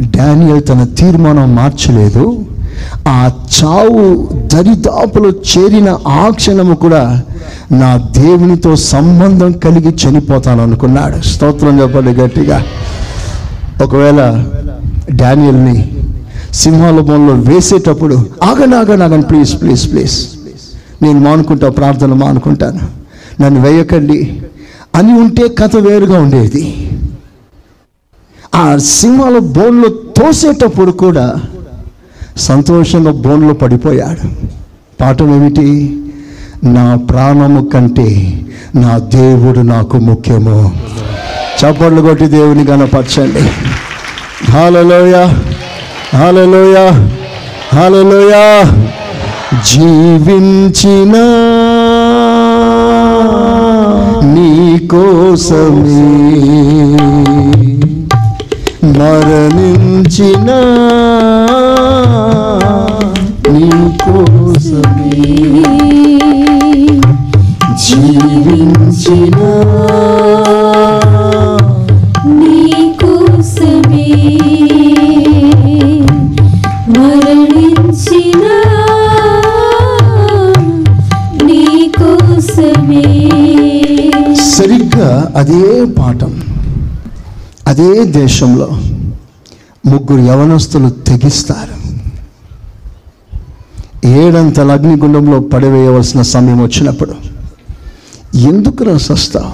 డానియల్ 0.00 0.62
తన 0.68 0.84
తీర్మానం 0.84 1.54
మార్చలేదు. 1.54 2.44
ఆ 3.08 3.30
చావు 3.64 4.28
దరిదాపులో 4.46 5.30
చేరిన 5.30 5.98
ఆ 6.08 6.28
క్షణము 6.34 6.74
కూడా 6.74 7.22
నా 7.72 7.96
దేవునితో 7.96 8.76
సంబంధం 8.76 9.52
కలిగి 9.52 10.08
చనిపోతాను 10.08 10.62
అనుకున్నాడు 10.62 11.22
స్తోత్రం 11.22 11.80
చెప్పండి 11.80 12.10
గట్టిగా. 12.10 12.64
ఒకవేళ 13.84 14.44
డానియల్ని 15.10 15.96
సింహాల 16.52 17.00
బోన్లో 17.00 17.34
వేసేటప్పుడు 17.34 18.14
ఆగండి 18.42 19.26
ప్లీజ్ 19.26 19.60
ప్లీజ్ 19.60 19.92
ప్లీజ్. 19.92 20.26
నేను 21.02 21.20
మానుకుంటా 21.20 21.68
ప్రార్థన 21.68 22.12
మానుకుంటాను. 22.12 22.80
నన్ను 23.42 23.60
వేయకండి. 23.60 24.42
అని 24.94 25.12
ఉంటే 25.12 25.48
కథ 25.48 25.76
వేరుగా 25.76 26.20
ఉండేది. 26.20 26.90
ఆ 28.54 28.76
సింహాల 28.76 29.38
బోన్లో 29.38 29.88
తోసేటప్పుడు 29.88 30.90
కూడా 30.90 31.34
సంతోషంగా 32.38 33.12
బోన్లో 33.12 33.54
పడిపోయాడు. 33.54 34.28
పాఠం 35.00 35.34
ఏమిటి? 35.34 35.96
నా 36.64 36.94
ప్రాణము 36.94 37.66
కంటే 37.66 38.40
నా 38.74 38.98
దేవుడు 38.98 39.60
నాకు 39.60 39.96
ముఖ్యము. 39.96 40.72
చప్పట్లు 41.58 42.00
కొట్టి 42.00 42.26
దేవుని 42.26 42.66
కనపరచండి 42.66 43.50
హాలలోయ 44.50 45.14
హాలలోయ 46.16 46.90
హాలలోయ. 47.74 48.64
జీవించిన 49.74 51.12
నీ 54.34 54.78
కోసమే 54.86 56.40
మరణించిన 58.84 60.48
అదే 85.40 85.62
పాఠం 85.98 86.32
అదే 87.70 87.88
దేశంలో 88.18 88.68
ముగ్గురు 89.90 90.22
యవనస్తులు 90.30 90.88
తెగిస్తారు. 91.08 91.76
ఏడంతల 94.20 94.72
అగ్నిగుండంలో 94.76 95.38
పడివేయవలసిన 95.52 96.20
సమయం 96.34 96.60
వచ్చినప్పుడు 96.62 97.14
ఎందుకు 98.50 98.82
రా 98.88 98.94
సస్తావు 99.06 99.52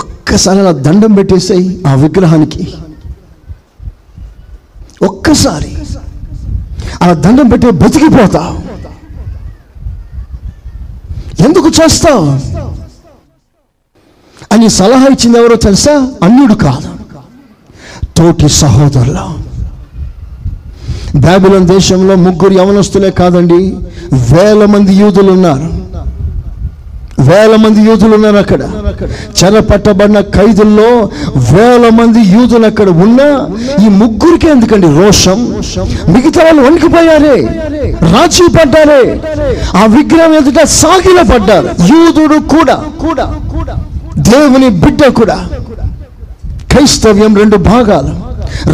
ఒక్కసారి 0.00 0.58
అలా 0.62 0.72
దండం 0.86 1.12
పెట్టేసాయి 1.18 1.66
ఆ 1.86 1.92
విగ్రహానికి. 2.04 2.64
ఒక్కసారి 5.08 5.72
అలా 7.02 7.14
దండం 7.24 7.48
పెట్టే 7.48 7.70
బతికిపోతావు. 7.82 8.54
ఎందుకు 11.46 11.68
చేస్తావు? 11.78 12.24
అని 14.52 14.70
సలహా 14.70 15.06
ఇచ్చింది 15.12 15.38
ఎవరో 15.38 15.56
తెలుసా? 15.56 15.94
అన్యుడు 16.22 16.54
కాదు. 16.54 16.88
తోటి 18.16 18.48
సహోదరులు. 18.48 19.26
బాబిలోన్ 21.16 21.66
దేశంలో 21.66 22.14
ముగ్గురు 22.16 22.54
యవనస్తులే 22.54 23.10
కాదండి 23.10 23.60
వేల 24.32 24.64
మంది 24.64 24.92
యూదులు 24.94 25.32
ఉన్నారు 25.32 25.68
వేల 27.28 27.56
మంది 27.56 27.80
యూదులు 27.80 28.14
ఉన్నారు 28.14 28.36
అక్కడ. 28.36 28.62
చెరపట్టబడిన 29.38 30.20
ఖైదుల్లో 30.20 30.90
వేల 31.52 31.88
మంది 31.88 32.20
యూదులు 32.34 32.66
అక్కడ 32.66 32.88
ఉన్నా 32.88 33.28
ఈ 33.84 33.88
ముగ్గురికి 34.00 34.48
ఎందుకండి 34.48 34.86
రోషం? 35.00 35.38
మిగతా 36.08 36.44
వాళ్ళు 36.44 36.62
వణికిపోయారే 36.62 37.36
రాజీ 38.14 38.46
పడ్డారే. 38.58 39.02
ఆ 39.76 39.86
విగ్రహం 39.86 40.34
ఎదుట 40.34 40.62
సాగిల 40.80 41.22
పడ్డారు 41.32 41.68
యూదుడు 41.92 42.38
కూడా 42.56 42.76
కూడా. 42.98 43.26
దేవుని 44.18 44.68
బిడ్డ 44.68 45.06
కూడా. 45.06 45.48
క్రైస్తవ్యం 46.70 47.36
రెండు 47.36 47.56
భాగాలు. 47.56 48.28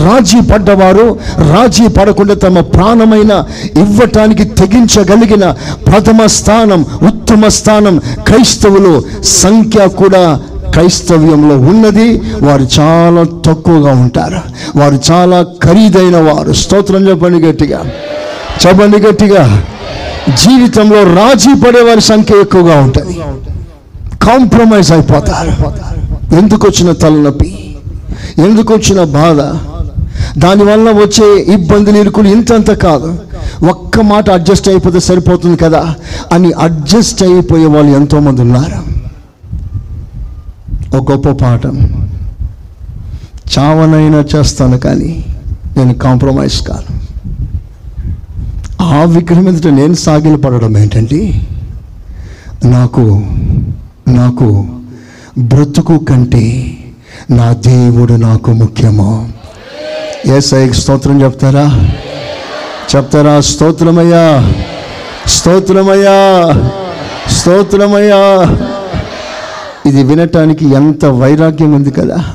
రాజీ 0.05 0.41
పడ్డవారు 0.41 1.19
రాజీ 1.39 1.87
పడకుండా 1.89 2.35
తమ 2.35 2.61
ప్రాణమైన 2.61 3.45
ఇవ్వటానికి 3.77 4.45
తెగించగలిగిన 4.45 5.51
ప్రథమ 5.87 6.27
స్థానం 6.27 6.87
ఉత్తమ 7.03 7.49
స్థానం 7.49 7.99
క్రైస్తవులు 7.99 9.03
సంఖ్య 9.25 9.89
కూడా 9.89 10.41
క్రైస్తవ్యంలో 10.73 11.59
ఉన్నది. 11.59 12.23
వారు 12.43 12.69
చాలా 12.81 13.23
తక్కువగా 13.23 13.93
ఉంటారు. 13.93 14.41
వారు 14.77 14.99
చాలా 15.11 15.47
ఖరీదైన 15.63 16.17
వారు. 16.17 16.53
స్తోత్రం 16.53 17.09
చెప్పండి 17.09 17.47
గట్టిగా. 17.47 17.85
చెప్పండి 18.67 18.99
గట్టిగా. 18.99 19.63
జీవితంలో 20.29 21.03
రాజీ 21.03 21.55
పడే 21.55 21.81
వారి 21.81 22.01
సంఖ్య 22.01 22.35
ఎక్కువగా 22.41 22.81
ఉంటుంది. 22.81 23.21
కాంప్రమైజ్ 24.27 24.93
అయిపోతారు. 24.93 25.75
ఎందుకు 26.35 26.67
వచ్చిన 26.67 26.93
తలనొప్పి? 26.93 27.77
ఎందుకు 28.39 28.75
వచ్చిన 28.75 29.05
బాధ? 29.05 29.41
దానివల్ల 30.39 30.91
వచ్చే 30.91 31.43
ఇబ్బందులు 31.43 31.97
ఇరుకులు 31.99 32.29
ఇంతంత 32.29 32.71
కాదు. 32.71 33.19
ఒక్క 33.71 34.01
మాట 34.01 34.31
అడ్జస్ట్ 34.31 34.69
అయిపోతే 34.69 35.01
సరిపోతుంది 35.01 35.57
కదా? 35.57 35.95
అని 36.33 36.53
అడ్జస్ట్ 36.53 37.23
అయిపోయే 37.23 37.67
వాళ్ళు 37.67 37.93
ఎంతోమంది 37.93 38.41
ఉన్నారు. 38.41 38.95
ఒక 40.97 41.13
గొప్ప 41.13 41.31
పాఠం. 41.45 42.09
చావనైనా 43.59 44.25
చేస్తాను 44.37 44.79
కానీ 44.79 45.25
నేను 45.77 45.95
కాంప్రమైజ్ 45.95 46.63
కాను. 46.63 47.05
ఆ 48.83 49.05
విగ్రహం 49.05 49.49
ఎదుట 49.49 49.67
నేను 49.73 49.95
సాగిలపడడం 49.95 50.73
పడడం 50.73 51.43
నాకు 52.65 53.23
నాకు 54.09 54.67
బ్రతుకు 55.39 55.99
కంటే 55.99 56.77
నా 57.31 57.53
దేవుడు 57.53 58.13
నాకు 58.13 58.53
ముఖ్యము. 58.53 59.33
ఏసఐ 60.27 60.71
స్తోత్రం 60.71 61.23
చెప్తారా? 61.23 61.91
చెప్తారా? 62.97 63.41
స్తోత్రమయ్యా. 63.41 64.53
స్తోత్రమయ్యా. 65.27 66.53
స్తోత్రమయ్యా. 67.31 68.43
ఇది 69.87 70.03
వినటానికి 70.03 70.69
ఎంత 70.69 71.05
వైరాగ్యం 71.05 71.73
ఉంది 71.73 71.91
కదా. 71.91 72.35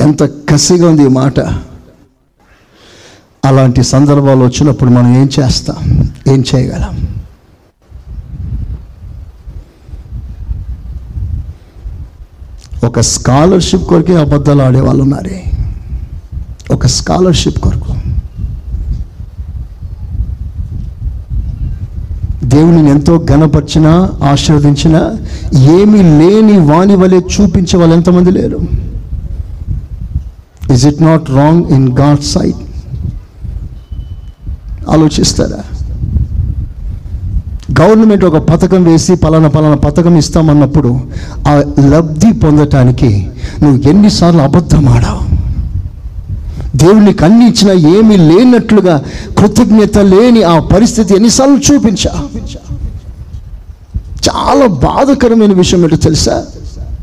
ఎంత 0.00 0.22
కసిగా 0.22 0.88
ఉంది 0.88 1.02
ఈ 1.02 1.08
మాట. 1.08 1.40
అలాంటి 3.44 3.82
సందర్భాలు 3.82 4.44
వచ్చినప్పుడు 4.44 4.90
మనం 4.90 5.16
ఏం 5.16 5.30
చేస్తాం? 5.40 6.10
ఏం 6.28 6.44
చేయగలం? 6.54 7.21
ఒక 12.84 13.00
స్కాలర్షిప్ 13.00 13.84
కొరకే 13.84 14.16
అబద్ధాలు 14.16 14.62
ఆడే 14.62 14.80
వాళ్ళు 14.80 15.02
ఉన్నారే? 15.02 15.44
ఒక 16.70 16.86
స్కాలర్షిప్ 16.86 17.58
కొరకు. 17.58 17.92
దేవుని 22.44 22.90
ఎంతో 22.90 23.26
ఘనపరిచినా 23.30 24.10
ఆశీర్వదించినా 24.22 25.00
ఏమీ 25.54 26.02
లేని 26.02 26.58
వాని 26.58 26.96
వలె 26.96 27.18
చూపించే 27.18 27.78
వాళ్ళు 27.78 27.94
ఎంతమంది 27.94 28.30
లేరు? 28.30 28.60
Is 30.72 30.86
it 30.86 31.02
not 31.02 31.30
wrong 31.30 31.64
in 31.66 31.88
God 31.98 32.20
sight 32.20 32.62
ఆలోచిస్తారా? 34.90 35.71
Government 37.80 38.24
ఒక 38.24 38.36
పథకం 38.36 38.84
వేసి 38.84 39.14
పలానా 39.14 39.48
పలానా 39.48 39.74
పథకం 39.74 40.16
ఇస్తామన్నప్పుడు 40.16 41.00
ఆ 41.48 41.62
లబ్ధి 41.88 42.32
పొందటానికి 42.32 43.28
నువ్వు 43.62 43.88
ఎన్నిసార్లు 43.88 44.40
అబద్ధం 44.40 44.88
ఆడావు. 44.88 45.32
దేవునికి 46.76 47.18
కన్ని 47.18 47.48
ఇచ్చినా 47.48 47.72
ఏమీ 47.98 48.16
లేనట్లుగా 48.16 49.04
కృతజ్ఞత 49.38 49.98
లేని 49.98 50.42
ఆ 50.42 50.58
పరిస్థితి 50.58 51.14
ఎన్నిసార్లు 51.14 51.56
చూపించా. 51.56 52.12
చాలా 54.28 54.66
బాధకరమైన 54.66 55.52
విషయం 55.52 55.82
ఏంటో 55.82 55.96
తెలుసా? 55.96 56.44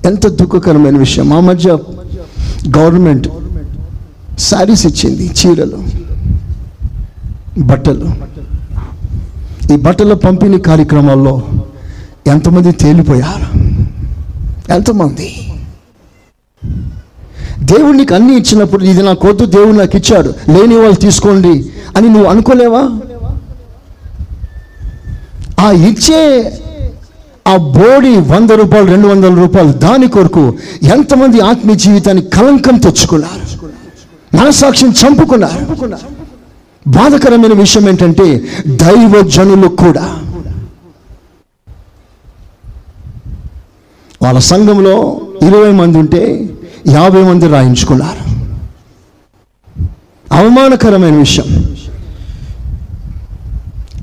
ఎంత 0.05 0.27
దుఃఖకరమైన 0.27 0.97
విషయం. 0.97 1.29
మా 1.29 1.39
మధ్య 1.39 1.77
గవర్నమెంట్ 2.77 3.27
శారీస్ 4.39 4.85
ఇచ్చింది 4.85 5.31
చీరలు 5.39 5.83
బట్టలు. 7.57 8.38
ఈ 9.71 9.75
బట్టల 9.75 10.13
పంపిణీ 10.13 10.57
కార్యక్రమాల్లో 10.59 11.41
ఎంతమంది 12.27 12.71
తేలిపోయారు? 12.71 13.47
ఎంతమంది? 14.73 15.27
దేవుడు 17.63 17.97
నీకు 17.97 18.15
అన్ని 18.15 18.37
ఇచ్చినప్పుడు 18.37 18.83
ఇది 18.83 19.03
నాకు 19.03 19.27
వద్దు 19.27 19.45
దేవుడు 19.45 19.77
నాకు 19.77 19.97
ఇచ్చాడు. 19.97 20.29
లేని 20.49 20.75
వాళ్ళు 20.75 20.95
తీసుకోండి 20.95 21.71
అని 21.97 22.09
నువ్వు 22.09 22.29
అనుకోలేవా? 22.29 22.83
ఆ 25.59 25.71
ఇచ్చే 25.71 26.21
ఆ 27.47 27.57
బోడి 27.57 28.17
వంద 28.17 28.51
రూపాయలు 28.51 28.87
రెండు 28.87 29.07
వందల 29.07 29.33
రూపాయలు 29.33 29.71
దాని 29.71 30.07
కొరకు 30.07 30.57
ఎంతమంది 30.83 31.39
ఆత్మీయ 31.39 31.75
జీవితాన్ని 31.75 32.23
కలంకం 32.25 32.77
తెచ్చుకున్నారు? 32.77 33.45
మనసాక్షిని 34.35 34.91
చంపుకున్నారు? 34.91 35.65
బాధకరమైన 36.89 37.53
విషయం 37.53 37.89
ఏంటంటే 37.89 38.43
దైవ 38.67 39.21
జనులు 39.27 39.67
కూడా. 39.67 40.19
వాళ్ళ 44.21 44.39
సంఘంలో 44.39 45.21
ఇరవై 45.41 45.71
మంది 45.71 45.97
ఉంటే 45.97 46.49
యాభై 46.87 47.23
మంది 47.23 47.47
రాయించుకున్నారు. 47.47 48.29
అవమానకరమైన 50.33 51.15
విషయం. 51.15 51.75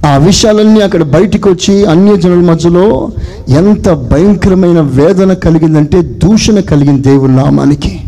ఆ 0.06 0.16
విషయాలన్నీ 0.16 0.80
అక్కడ 0.80 1.02
బయటికి 1.02 1.48
వచ్చి 1.48 1.84
అన్య 1.84 2.16
జనుల 2.16 2.50
మధ్యలో 2.50 3.10
ఎంత 3.48 3.90
భయంకరమైన 3.90 4.80
వేదన 4.80 5.32
కలిగిందంటే 5.32 6.02
దూషణ 6.02 6.60
కలిగింది 6.60 7.02
దేవుని 7.02 7.36
నామానికి. 7.36 8.00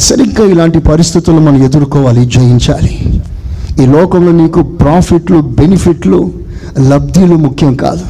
సరిగ్గా 0.00 0.50
ఇలాంటి 0.50 0.78
పరిస్థితులు 0.78 1.36
మనం 1.36 1.64
ఎదుర్కోవాలి 1.64 2.26
జయించాలి. 2.26 3.22
ఈ 3.82 3.86
లోకంలో 3.86 4.32
నీకు 4.32 4.62
ప్రాఫిట్లు 4.62 5.38
బెనిఫిట్లు 5.38 6.32
లబ్ధిలు 6.88 7.36
ముఖ్యం 7.36 7.74
కాదు. 7.74 8.02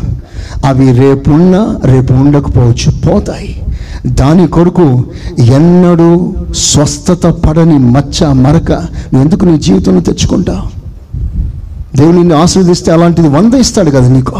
అవి 0.66 0.92
రేపున్నా 0.92 1.76
రేపు 1.84 2.12
ఉండకపోవచ్చు 2.12 2.92
పోతాయి. 3.00 3.62
దాని 4.06 4.46
కొరకు 4.46 5.04
ఎన్నడూ 5.38 6.34
స్వస్థత 6.56 7.26
పడని 7.26 7.78
మచ్చ 7.78 8.32
మరక 8.32 8.72
నువ్వు 8.72 9.20
ఎందుకు 9.20 9.44
నీ 9.44 9.58
జీవితంలో 9.58 10.00
తెచ్చుకుంటావు? 10.00 10.80
దేవుడు 11.96 12.16
నిన్ను 12.16 12.42
ఆశీర్వదిస్తే 12.42 12.92
అలాంటిది 12.92 13.28
వంద 13.28 13.54
ఇస్తాడు 13.54 13.90
కదా 13.90 14.08
నీకు. 14.08 14.32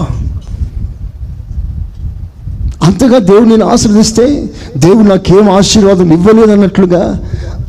అంతగా 2.82 3.18
దేవుడు 3.18 3.44
నేను 3.44 3.68
ఆశీర్వదిస్తే 3.68 4.50
దేవుడు 4.76 5.08
నాకేం 5.08 5.50
ఆశీర్వాదం 5.50 6.12
ఇవ్వలేదు 6.12 6.50
అన్నట్లుగా 6.50 7.20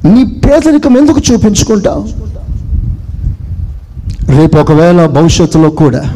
నీ 0.06 0.24
పేదరికం 0.24 0.98
ఎందుకు 0.98 1.22
చూపించుకుంటావు? 1.32 2.08
రేపు 4.32 4.58
ఒకవేళ 4.58 5.06
భవిష్యత్తులో 5.06 5.70
కూడా 5.70 6.14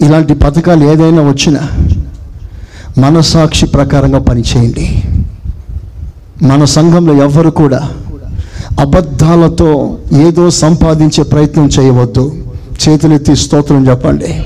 ఇలాంటి 0.00 0.34
పథకాలు 0.34 0.84
ఏదైనా 0.84 1.22
వచ్చినా 1.22 1.68
మనసాక్షి 2.98 3.66
ప్రకారంగా 3.66 4.18
పనిచేయండి. 4.18 5.02
మన 6.46 6.64
సంఘంలో 6.64 7.14
ఎవ్వరు 7.14 7.50
కూడా 7.50 7.90
అబద్ధాలతో 8.80 9.98
ఏదో 10.28 10.50
సంపాదించే 10.50 11.24
ప్రయత్నం 11.24 11.68
చేయవద్దు. 11.80 12.44
చేతులెత్తి 12.88 13.36
స్తోత్రం 13.36 13.88
చెప్పండి. 13.88 14.44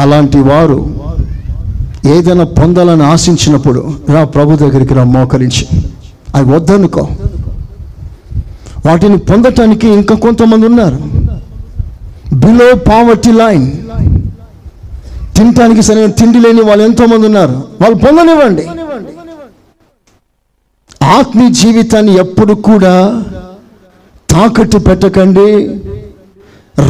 అలాంటి 0.00 0.38
వారు 0.38 0.94
ఏదైనా 2.06 2.44
పొందాలని 2.44 3.02
ఆశించినప్పుడు 3.02 3.94
రా 4.08 4.24
ప్రభు 4.24 4.56
దగ్గరికి 4.56 4.94
రా 4.94 5.04
మోకరించి. 5.04 5.68
అవి 6.34 6.54
వద్దనుకో. 6.54 7.08
వాటిని 8.86 9.18
పొందటానికి 9.18 9.88
ఇంకా 9.88 10.14
కొంతమంది 10.14 10.66
ఉన్నారు. 10.66 10.98
బిలో 12.34 12.74
పావర్టీ 12.74 13.32
లైన్ 13.32 13.72
తినటానికి 15.36 15.82
సరైన 15.82 16.10
తిండి 16.10 16.40
లేని 16.40 16.60
వాళ్ళు 16.60 16.84
ఎంతోమంది 16.84 17.26
ఉన్నారు. 17.26 17.64
వాళ్ళు 17.80 17.98
పొందనివ్వండి. 17.98 18.66
ఆత్మీయ 21.04 21.50
జీవితాన్ని 21.50 22.18
ఎప్పుడు 22.18 22.54
కూడా 22.54 23.24
తాకట్టు 24.30 24.78
పెట్టకండి. 24.78 25.68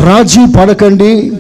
రాజీ 0.05 0.47
పడకండి. 0.61 1.33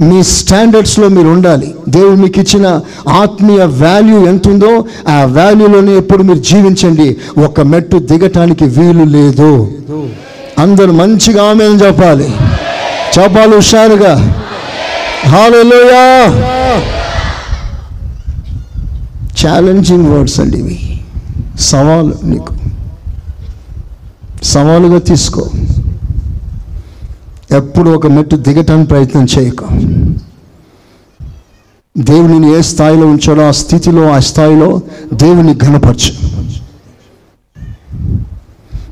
మీ 0.00 0.22
స్టాండర్డ్స్లో 0.22 1.08
మీరు 1.08 1.28
ఉండాలి 1.28 1.74
దేవుడు 1.88 2.14
మీకు 2.14 2.40
ఇచ్చిన 2.40 2.80
ఆత్మీయ 3.08 3.64
వాల్యూ 3.64 4.26
ఎంత 4.26 4.48
ఉందో 4.48 4.84
ఆ 5.08 5.24
వాల్యూలోనే 5.24 5.96
ఎప్పుడు 5.96 6.22
మీరు 6.22 6.38
జీవించండి. 6.38 7.16
ఒక 7.44 7.60
మెట్టు 7.60 7.96
దిగటానికి 7.96 8.64
వీలు 8.64 9.04
లేదు. 9.04 9.72
అందరు 10.58 10.92
మంచిగా 10.92 11.50
ఆమె 11.50 11.64
చెప్పాలి. 11.64 12.34
చెప్పాలి 13.18 13.56
హుషారుగా. 13.56 14.44
హాలోయా 15.28 16.28
ఛాలెంజింగ్ 19.46 20.06
వర్డ్స్ 20.06 20.40
అండి 20.40 20.58
ఇవి. 20.58 21.00
సవాలు 21.60 22.14
నీకు. 22.24 22.54
సవాలుగా 24.44 24.98
తీసుకో. 24.98 25.48
ఎప్పుడు 27.56 27.90
ఒక 27.90 28.06
మెట్టు 28.06 28.36
దిగటానికి 28.36 28.88
ప్రయత్నం 28.88 29.26
చేయకు. 29.38 29.66
దేవుడిని 31.98 32.58
ఏ 32.58 32.60
స్థాయిలో 32.60 33.06
ఉంచాడో 33.06 33.42
ఆ 33.42 33.50
స్థితిలో 33.50 34.10
ఆ 34.10 34.18
స్థాయిలో 34.18 34.80
దేవుని 35.14 35.54
ఘనపరచు. 35.54 36.30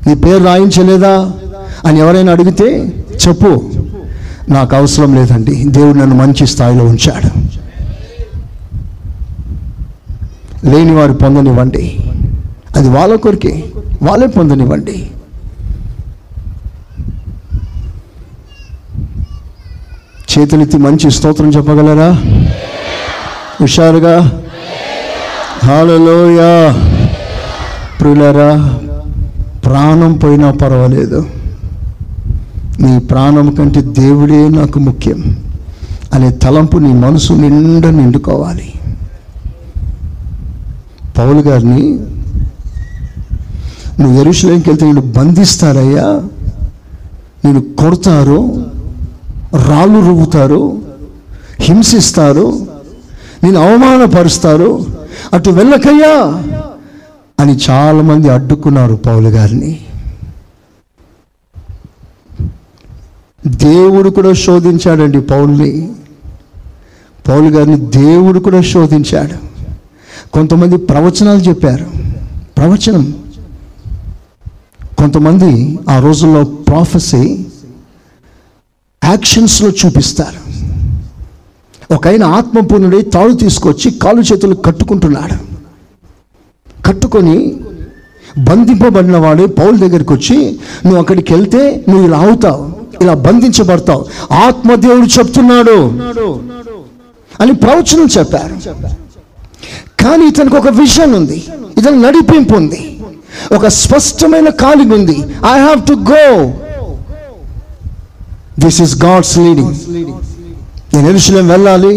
నీ 0.07 0.15
పేరు 0.15 0.43
రాయించలేదా 0.43 1.31
అని 1.85 1.99
ఎవరైనా 1.99 2.31
అడిగితే 2.31 2.93
చెప్పు. 3.27 3.71
నాకు 4.49 4.75
అవసరం 4.75 5.15
లేదండి. 5.15 5.63
దేవుడు 5.63 5.97
నన్ను 5.97 6.15
మంచి 6.15 6.47
స్థాయిలో 6.47 6.85
ఉంచాడు. 6.85 7.39
లేని 10.67 10.95
వారు 10.95 11.13
పొందనివ్వండి. 11.13 11.97
అది 12.75 12.89
వాళ్ళ 12.89 13.15
కొరికే. 13.15 13.63
వాళ్ళే 14.01 14.27
పొందనివ్వండి. 14.27 15.11
చేతులెత్తి 20.37 20.77
మంచి 20.77 21.11
స్తోత్రం 21.11 21.49
చెప్పగలరా? 21.49 22.11
హుషారుగా? 23.61 24.41
హాలలోయా 25.63 26.75
ప్రియులరా 27.99 28.79
ప్రాణం 29.65 30.13
పోయినా 30.13 30.51
పర్వాలేదు. 30.51 31.25
నీ 32.79 32.99
ప్రాణం 32.99 33.55
కంటే 33.55 33.81
దేవుడే 33.81 34.49
నాకు 34.49 34.79
ముఖ్యం. 34.79 35.37
అనే 36.13 36.29
తలంపు 36.29 36.77
నీ 36.77 36.93
మనసు 36.93 37.33
నిండా 37.33 37.89
నిండుకోవాలి. 37.91 38.73
పౌలు 41.17 41.39
గారిని 41.39 41.99
నువ్వు 44.01 44.21
ఎరుషులేంకి 44.21 44.69
వెళ్తే 44.69 44.85
నేను 44.85 45.01
బంధిస్తారయ్యా? 45.01 46.21
నేను 47.45 47.61
కొడతారు 47.61 48.65
రాళ్ళు 49.53 49.99
రువ్వుతారు 49.99 50.81
హింసిస్తారు 51.59 52.67
నేను 53.43 53.59
అవమానపరుస్తారు. 53.59 54.85
అటు 55.33 55.49
వెళ్ళకయ్యా 55.49 56.43
అని 57.39 57.59
చాలామంది 57.69 58.29
అడ్డుకున్నారు 58.29 58.95
పౌలు 58.95 59.29
గారిని. 59.29 59.85
దేవుడు 63.47 64.09
కూడా 64.09 64.33
శోధించాడండి 64.33 65.21
పౌల్ని. 65.21 65.89
పౌలు 67.27 67.49
గారిని 67.49 67.79
దేవుడు 67.79 68.39
కూడా 68.39 68.61
శోధించాడు. 68.61 69.49
కొంతమంది 70.33 70.77
ప్రవచనాలు 70.77 71.39
చెప్పారు. 71.39 71.85
ప్రవచనం. 72.57 73.13
కొంతమంది 74.97 75.79
ఆ 75.89 75.99
రోజుల్లో 75.99 76.43
ప్రాఫెసీ 76.43 77.45
యాక్షన్స్లో 79.03 79.69
చూపిస్తారు. 79.79 80.39
ఒక 81.95 82.03
ఆయన 82.09 82.23
ఆత్మపూర్ణుడై 82.37 83.01
తాడు 83.15 83.33
తీసుకొచ్చి 83.43 83.87
కాలు 84.03 84.21
చేతులు 84.29 84.55
కట్టుకుంటున్నాడు. 84.65 85.37
కట్టుకొని 86.87 87.37
బంధింపబడిన 88.47 89.17
వాడు 89.23 89.43
పౌల్ 89.59 89.77
దగ్గరికి 89.83 90.11
వచ్చి 90.15 90.37
నువ్వు 90.85 90.99
అక్కడికి 91.01 91.31
వెళ్తే 91.35 91.61
నువ్వు 91.89 92.03
ఇలా 92.07 92.19
అవుతావు 92.25 92.63
ఇలా 93.03 93.13
బంధించబడతావు 93.25 94.03
ఆత్మదేవుడు 94.45 95.07
చెప్తున్నాడు 95.17 95.77
అని 97.41 97.53
ప్రవచనం 97.63 98.07
చెప్పారు. 98.17 98.55
కానీ 100.03 100.23
ఇతనికి 100.31 100.57
ఒక 100.61 100.69
విజన్ 100.81 101.13
ఉంది 101.19 101.39
ఇతను 101.79 101.99
నడిపింపు 102.05 102.55
ఉంది 102.61 102.81
ఒక 103.57 103.67
స్పష్టమైన 103.83 104.49
కాలింగ్ 104.63 104.93
ఉంది. 104.99 105.17
I 105.53 105.55
have 105.65 105.81
to 105.89 105.95
go 106.11 106.23
this 108.63 108.79
is 108.85 108.95
God's 109.05 109.35
leading 109.45 109.75
నేను 110.93 111.07
ఎరుశలేం 111.09 111.47
వెళ్ళాలి. 111.53 111.93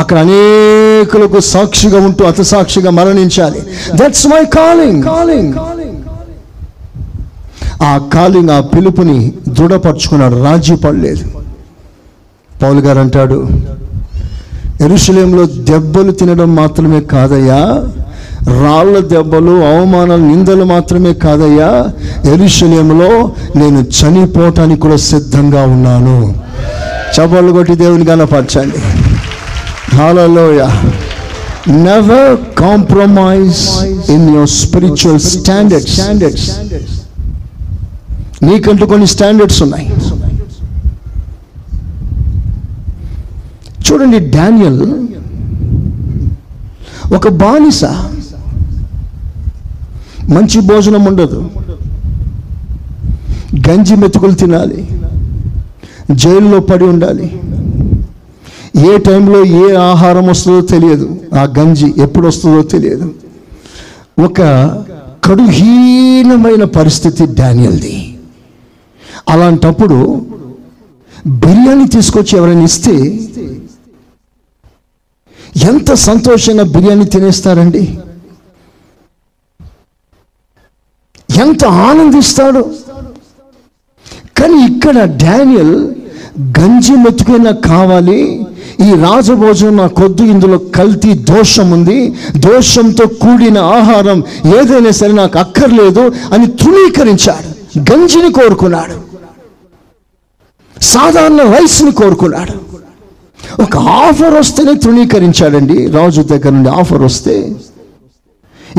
అక్కడ 0.00 0.16
అనేకులకు 0.24 1.38
సాక్షిగా 1.52 1.98
ఉంటూ 2.06 2.22
అత 2.30 2.40
సాక్షిగా 2.52 2.90
మరణించాలి. 2.98 3.60
దట్స్ 4.00 4.26
మై 4.32 4.42
కాలింగ్ 4.58 5.02
కాలింగ్ 5.12 5.54
ఆ 7.88 7.92
కాలింగ్ 8.14 8.50
ఆ 8.56 8.60
పిలుపుని 8.72 9.18
దృఢపరుచుకున్నాడు 9.56 10.36
రాజీ 10.46 10.76
పడలేదు 10.84 11.24
పౌలు 12.62 12.80
గారు 12.86 13.00
అంటాడు 13.04 13.38
ఎరుశలేంలో 14.86 15.44
దెబ్బలు 15.68 16.12
తినడం 16.18 16.50
మాత్రమే 16.54 17.00
కాదయ్యా. 17.12 17.60
రాళ్ళ 18.46 18.98
దెబ్బలు 18.98 19.50
అవమానాలు 19.50 20.22
నిందలు 20.22 20.64
మాత్రమే 20.64 21.12
కాదయ్యా. 21.14 21.70
ఎరుశలేంలో 22.32 23.32
నేను 23.56 23.86
చనిపోవటానికి 23.98 24.80
కూడా 24.80 24.96
సిద్ధంగా 24.96 25.62
ఉన్నాను. 25.66 26.34
చపలు 27.14 27.52
కొట్టి 27.52 27.74
దేవుని 27.74 28.04
కనపరచండి 28.04 28.80
హాలలోయ 29.96 30.68
never 31.68 32.36
compromise 32.58 33.60
in 34.10 34.34
your 34.34 34.48
spiritual 34.48 35.20
standard 35.20 35.88
standards 35.88 36.50
నీకంటూ 38.42 38.86
కొన్ని 38.86 39.06
స్టాండర్డ్స్ 39.06 39.62
ఉన్నాయి. 39.62 39.88
చూడండి 43.86 44.18
డానియల్ 44.18 44.82
ఒక 47.14 47.28
బానిస 47.28 47.84
మంచి 50.30 50.60
భోజనం 50.60 51.04
ఉండదు. 51.04 51.50
గంజి 53.68 53.94
మెతుకులు 53.94 54.32
తినాలి. 54.32 54.88
జైల్లో 56.10 56.60
పడి 56.60 56.84
ఉండాలి. 56.84 57.40
ఏ 58.88 58.98
టైంలో 58.98 59.44
ఏ 59.44 59.74
ఆహారం 59.74 60.26
వస్తుందో 60.26 60.60
తెలియదు. 60.60 61.20
ఆ 61.34 61.42
గంజి 61.58 61.94
ఎప్పుడు 61.98 62.26
వస్తుందో 62.26 62.62
తెలియదు. 62.62 63.14
ఒక 64.24 64.40
కడుహీనమైన 65.24 66.64
పరిస్థితి 66.64 67.26
డానియల్ది. 67.26 68.18
అలాంటప్పుడు 69.28 70.26
బిర్యానీ 71.26 71.88
తీసుకొచ్చి 71.88 72.38
ఎవరైనా 72.38 72.62
ఇస్తే 72.62 72.92
ఎంత 75.70 75.92
సంతోషంగా 75.92 76.62
బిర్యానీ 76.62 77.04
తినేస్తారండి? 77.04 77.98
ఎంత 81.44 81.64
ఆనందిస్తాడు. 81.86 82.62
కానీ 84.38 84.58
ఇక్కడ 84.70 84.96
డానియల్ 85.24 85.76
గంజి 86.58 86.94
మెతుకైనా 87.04 87.52
కావాలి 87.70 88.20
ఈ 88.86 88.88
రాజభోజనం 89.04 89.76
నా 89.76 89.86
కొద్దు 90.00 90.22
ఇందులో 90.32 90.58
కల్తీ 90.76 91.12
దోషం 91.30 91.68
ఉంది 91.76 91.96
దోషంతో 92.46 93.04
కూడిన 93.22 93.58
ఆహారం 93.76 94.18
ఏదైనా 94.58 94.90
సరే 95.00 95.12
నాకు 95.12 95.38
అక్కర్లేదు 95.38 96.04
అని 96.34 96.46
తృణీకరించాడు 96.60 97.50
గంజిని 97.90 98.30
కోరుకున్నాడు 98.32 98.96
సాధారణ 100.82 101.42
రైస్ని 101.54 101.92
కోరుకున్నాడు. 101.92 102.54
ఒక 103.62 103.76
ఆఫర్ 103.76 104.34
వస్తేనే 104.34 104.74
తృణీకరించాడండి 104.84 105.78
రాజు 105.96 106.22
దగ్గర 106.32 106.50
నుండి 106.50 106.70
ఆఫర్ 106.80 107.02
వస్తే. 107.02 107.34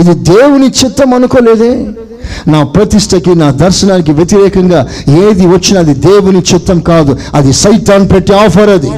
ఇది 0.01 0.13
దేవుని 0.31 0.67
చిత్తం 0.79 1.13
అనుకోలేదే? 1.13 1.71
నా 2.47 2.63
ప్రతిష్టకి 2.63 3.35
నా 3.35 3.51
దర్శనానికి 3.51 4.11
వ్యతిరేకంగా 4.11 4.87
ఏది 5.09 5.47
వచ్చినా 5.47 5.79
అది 5.79 5.93
దేవుని 5.93 6.39
చిత్తం 6.39 6.79
కాదు. 6.79 7.17
అది 7.33 7.53
సైతాన్ 7.53 8.09
పెట్టి 8.09 8.33
ఆఫర్ 8.33 8.69
అది. 8.69 8.91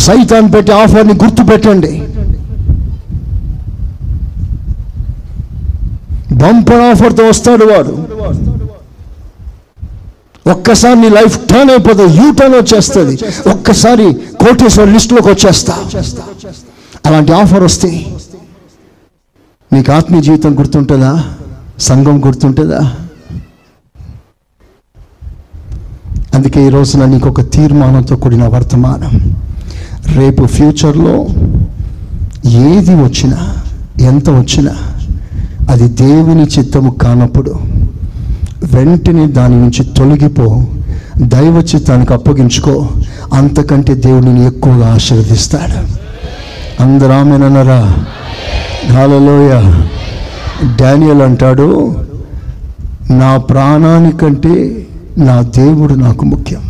సైతాన్ 0.00 0.52
పెట్టి 0.52 0.72
ఆఫర్ని 0.72 1.14
గుర్తు 1.14 1.42
పెట్టండి 1.42 2.02
బంపర్ 6.34 6.80
ఆఫర్తో 6.80 7.28
వస్తాడు 7.28 7.64
వాడు. 7.64 8.12
ఒక్కసారి 10.50 11.00
నీ 11.00 11.08
లైఫ్ 11.08 11.38
టర్న్ 11.38 11.70
అయిపోతుంది 11.70 12.16
యూ 12.16 12.32
టర్న్ 12.32 12.54
వచ్చేస్తుంది. 12.54 13.18
ఒక్కసారి 13.48 14.12
కోటేశ్వర 14.12 14.88
లిస్టులోకి 14.88 15.28
వచ్చేస్తా. 15.28 15.74
అలాంటి 17.06 17.32
ఆఫర్ 17.32 17.62
వస్తే 17.62 18.06
నీకు 19.72 19.92
ఆత్మీయ 19.92 20.22
జీవితం 20.22 20.58
గుర్తుంటుందా? 20.58 21.24
సంఘం 21.78 22.26
గుర్తుంటుందా? 22.26 22.92
అందుకే 26.34 26.66
ఈ 26.66 26.68
రోజున 26.68 27.04
నీకు 27.04 27.28
ఒక 27.28 27.50
తీర్మానంతో 27.50 28.16
కూడిన 28.16 28.46
వర్తమానం. 28.46 29.36
రేపు 30.16 30.44
ఫ్యూచర్లో 30.46 31.26
ఏది 32.48 32.94
వచ్చినా 32.94 33.56
ఎంత 34.00 34.30
వచ్చినా 34.30 34.74
అది 35.70 35.88
దేవుని 35.88 36.42
చిత్తము 36.42 36.90
కానప్పుడు 36.90 37.50
వెంటనే 38.64 39.26
దాని 39.26 39.56
నుంచి 39.60 39.84
తొలగిపో 39.84 40.66
దైవ 41.22 41.66
చిత్తానికి 41.74 42.12
అప్పగించుకో 42.12 42.88
అంతకంటే 43.32 43.94
దేవుడిని 43.94 44.46
ఎక్కువగా 44.46 44.94
ఆశీర్వదిస్తాడు. 44.94 45.78
అందరూ 46.82 47.12
ఆమెనన్నారా 47.12 48.06
హాలలోయ 48.92 49.52
డానియల్ 50.80 51.22
అంటాడు 51.22 51.68
నా 53.10 53.36
ప్రాణానికంటే 53.36 54.86
నా 55.18 55.40
దేవుడు 55.42 55.94
నాకు 55.94 56.24
ముఖ్యం. 56.24 56.62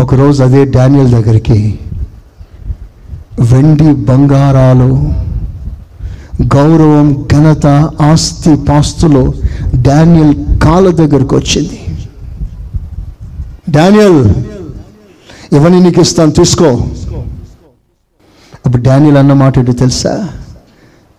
ఒకరోజు 0.00 0.42
అదే 0.42 0.64
డానియల్ 0.64 1.10
దగ్గరికి 1.10 1.78
వెండి 3.40 3.92
బంగారాలు 3.92 4.90
గౌరవం 6.54 7.26
ఘనత 7.32 7.66
ఆస్తి 8.00 8.56
పాస్తులు 8.68 9.34
డానియల్ 9.74 10.34
కాళ్ళ 10.62 10.90
దగ్గరకు 10.90 11.36
వచ్చింది. 11.36 11.80
డానియల్ 13.70 14.20
ఇవన్నీ 15.52 15.80
నీకు 15.80 16.00
ఇస్తాను 16.00 16.30
తీసుకో. 16.30 16.70
అప్పుడు 18.68 18.82
డానియల్ 18.82 19.16
అన్న 19.16 19.32
మాట 19.32 19.58
ఏంటో 19.58 19.72
తెలుసా? 19.72 20.10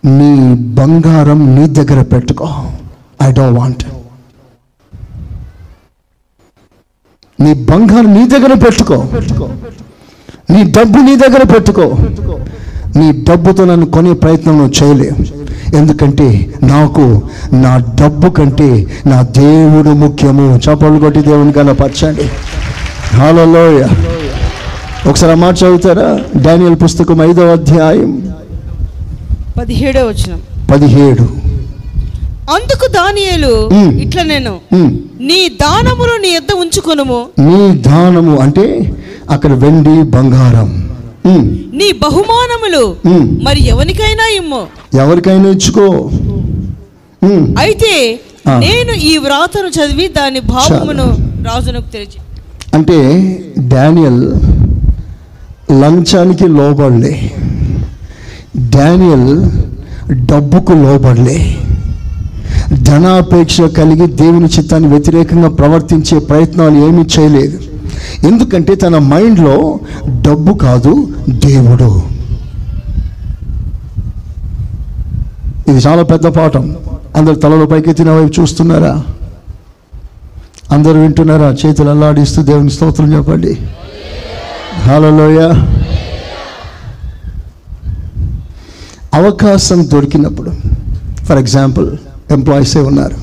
నీ 0.04 0.54
బంగారం 0.74 1.40
నీ 1.54 1.66
దగ్గర 1.68 2.02
పెట్టుకో. 2.02 2.48
ఐ 3.22 3.32
డోంట్ 3.32 3.58
వాంట్ 3.58 3.84
నీ 7.40 7.54
బంగారం 7.54 8.12
నీ 8.14 8.26
దగ్గర 8.28 8.54
పెట్టుకో. 8.64 8.96
నీ 10.50 10.60
డబ్బు 10.70 10.98
నీ 10.98 11.16
దగ్గర 11.16 11.42
పెట్టుకో. 11.54 11.86
నీ 12.96 13.08
డబ్బుతో 13.28 13.64
నన్ను 13.64 13.86
కొనే 13.86 14.12
ప్రయత్నం 14.12 14.58
నువ్వు 14.58 14.72
చేయలేవు. 14.82 15.76
ఎందుకంటే 15.76 16.54
నాకు 16.62 17.22
నా 17.52 17.76
డబ్బు 18.02 18.30
కంటే 18.30 18.70
నా 19.06 19.22
దేవుడు 19.22 19.90
ముఖ్యము. 20.04 20.60
చపలు 20.66 21.00
కొట్టి 21.00 21.22
దేవుని 21.22 21.52
కనపరచండి. 21.52 22.28
లోయ 23.54 23.86
ఒకసారి 25.06 25.36
మాట 25.40 25.54
చదువుతారా? 25.56 26.08
డానియల్ 26.42 26.76
పుస్తకం 26.82 27.22
ఐదవ 27.22 27.52
అధ్యాయం 27.52 28.34
పదిహేడో 29.58 30.00
వచ్చిన 30.06 30.38
పదిహేడు. 30.70 31.22
అందుకు 32.52 32.86
దానియేలు. 32.92 33.70
ఇట్లా 34.00 34.22
నేను. 34.22 34.58
నీ 35.20 35.48
దానములు 35.48 36.14
నీ 36.22 36.28
యొద్ద 36.28 36.52
ఉంచుకొనుము. 36.52 37.26
నీ 37.38 37.78
దానము 37.78 38.38
అంటే 38.38 38.92
అక్కడ 39.30 39.52
వెండి 39.52 40.02
బంగారం. 40.02 40.70
నీ 41.74 41.92
బహుమానములు. 41.92 42.96
మరి 43.42 43.66
ఎవరికైనా 43.66 44.26
ఇమ్ము. 44.36 44.62
ఎవరికైనా 44.96 45.48
ఇచ్చుకో. 45.48 46.10
అయితే. 47.58 48.20
నేను 48.58 48.92
ఈ 48.92 49.16
వ్రాతను 49.18 49.68
చదివి 49.68 50.08
దాని 50.08 50.40
భావమును 50.40 51.06
రాజునకు 51.44 51.92
తెలిసి 51.92 52.18
అంటే 52.74 52.96
డానియల్ 53.58 54.24
లంచానికి 55.72 56.48
లోబడలే. 56.48 57.32
డానియల్ 58.56 59.50
డబ్బుకు 60.26 60.72
లోబడలే. 60.72 61.56
ధనాపేక్ష 62.82 63.60
కలిగి 63.60 64.06
దేవుని 64.06 64.46
చిత్తాన్ని 64.46 64.88
వ్యతిరేకంగా 64.88 65.48
ప్రవర్తించే 65.48 66.18
ప్రయత్నాలు 66.18 66.76
ఏమీ 66.76 67.02
చేయలేదు. 67.02 67.58
ఎందుకంటే 68.26 68.74
తన 68.74 68.98
మైండ్లో 68.98 69.78
డబ్బు 70.22 70.54
కాదు 70.54 71.08
దేవుడు. 71.28 72.02
ఇది 75.68 75.78
చాలా 75.78 76.02
పెద్ద 76.02 76.26
పాఠం. 76.26 76.76
అందరు 77.16 77.34
తలలో 77.34 77.66
పైకెత్తిన 77.66 78.10
వైపు 78.10 78.40
చూస్తున్నారా? 78.40 79.04
అందరూ 80.72 81.00
వింటున్నారా? 81.00 81.56
చేతులు 81.66 81.90
అల్లాడిస్తూ 81.90 82.42
దేవుని 82.42 82.70
స్తోత్రం 82.70 83.14
చెప్పండి. 83.14 83.58
హలోయ 84.86 85.40
అవకాశం 89.14 89.80
దొరికినప్పుడు 89.92 90.50
ఫర్ 91.26 91.38
ఎగ్జాంపుల్ 91.38 91.88
ఎంప్లాయీసే 92.30 92.80
ఉన్నారు 92.80 93.18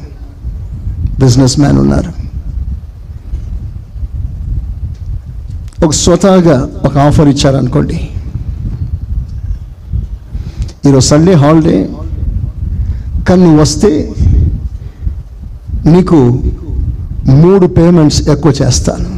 బిజినెస్ 1.19 1.59
మ్యాన్ 1.59 1.77
ఉన్నారు. 1.83 2.11
ఒక 5.85 5.91
స్వతహాగా 5.91 6.57
ఒక 6.85 6.97
ఆఫర్ 6.97 7.27
ఇచ్చారనుకోండి. 7.27 7.97
ఈరోజు 10.87 11.07
సండే 11.07 11.33
హాలిడే 11.43 11.77
కానీ 13.27 13.41
నువ్వు 13.43 13.61
వస్తే 13.61 13.91
నీకు 15.93 16.19
మూడు 17.41 17.65
పేమెంట్స్ 17.67 18.21
ఎక్కువ 18.29 18.53
చేస్తాను. 18.61 19.09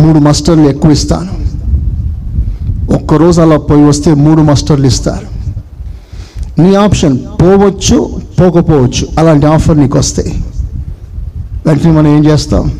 మూడు 0.00 0.18
మస్టర్లు 0.18 0.68
ఎక్కువ 0.68 0.90
ఇస్తాను. 0.90 1.48
ఒక్కరోజు 2.92 3.40
అలా 3.40 3.56
పోయి 3.56 3.84
వస్తే 3.84 4.14
మూడు 4.14 4.40
మస్టర్లు 4.40 4.86
ఇస్తారు. 4.86 5.38
నీ 6.62 6.74
ఆప్షన్ 6.74 7.18
పోవచ్చు 7.18 8.10
పోకపోవచ్చు 8.40 9.06
అలాంటి 9.18 9.46
ఆఫర్ 9.46 9.78
నీకు 9.78 9.98
వస్తాయి. 9.98 10.44
వెంటనే 11.66 11.92
మనం 11.92 12.16
ఏం 12.16 12.26
చేస్తాం? 12.26 12.72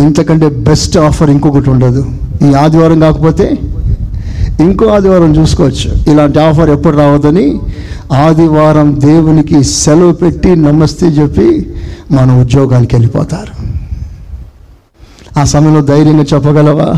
ఇంతకంటే 0.00 0.48
బెస్ట్ 0.48 0.98
ఆఫర్ 0.98 1.30
ఇంకొకటి 1.30 1.70
ఉండదు. 1.70 2.06
ఈ 2.50 2.54
ఆదివారం 2.54 3.00
కాకపోతే 3.00 3.58
ఇంకో 4.60 4.86
ఆదివారం 4.86 5.36
చూసుకోవచ్చు. 5.36 6.12
ఇలాంటి 6.12 6.38
ఆఫర్ 6.38 6.70
ఎప్పుడు 6.70 6.96
రావద్దని 6.96 7.60
ఆదివారం 8.12 9.00
దేవునికి 9.00 9.64
సెలవు 9.64 10.12
పెట్టి 10.12 10.56
నమస్తే 10.56 11.06
చెప్పి 11.06 11.74
మన 12.10 12.40
ఉద్యోగానికి 12.40 12.94
వెళ్ళిపోతారు. 12.94 13.61
ఆ 15.38 15.44
సమయంలో 15.44 15.80
ధైర్యంగా 15.80 16.24
చెప్పగలవా? 16.34 16.88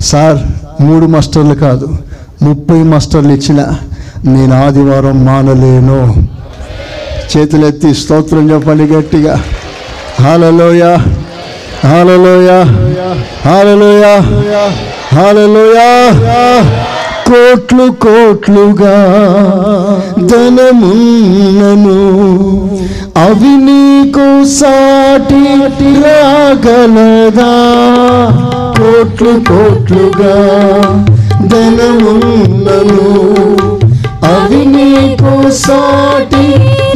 సార్ 0.00 0.38
మూడు 0.82 1.06
మాస్టర్లు 1.06 1.54
కాదు 1.54 1.98
ముప్పై 2.42 2.82
మాస్టర్లు 2.82 3.32
ఇచ్చిన 3.32 3.60
నేను 4.24 4.66
ఆదివారం 4.66 5.24
మానలేను. 5.24 6.28
చేతులెత్తి 7.32 7.94
స్తోత్రం 7.94 8.50
చెప్పండి 8.50 8.84
గట్టిగా. 8.84 9.34
హాలలోయ 10.20 10.82
హాలలోయ 11.84 12.50
హాలలోయ 13.46 14.04
హాలలోయ. 15.14 15.78
కోట్లు 17.26 17.92
కోట్లుగా 17.92 18.96
ధనమున్నను. 20.18 21.98
అవి 23.16 23.48
నీకు 23.48 24.44
సాటి 24.44 25.44
రాగలదా? 26.02 27.52
కోట్లు 28.78 29.40
కోట్లుగా 29.48 30.36
ధనమున్నను. 31.46 33.06
అవి 34.24 34.64
నీకు 34.64 35.50
సాటి 35.50 36.46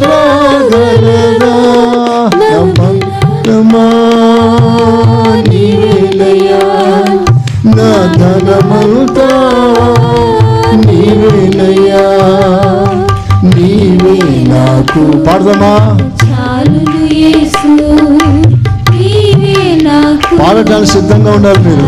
రాగలదా? 0.02 1.54
నమ్మకమా 2.36 3.86
నీవేలయ్యా 5.48 6.79
నీవే 13.44 14.16
నాకు 14.48 15.24
పాడదామా 15.26 15.72
చాలును 16.22 17.14
యేసు 17.14 17.72
నీవే 18.92 19.78
నాకు 19.82 20.36
పాడటానికి 20.36 20.90
సిద్ధంగా 20.90 21.30
ఉండాలి 21.32 21.58
మీరు. 21.58 21.86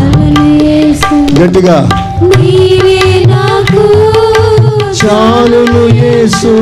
గట్టిగా. 1.43 1.89
నీవే 2.23 3.25
నాకు 3.25 3.83
చాలును 4.99 5.95
యేసు. 5.95 6.53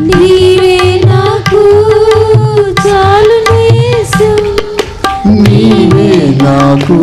నీవే 0.00 1.00
నాకు 1.04 1.62
చాలును 2.88 3.56
యేసు. 3.74 4.28
నీవే 5.26 6.10
నాకు 6.42 6.98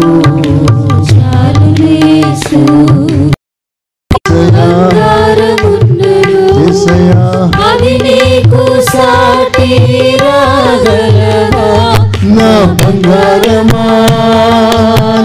చాలును 1.11 1.89
యేసు. 2.07 2.61
నా 12.38 12.49
బంగారమా 12.80 13.84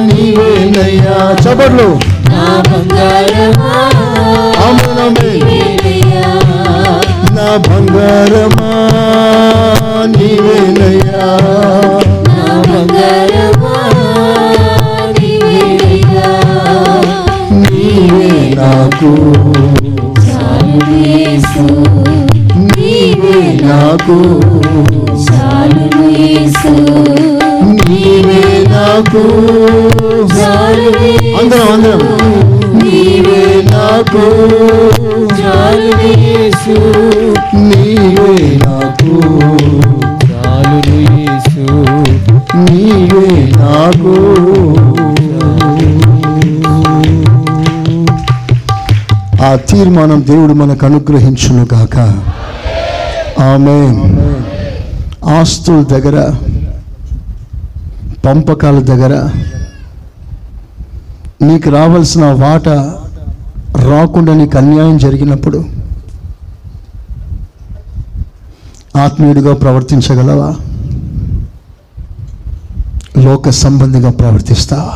నీవేనయ్యా 0.07 1.17
చపట్లు 1.45 1.89
నా 2.31 2.45
బంగారమా. 2.69 3.73
నా 7.37 7.49
బంగారమా 7.67 8.71
నీవేనయ్యా 10.15 11.27
నా 12.29 12.47
బంగారమా. 12.69 13.75
నీవే 17.63 18.31
నాకు 18.57 19.11
నాకు. 24.03 24.15
చాలును 25.25 26.05
యేసు. 26.19 26.71
నీవే 27.75 28.43
నాకు. 28.69 29.23
చాలును 30.37 31.11
అందరం 31.39 31.69
అందరం. 31.73 32.01
నీవే 32.79 33.43
నాకు. 33.71 34.25
చాలును 35.39 36.11
యేసు. 36.19 36.77
నీవే 37.63 38.35
నాకు. 38.65 39.13
చాలును 40.27 40.99
యేసు. 41.13 41.67
నీవే 42.59 43.27
నాకు. 43.57 44.15
ఆ 49.45 49.57
తీర్మానం 49.71 50.25
దేవుడు 50.27 50.53
మనకు 50.53 50.87
అనుగ్రహించును 50.87 51.67
గాక 51.75 51.97
ఆమె 53.39 53.77
ఆస్తుల 55.31 55.83
దగ్గర 55.85 56.19
పంపకాల 58.25 58.81
దగ్గర 58.83 59.15
నీకు 61.43 61.71
రావాల్సిన 61.71 62.25
వాట 62.43 62.69
రాకుండా 63.89 64.35
నీకు 64.35 64.59
అన్యాయం 64.59 64.99
జరిగినప్పుడు 64.99 65.61
ఆత్మీయుడిగా 68.97 69.55
ప్రవర్తించగలవా? 69.55 70.51
లోక 73.19 73.51
సంబంధిగా 73.57 74.11
ప్రవర్తిస్తావా 74.11 74.95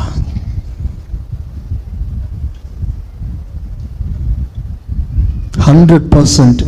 హండ్రెడ్ 5.61 6.15
పర్సెంట్ 6.15 6.63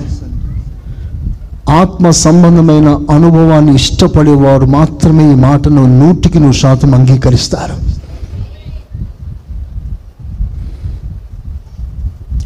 ఆత్మ 1.70 2.09
సంబంధమైన 2.09 2.89
అనుభవాన్ని 2.89 3.76
ఇష్టపడేవారు 3.76 4.65
మాత్రమే 4.65 5.32
ఈ 5.32 5.36
మాటను 5.36 5.99
నూటికి 5.99 6.39
నూరు 6.39 6.51
శాతం 6.51 6.93
అంగీకరిస్తారు. 6.93 7.89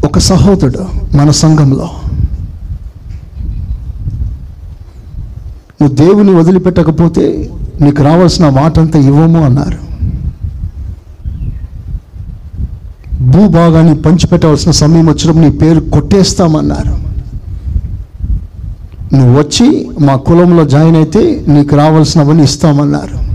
ఒక 0.06 0.18
సహోదరుడు 0.20 1.16
మన 1.18 1.32
సంఘంలో 1.32 1.90
నువ్వు 5.82 5.96
దేవుని 5.96 6.32
వదిలిపెట్టకపోతే 6.32 7.50
నీకు 7.82 8.04
రావాల్సిన 8.04 8.46
వాటంతా 8.48 9.00
ఇవ్వము 9.00 9.46
అన్నారు. 9.46 9.78
భూభాగాన్ని 13.24 14.02
పంచిపెట్టవలసిన 14.02 14.72
సమయం 14.72 15.06
వచ్చినప్పుడు 15.06 15.46
నీ 15.46 15.50
పేరు 15.50 15.80
కొట్టేస్తామన్నారు. 15.80 17.13
నువ్వు 19.14 19.40
వచ్చి 19.40 19.90
మా 20.00 20.16
కులంలో 20.16 20.66
జాయిన్ 20.66 20.96
అయితే 20.96 21.46
నీకు 21.48 21.76
రావాల్సినవన్నీ 21.76 22.44
ఇస్తామన్నారు. 22.44 23.34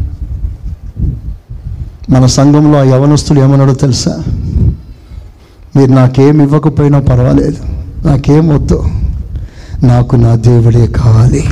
మన 2.12 2.26
సంఘంలో 2.26 2.81
ఆ 2.81 2.83
యవనస్తుడు 2.83 3.41
ఏమన్నాడో 3.41 3.74
తెలుసా? 3.74 4.16
మీరు 5.76 5.91
నాకేం 5.91 6.43
ఇవ్వకపోయినా 6.43 7.01
పర్వాలేదు. 7.01 7.57
నాకేం 8.07 8.49
వద్దు. 8.49 8.85
నాకు 9.83 10.16
నా 10.16 10.35
దేవుడే 10.35 10.87
కావాలి. 10.87 11.45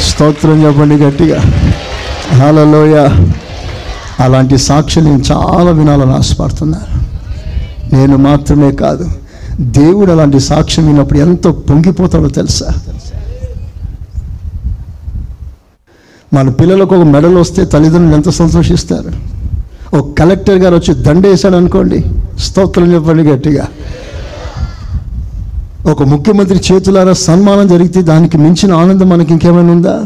స్తోత్రం 0.00 0.66
చెప్పండి 0.66 0.94
గట్టిగా. 0.94 1.40
హాలలోయ 2.34 3.08
అలాంటి 4.20 4.58
సాక్షులు 4.58 5.04
నేను 5.04 5.22
చాలా 5.32 5.70
వినాలని 5.70 6.12
ఆశపడుతున్నాను 6.12 7.02
నేను 7.94 8.16
మాత్రమే 8.16 8.72
కాదు 8.72 9.10
దేవుడు 9.60 10.12
అలాంటి 10.12 10.40
సాక్ష్యం 10.40 10.86
విన్నప్పుడు 10.86 11.18
ఎంతో 11.18 11.52
పొంగిపోతాడో 11.52 12.28
తెలుసా? 12.28 12.66
మన 16.34 16.48
పిల్లలకు 16.48 16.94
ఒక 16.94 17.02
మెడల్ 17.02 17.36
వస్తే 17.36 17.64
తల్లిదండ్రులు 17.64 18.14
ఎంత 18.14 18.28
సంతోషిస్తారు. 18.28 19.32
ఒక 19.96 20.14
కలెక్టర్ 20.18 20.58
గారు 20.58 20.74
వచ్చి 20.74 20.94
దండేశాడు 20.94 21.56
అనుకోండి 21.56 22.04
స్తోత్రం 22.38 22.94
చెప్పండి 22.94 23.22
గట్టిగా. 23.22 23.68
ఒక 25.86 26.02
ముఖ్యమంత్రి 26.02 26.60
చేతులారా 26.72 27.12
సన్మానం 27.12 27.68
జరిగితే 27.68 28.02
దానికి 28.02 28.38
మించిన 28.38 28.72
ఆనందం 28.72 29.08
మనకి 29.08 29.32
ఇంకేమైనా 29.32 29.72
ఉందా? 29.72 30.02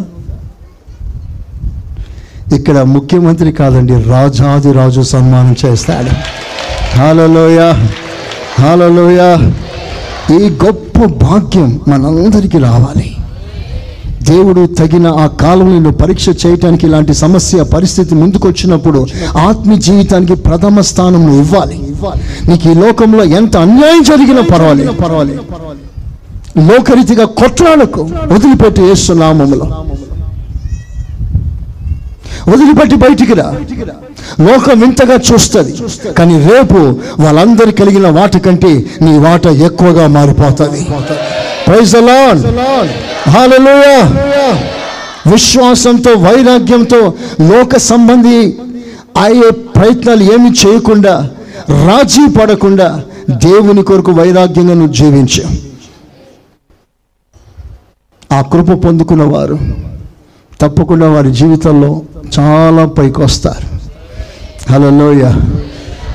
ఇక్కడ 2.56 2.78
ముఖ్యమంత్రి 2.78 3.52
కాదండి 3.52 4.02
రాజాది 4.02 4.72
రాజు 4.72 5.00
సన్మానం 5.00 5.56
చేస్తాడు. 5.66 6.10
హాలలోయ 6.96 7.72
హాలలోయ. 8.60 9.50
ఈ 10.30 10.50
గొప్ప 10.64 11.04
భాగ్యం 11.04 11.80
మనందరికీ 11.88 12.58
రావాలి. 12.58 13.15
దేవుడు 14.28 14.66
తగిన 14.78 15.06
ఆ 15.06 15.26
కాలంలో 15.26 15.90
పరీక్ష 15.90 16.26
చేయటానికి 16.46 16.86
ఇలాంటి 16.86 17.14
సమస్య 17.14 17.62
పరిస్థితి 17.62 18.14
ముందుకొచ్చినప్పుడు 18.14 19.00
ఆత్మీ 19.00 19.42
ఆత్మీయ 19.42 19.78
జీవితానికి 19.78 20.34
ప్రథమ 20.34 20.80
స్థానం 20.80 21.24
ఇవ్వాలి. 21.40 21.76
నీకు 22.48 22.70
ఈ 22.70 22.74
లోకంలో 22.74 23.24
ఎంత 23.24 23.56
అన్యాయం 23.56 24.02
జరిగినా 24.02 24.42
పర్వాలేదు. 24.42 24.92
పర్వాలేదు 24.92 25.42
లోకరీతిగా 26.72 27.24
కొట్లాడకు. 27.24 28.02
వదిలిపెట్టి 28.32 28.82
వేస్తున్నామములో 28.82 29.66
వదిలిపెట్టి 32.50 32.96
బయటికి 32.96 33.34
రా. 33.34 33.54
లోకం 34.40 34.80
వింతగా 34.80 35.14
చూస్తుంది. 35.14 35.72
కానీ 36.12 36.34
రేపు 36.48 36.80
వాళ్ళందరి 37.22 37.72
కలిగిన 37.72 38.08
వాటి 38.20 38.40
కంటే 38.40 38.72
నీ 39.02 39.18
వాట 39.18 39.46
ఎక్కువగా 39.46 40.06
మారిపోతుంది. 40.06 40.86
Praise 41.66 41.92
the 41.92 42.02
Lord. 43.34 44.58
విశ్వాసంతో 45.30 46.10
వైరాగ్యంతో 46.10 47.14
లోక 47.40 47.76
సంబంధి 47.76 48.38
అయ్యే 49.24 49.50
ప్రయత్నాలు 49.50 50.22
ఏమి 50.22 50.50
చేయకుండా 50.50 51.14
రాజీ 51.86 52.24
పడకుండా 52.38 53.02
దేవుని 53.30 53.82
కొరకు 53.82 54.12
వైరాగ్యంగా 54.12 54.74
నువ్వు 54.74 54.92
జీవించు. 54.92 55.42
ఆ 58.34 58.40
కృప 58.42 58.70
పొందుకున్న 58.84 59.22
వారు 59.22 59.58
తప్పకుండా 60.60 61.08
వారి 61.08 61.30
జీవితంలో 61.32 62.02
చాలా 62.38 62.86
పైకి 62.86 63.20
వస్తారు. 63.20 63.66
హలోయ 64.72 65.24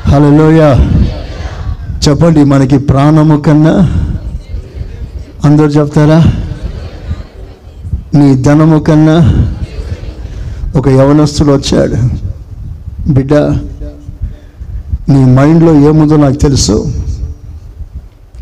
హలోయ 0.08 0.62
చెప్పండి 2.08 2.44
మనకి 2.44 2.78
ప్రాణము 2.78 3.38
కన్నా 3.42 3.76
అందరూ 5.46 5.68
చెప్తారా? 5.68 6.20
నీ 8.16 8.42
ధనము 8.42 8.80
కన్నా 8.80 9.46
ఒక 10.76 10.88
యవనస్తుడు 10.88 11.52
వచ్చాడు. 11.52 11.96
బిడ్డ 13.12 13.34
నీ 15.10 15.26
మైండ్లో 15.26 15.76
ఏముందో 15.76 16.16
నాకు 16.16 16.34
తెలుసు. 16.34 16.94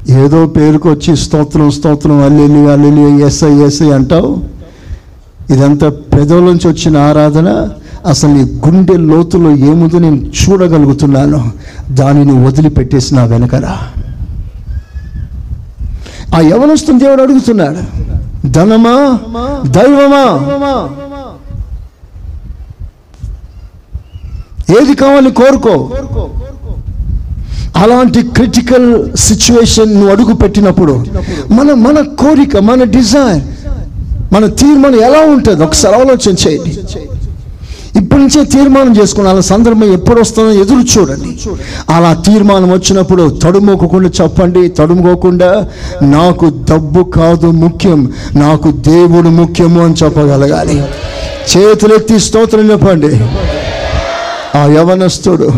ఏదో 0.09 0.45
పేరుకు 0.45 0.89
వచ్చి 0.89 1.17
స్తోత్రం 1.17 1.71
స్తోత్రం 1.71 2.23
అల్లెలి 2.23 2.71
అల్లెలి 2.71 3.25
ఎస్ఐ 3.25 3.53
ఎస్ఐ 3.53 3.91
అంటావు. 3.91 4.43
ఇదంతా 5.53 5.89
పెదవుల 5.89 6.43
నుంచి 6.43 6.67
వచ్చిన 6.67 6.97
ఆరాధన. 6.97 7.69
అసలు 8.07 8.29
నీ 8.29 8.43
గుండె 8.43 8.97
లోతులో 8.97 9.51
ఏముందో 9.51 9.99
నేను 9.99 10.15
చూడగలుగుతున్నాను. 10.15 11.51
దానిని 11.91 12.45
వదిలిపెట్టేసి 12.45 13.15
నా 13.15 13.23
వెనకరా. 13.23 13.77
ఆ 16.35 16.39
యవనస్తుని 16.39 16.99
దేవుడు 16.99 17.21
అడుగుతున్నాడు. 17.21 18.09
ధనమా? 18.45 19.19
దైవమా? 19.67 20.23
ఏది 24.81 24.93
కావాలి 24.95 25.31
కోరుకో. 25.31 25.89
అలాంటి 27.75 28.21
క్రిటికల్ 28.21 29.17
సిచ్యువేషన్ 29.17 29.93
నువ్వు 29.93 30.11
అడుగు 30.11 30.33
పెట్టినప్పుడు 30.33 31.05
మన 31.51 31.73
మన 31.73 32.01
కోరిక 32.01 32.57
మన 32.57 32.83
డిజైర్ 32.83 33.43
మన 34.33 34.45
తీర్మానం 34.45 35.01
ఎలా 35.01 35.19
ఉంటుంది? 35.19 35.63
ఒకసారి 35.63 35.95
ఆలోచన 35.95 36.35
చేయండి. 36.47 36.79
ఇప్పటి 38.19 38.37
నుంచే 38.37 38.49
తీర్మానం 38.51 38.91
చేసుకుని 38.97 39.27
అలా 39.29 39.41
సందర్భం 39.41 39.93
ఎప్పుడు 39.93 40.21
వస్తుందో 40.21 40.51
ఎదురు 40.61 40.83
చూడండి. 40.93 41.29
అలా 41.89 42.13
తీర్మానం 42.13 42.71
వచ్చినప్పుడు 42.71 43.39
తడుముకోకుండా 43.43 44.09
చెప్పండి 44.21 44.67
తడుముకోకుండా 44.67 45.49
నాకు 46.01 46.45
డబ్బు 46.71 47.03
కాదు 47.03 47.47
ముఖ్యం 47.47 47.99
నాకు 48.35 48.71
దేవుడు 48.71 49.29
ముఖ్యము 49.29 49.79
అని 49.85 49.95
చెప్పగలగాలి. 50.03 50.77
చేతులెత్తి 51.51 52.19
స్తోత్రం 52.19 52.71
చెప్పండి. 52.71 53.11
ఆ 54.57 54.63
యవనస్తుడు 54.77 55.49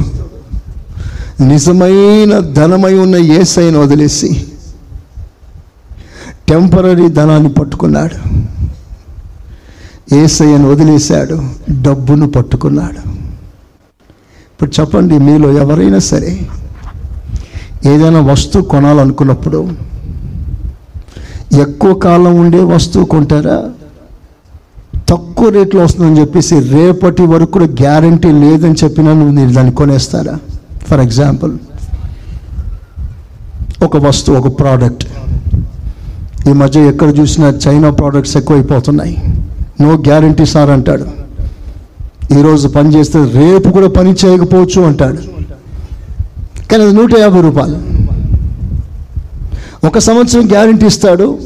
నిజమైన 1.42 2.40
ధనమై 2.40 2.94
ఉన్న 2.94 3.16
ఏసైను 3.16 3.82
వదిలేసి 3.82 4.32
టెంపరీ 6.50 7.08
ధనాన్ని 7.08 7.54
పట్టుకున్నాడు. 7.54 8.18
ఏసయ్యను 10.20 10.68
వదిలేశాడు 10.70 11.36
డబ్బును 11.86 12.28
పట్టుకున్నాడు. 12.32 13.02
ఇప్పుడు 14.52 14.72
చెప్పండి 14.80 15.18
మీలో 15.28 15.50
ఎవరైనా 15.52 16.00
సరే 16.00 16.32
ఏదైనా 17.92 18.20
వస్తువు 18.20 18.64
కొనాలనుకున్నప్పుడు 18.64 19.60
ఎక్కువ 21.64 21.94
కాలం 21.94 22.40
ఉండే 22.40 22.60
వస్తువు 22.74 23.06
కొంటారా? 23.06 23.58
తక్కువ 25.10 25.50
రేట్లో 25.50 25.84
వస్తుందని 25.84 26.20
చెప్పేసి 26.20 26.60
రేపటి 26.60 27.22
వరకు 27.22 27.52
కూడా 27.52 27.66
గ్యారంటీ 27.66 28.30
లేదని 28.32 28.78
చెప్పినా 28.84 29.14
నువ్వు 29.14 29.34
మీరు 29.40 29.52
దాన్ని 29.52 29.74
కొనేస్తారా? 29.76 30.36
ఫర్ 30.88 31.00
ఎగ్జాంపుల్ 31.00 31.54
ఒక 33.84 33.98
వస్తువు 33.98 34.38
ఒక 34.38 34.60
ప్రోడక్ట్ 34.60 35.06
ఈ 36.50 36.54
మధ్య 36.54 36.80
ఎక్కడ 36.92 37.20
చూసినా 37.20 37.48
చైనా 37.48 37.90
ప్రోడక్ట్స్ 37.90 38.38
ఎక్కువైపోతున్నాయి. 38.38 39.16
నో 39.82 39.94
గ్యారంటీ 39.94 40.46
సార్ 40.46 40.70
అంటాడు. 40.70 41.06
ఈరోజు 42.40 42.68
పని 42.68 42.96
చేస్తే 42.96 43.20
రేపు 43.24 43.70
కూడా 43.70 43.88
పని 43.88 44.16
చేయకపోవచ్చు 44.26 44.82
అంటాడు. 44.82 45.18
కానీ 46.72 46.84
అది 46.84 46.94
నూట 46.94 47.10
యాభై 47.18 47.42
రూపాయలు. 47.42 48.02
ఒక 49.88 49.98
సంవత్సరం 49.98 50.52
గ్యారంటీ 50.52 50.86
ఇస్తాడు. 50.86 51.38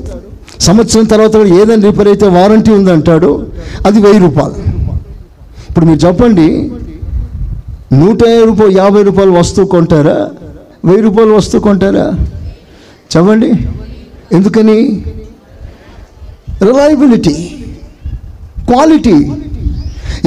సంవత్సరం 0.59 1.03
తర్వాత 1.03 1.35
కూడా 1.35 1.49
ఏదైనా 1.49 1.89
రిపేర్ 1.89 2.07
అయితే 2.07 2.27
వారంటీ 2.27 2.71
ఉందంటాడు 2.71 3.47
అది 3.85 3.99
వెయ్యి 3.99 4.19
రూపాయలు. 4.19 4.55
ఇప్పుడు 5.69 5.85
మీరు 5.85 6.07
చెప్పండి 6.07 6.71
నూట 7.93 8.23
రూపాయలు 8.23 8.77
యాభై 8.77 9.03
రూపాయలు 9.03 9.31
వస్తువు 9.31 9.65
కొంటారా? 9.65 10.29
వెయ్యి 10.85 11.01
రూపాయలు 11.01 11.33
వస్తువు 11.33 11.61
కొంటారా? 11.61 12.11
చెప్పండి. 13.17 13.51
ఎందుకని? 14.31 15.03
రిలయబిలిటీ. 16.63 17.54
క్వాలిటీ. 18.69 19.31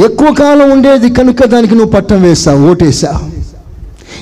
ఎక్కువ 0.04 0.34
కాలం 0.34 0.70
ఉండేది 0.70 1.10
కనుక 1.10 1.44
దానికి 1.44 1.74
నువ్వు 1.74 1.90
పట్టం 1.92 2.22
వేసావు 2.22 2.70
ఓటేసావు 2.70 3.38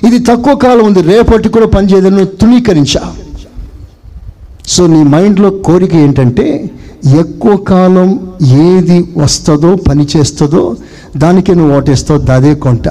ఇది 0.07 0.19
తక్కువ 0.19 0.55
కాలం 0.55 0.85
ఉంది 0.87 1.03
రేపటి 1.03 1.49
కూడా 1.49 1.67
పనిచేయదని 1.67 2.11
నువ్వు 2.11 2.27
తుణీకరించా. 2.27 3.13
సో 4.69 4.87
నీ 4.87 5.03
మైండ్లో 5.03 5.51
కోరిక 5.51 5.95
ఏంటంటే 5.95 6.71
ఎక్కువ 7.21 7.57
కాలం 7.57 8.09
ఏది 8.43 9.09
వస్తుందో 9.17 9.75
పని 9.75 10.07
చేస్తుందో 10.17 10.77
దానికి 11.17 11.55
నువ్వు 11.55 11.77
ఓటేస్తావు 11.77 12.31
అదే 12.31 12.55
కొంట. 12.55 12.89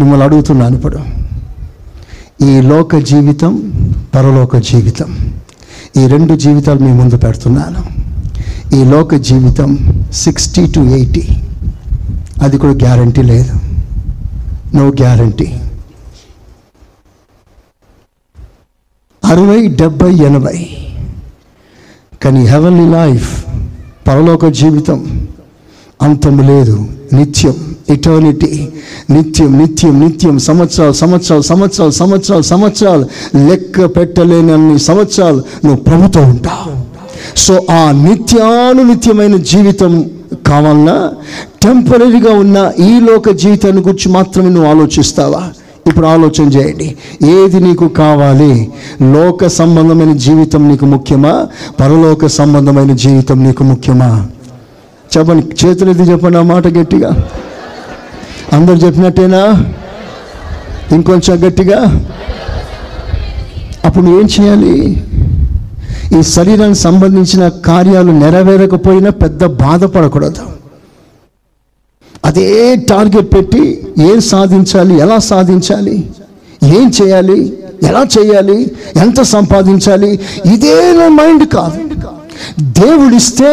మిమ్మల్ని 0.00 0.24
అడుగుతున్నాను 0.24 0.76
ఇప్పుడు. 0.76 0.98
ఈ 2.44 2.60
లోక 2.60 2.96
జీవితం 2.96 3.72
పరలోక 4.14 4.56
జీవితం. 4.56 5.32
ఈ 5.96 6.06
రెండు 6.06 6.36
జీవితాలు 6.36 6.78
మీ 6.78 6.92
ముందు 6.92 7.16
పెడుతున్నాను. 7.16 7.97
ఈ 8.74 8.84
లోక 8.84 9.14
జీవితం 9.14 10.02
సిక్స్టీ 10.12 10.66
టు 10.66 10.80
ఎయిటీ. 10.80 11.28
అది 12.42 12.58
కూడా 12.58 12.72
గ్యారంటీ 12.72 13.22
లేదు. 13.22 13.52
No 14.76 14.88
guarantee. 14.88 15.54
అరవై 19.24 19.66
డెబ్బై 19.66 20.14
ఎనభై. 20.14 20.66
కానీ 22.22 22.46
హెవెన్లీ 22.46 22.88
లైఫ్ 22.92 23.44
పరలోక 24.08 24.46
జీవితం 24.46 25.28
అంతం 26.02 26.38
లేదు. 26.38 26.88
నిత్యం 27.12 27.76
ఇటర్నిటీ 27.90 28.68
నిత్యం 29.10 29.58
నిత్యం 29.58 30.00
నిత్యం. 30.00 30.38
సంవత్సరాలు 30.38 30.92
సంవత్సరాలు 30.92 31.42
సంవత్సరాలు 31.42 31.90
సంవత్సరాలు 31.90 32.42
సంవత్సరాలు. 32.42 33.08
లెక్క 33.48 33.84
పెట్టలేని 33.84 34.52
అన్ని 34.52 34.78
సంవత్సరాలు 34.78 35.42
నువ్వు 35.64 35.84
ప్రభుతో 35.84 36.20
ఉంటావు. 36.20 36.87
సో 37.36 37.66
ఆ 37.70 37.90
నిత్యాను 37.90 38.82
నిత్యమైన 38.82 39.36
జీవితం 39.36 40.10
కావాలన్నా 40.46 41.10
టెంపరీగా 41.62 42.32
ఉన్న 42.32 42.72
ఈ 42.78 43.00
లోక 43.00 43.30
జీవితాన్ని 43.30 43.82
గురించి 43.82 44.12
మాత్రమే 44.12 44.48
నువ్వు 44.48 44.70
ఆలోచిస్తావా? 44.70 45.42
ఇప్పుడు 45.86 46.06
ఆలోచన 46.06 46.42
చేయండి. 46.42 46.96
ఏది 47.28 47.60
నీకు 47.60 47.88
కావాలి? 47.88 48.70
లోక 49.02 49.46
సంబంధమైన 49.46 50.16
జీవితం 50.16 50.68
నీకు 50.68 50.86
ముఖ్యమా? 50.86 51.46
పరలోక 51.80 52.26
సంబంధమైన 52.26 52.92
జీవితం 52.92 53.44
నీకు 53.44 53.64
ముఖ్యమా? 53.64 54.26
చెప్పండి. 55.18 55.66
చేతులు 55.66 55.90
ఎత్తి 55.90 56.04
చెప్పండి 56.04 56.38
ఆ 56.38 56.42
మాట 56.42 56.66
గట్టిగా. 56.66 57.28
అందరు 58.52 58.74
చెప్పినట్టేనా? 58.74 59.64
ఇంకొంచెం 60.92 61.48
గట్టిగా. 61.48 62.06
అప్పుడు 63.84 64.04
నువ్వేం 64.04 64.28
చేయాలి? 64.40 65.04
ఈ 66.16 66.22
శరీరానికి 66.22 66.78
సంబంధించిన 66.78 67.48
కార్యాలు 67.48 68.12
నెరవేరకపోయినా 68.12 69.10
పెద్ద 69.10 69.44
బాధపడకూడదు. 69.44 70.44
అదే 72.24 72.76
టార్గెట్ 72.88 73.34
పెట్టి 73.34 73.86
ఏం 73.98 74.20
సాధించాలి 74.20 74.94
ఎలా 74.98 75.18
సాధించాలి 75.18 75.96
ఏం 76.62 76.92
చేయాలి 77.02 77.58
ఎలా 77.82 78.02
చేయాలి 78.18 78.58
ఎంత 78.96 79.20
సంపాదించాలి 79.22 80.20
ఇదే 80.54 80.76
నా 80.92 81.08
మైండ్ 81.08 81.46
కాదు. 81.48 81.80
దేవుడిస్తే 82.60 83.50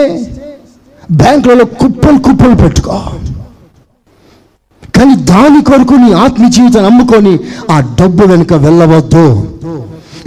బ్యాంకులలో 1.12 1.66
కుప్పలు 1.66 2.18
కుప్పలు 2.18 2.56
పెట్టుకో. 2.56 2.98
కానీ 4.96 5.16
దాని 5.16 5.64
కొరకు 5.64 5.94
నీ 5.94 6.14
ఆత్మ 6.14 6.50
జీవితం 6.50 6.84
నమ్ముకొని 6.84 7.40
ఆ 7.72 7.80
డబ్బు 8.02 8.26
వెనుక 8.26 8.54
వెళ్ళవద్దు. 8.54 9.26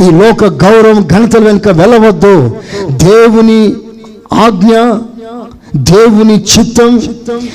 ఈ 0.01 0.11
లోక 0.11 0.45
గౌరవం 0.45 1.07
ఘనతల 1.07 1.45
వెనుక 1.45 1.69
వెళ్ళవద్దు. 1.69 2.57
దేవుని 2.91 3.75
ఆజ్ఞ 4.33 4.77
దేవుని 5.77 6.35
చిత్తం 6.35 7.03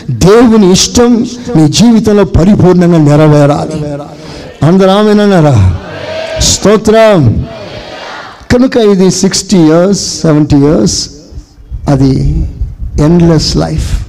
దేవుని 0.09 0.71
ఇష్టం 0.71 1.27
నీ 1.55 1.67
జీవితంలో 1.67 2.23
పరిపూర్ణంగా 2.23 2.97
నెరవేరాలి. 2.97 3.85
అందరూ 4.65 4.89
ఆమెనన్నారా? 4.89 5.79
స్తోత్రం. 6.39 7.45
కనుక 8.53 8.77
ఇది 8.77 9.11
సిక్స్టీ 9.11 9.57
ఇయర్స్ 9.57 10.21
సెవెంటీ 10.21 10.55
ఇయర్స్ 10.55 11.09
అది 11.87 12.43
ఎండ్లెస్ 13.01 13.57
లైఫ్ 13.57 14.07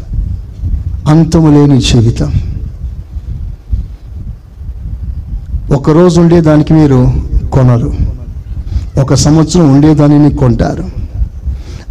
అంతము 1.08 1.60
లేని 1.60 1.80
జీవితం. 1.80 2.32
ఒకరోజు 5.74 6.20
ఉండేదానికి 6.20 6.72
మీరు 6.72 7.12
కొనరు. 7.52 8.13
ఒక 9.00 9.14
సంవత్సరం 9.14 9.72
ఉండేదానిని 9.72 10.30
కొంటారు. 10.30 10.84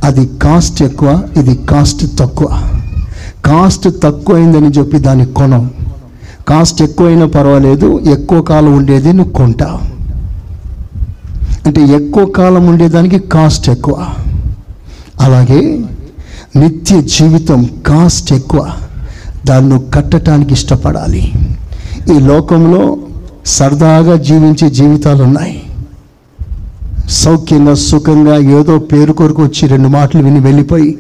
అది 0.04 0.26
కాస్ట్ 0.26 0.84
ఎక్కువ 0.84 1.24
ఇది 1.38 1.56
కాస్ట్ 1.56 2.18
తక్కువ. 2.20 2.64
కాస్ట్ 3.46 3.90
తక్కువ 4.04 4.36
అయిందని 4.36 4.68
చెప్పి 4.68 5.00
దాన్ని 5.00 5.26
కొనం 5.26 5.72
కాస్ట్ 6.48 6.82
ఎక్కువైనా 6.82 7.26
పర్వాలేదు 7.26 8.00
ఎక్కువ 8.00 8.42
కాలం 8.42 8.78
ఉండేది 8.78 9.14
నువ్వు 9.14 9.34
కొంటావు. 9.34 9.80
అంటే 11.68 11.82
ఎక్కువ 11.82 12.26
కాలం 12.26 12.68
ఉండేదానికి 12.68 13.20
కాస్ట్ 13.20 13.70
ఎక్కువ. 13.70 14.10
అలాగే 15.22 15.82
నిత్య 16.56 17.02
జీవితం 17.02 17.70
కాస్ట్ 17.88 18.34
ఎక్కువ. 18.34 18.72
దాన్ని 19.46 19.80
కట్టడానికి 19.94 20.54
ఇష్టపడాలి. 20.54 21.34
ఈ 22.16 22.20
లోకంలో 22.20 22.98
సరదాగా 23.46 24.16
జీవించే 24.16 24.70
జీవితాలు 24.70 25.24
ఉన్నాయి 25.24 25.64
సౌఖ్యంగా 27.10 27.74
సుఖంగా 27.74 28.38
ఏదో 28.38 28.80
పేరు 28.80 29.14
కొరకు 29.14 29.44
వచ్చి 29.44 29.68
రెండు 29.68 29.88
మాటలు 29.88 30.24
విని 30.24 30.40
వెళ్ళిపోయి 30.40 30.98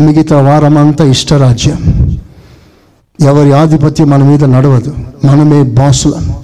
మిగతా 0.00 0.40
వారమంతా 0.40 1.04
ఇష్టరాజ్యం. 1.04 2.18
ఎవరి 3.20 3.52
ఆధిపత్యం 3.52 4.10
మన 4.10 4.24
మీద 4.24 4.44
నడవదు. 4.44 4.94
మనమే 5.24 5.62
బాసులం. 5.62 6.34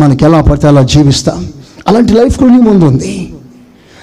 మనకి 0.00 0.24
ఎలా 0.24 0.40
పడితే 0.40 0.68
అలా 0.68 0.82
జీవిస్తాం. 0.82 1.48
అలాంటి 1.88 2.12
లైఫ్ 2.12 2.38
కూడా 2.38 2.52
నీ 2.52 2.60
ముందు 2.60 2.84
ఉంది. 2.84 3.34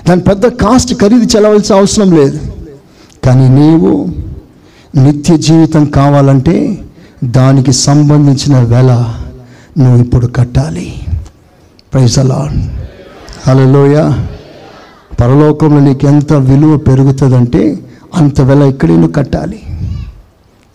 దాని 0.10 0.22
పెద్ద 0.22 0.48
కాస్ట్ 0.48 0.94
ఖరీదు 0.94 1.38
చెలవలసిన 1.38 1.76
అవసరం 1.76 2.12
లేదు. 2.16 2.40
కానీ 3.24 3.50
నీవు 3.50 4.10
నిత్య 4.96 5.38
జీవితం 5.38 5.86
కావాలంటే 5.86 6.78
దానికి 7.24 7.74
సంబంధించిన 7.74 8.60
వెల 8.60 9.16
నువ్వు 9.80 10.02
ఇప్పుడు 10.04 10.28
కట్టాలి. 10.28 10.94
ప్రైజ్ 11.94 12.20
అలా 12.20 12.50
లోయా 13.48 14.28
పరలోకంలో 15.20 15.80
నీకు 15.80 16.08
ఎంత 16.08 16.34
విలువ 16.34 16.78
పెరుగుతుందంటే 16.78 17.80
అంత 18.16 18.42
వెల 18.42 18.62
ఇక్కడే 18.62 18.94
నువ్వు 18.94 19.12
కట్టాలి. 19.12 19.60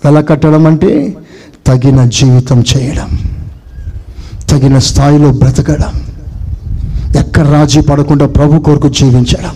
వెల 0.05 0.21
కట్టడం 0.21 0.67
అంటే 0.67 1.17
తగిన 1.67 2.05
జీవితం 2.05 2.65
చేయడం 2.77 3.19
తగిన 4.51 4.79
స్థాయిలో 4.79 5.33
బ్రతకడం 5.33 6.03
ఎక్కడ 7.17 7.49
రాజీ 7.49 7.81
పడకుండా 7.81 8.27
ప్రభు 8.27 8.59
కొరకు 8.59 8.89
జీవించడం. 8.89 9.55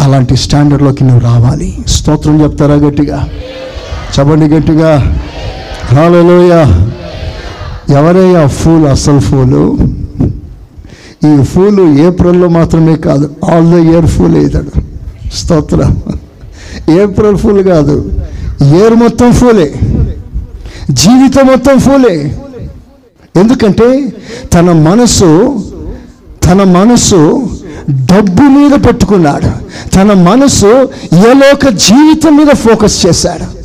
అలాంటి 0.00 0.36
స్టాండర్డ్లోకి 0.36 1.04
నువ్వు 1.04 1.20
రావాలి. 1.20 1.78
స్తోత్రం 1.88 2.42
చెప్తారా 2.42 2.74
గట్టిగా? 2.74 3.28
చెప్పండి 4.18 4.46
గట్టిగా. 4.46 5.20
హాలలోయ 5.92 6.52
ఎవరయ్యా 7.94 8.46
ఫూల్ 8.46 8.86
అసలు 8.86 9.18
ఫూలు? 9.18 9.78
ఈ 11.26 11.42
ఫూలు 11.42 11.82
ఏప్రిల్లో 11.82 12.48
మాత్రమే 12.48 12.96
కాదు 12.96 13.30
ఆల్ 13.50 13.70
ద 13.72 13.74
ఇయర్ 13.74 14.06
ఫూల్ 14.06 14.36
అవుతాడు 14.36 14.70
స్తోత్ర. 15.36 15.90
ఏప్రిల్ 16.90 17.36
ఫూల్ 17.36 17.62
కాదు 17.62 18.12
ఇయర్ 18.76 18.94
మొత్తం 18.94 19.32
ఫూలే. 19.32 19.74
జీవితం 20.90 21.46
మొత్తం 21.46 21.78
ఫూలే. 21.78 22.38
ఎందుకంటే 23.36 24.12
తన 24.54 24.72
మనసు 24.72 25.60
తన 26.44 26.64
మనసు 26.64 27.48
డబ్బు 27.90 28.42
మీద 28.42 28.86
పెట్టుకున్నాడు. 28.86 29.50
తన 29.90 30.12
మనసు 30.12 30.88
ఏలోక 31.30 31.68
జీవితం 31.68 32.36
మీద 32.36 32.46
ఫోకస్ 32.46 33.06
చేశాడు. 33.06 33.64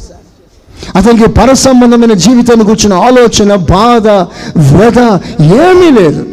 అతనికి 0.97 1.29
పర 1.29 1.53
సంబంధమైన 1.53 2.13
జీవితాన్ని 2.13 2.65
కూర్చున్న 2.65 2.93
ఆలోచన 2.93 3.55
బాధ 3.55 4.07
వ్యధ 4.73 4.99
ఏమీ 5.43 5.89
లేదు. 6.01 6.25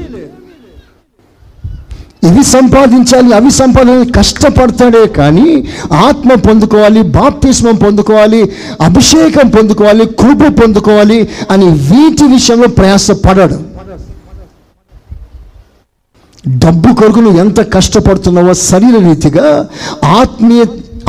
ఇవి 2.29 2.45
సంపాదించాలి 2.45 3.31
అవి 3.37 3.51
సంపాదించాలి. 3.51 4.13
కష్టపడతాడే 4.13 5.07
కానీ 5.19 5.49
ఆత్మ 5.93 6.35
పొందుకోవాలి 6.35 7.03
బాప్తిస్మం 7.03 7.75
పొందుకోవాలి 7.75 8.41
అభిషేకం 8.81 9.49
పొందుకోవాలి 9.49 10.07
కృప 10.07 10.43
పొందుకోవాలి 10.63 11.19
అని 11.51 11.69
వీటి 11.91 12.25
విషయంలో 12.35 12.69
ప్రయాసపడడు. 12.69 13.59
డబ్బు 16.49 16.95
కొరకు 16.95 17.21
నువ్వు 17.21 17.39
ఎంత 17.41 17.61
కష్టపడుతున్నావో 17.75 18.53
శరీర 18.55 18.97
రీతిగా 19.09 19.47
ఆత్మీయ 20.05 20.65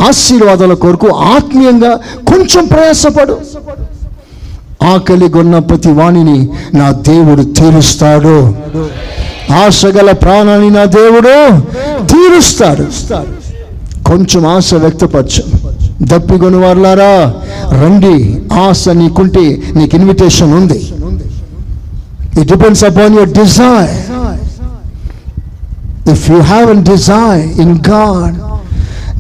ఆశీర్వాదాల 0.08 0.74
కొరకు 0.74 1.08
ఆత్మీయంగా 1.08 1.92
కొంచెం 2.28 2.66
ప్రయాసపడు. 2.66 3.36
ఆకలి 4.86 5.28
కొన్న 5.30 5.60
ప్రతి 5.60 5.92
వాణిని 5.92 6.40
నా 6.74 6.88
దేవుడు 6.92 7.44
తీరుస్తాడు. 7.58 8.36
ఆశగల 9.52 10.12
ప్రాణాన్ని 10.12 10.70
నా 10.70 10.84
దేవుడు 10.84 11.36
తీరుస్తాడు. 12.08 12.86
కొంచెం 14.04 14.46
ఆశ 14.46 14.74
వ్యక్తపరచు. 14.74 15.44
దప్పిగొని 16.02 16.58
వాళ్ళారా 16.58 17.34
రండి 17.82 18.42
ఆశ 18.54 18.90
నీకుంటే 18.90 19.62
నీకు 19.76 19.96
ఇన్విటేషన్ 19.96 20.54
ఉంది. 20.54 20.94
It 22.42 22.48
depends 22.48 22.84
upon 22.84 23.14
your 23.14 23.30
desire 23.30 23.96
if 26.10 26.32
you 26.32 26.40
have 26.40 26.70
an 26.70 26.86
desire 26.86 27.62
in 27.62 27.80
God 27.90 28.36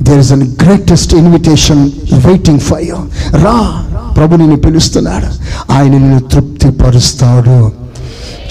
there 0.04 0.20
is 0.20 0.32
an 0.32 0.56
greatest 0.64 1.14
invitation 1.14 1.92
waiting 2.14 2.60
for 2.60 2.84
you 2.84 2.96
రా 3.32 3.84
ప్రభు 4.18 4.36
నిన్ను 4.36 4.56
పిలుస్తున్నాడు. 4.56 5.30
ఆయన 5.74 5.92
నిన్ను 5.92 6.20
తృప్తిపరుస్తాడు. 6.20 7.87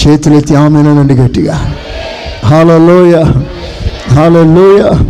చేతులెత్తి 0.06 0.54
ఆమెనండి 0.54 1.14
గట్టిగా. 1.14 1.74
హాలలోయ 2.44 3.22
హాలలోయ. 4.08 5.06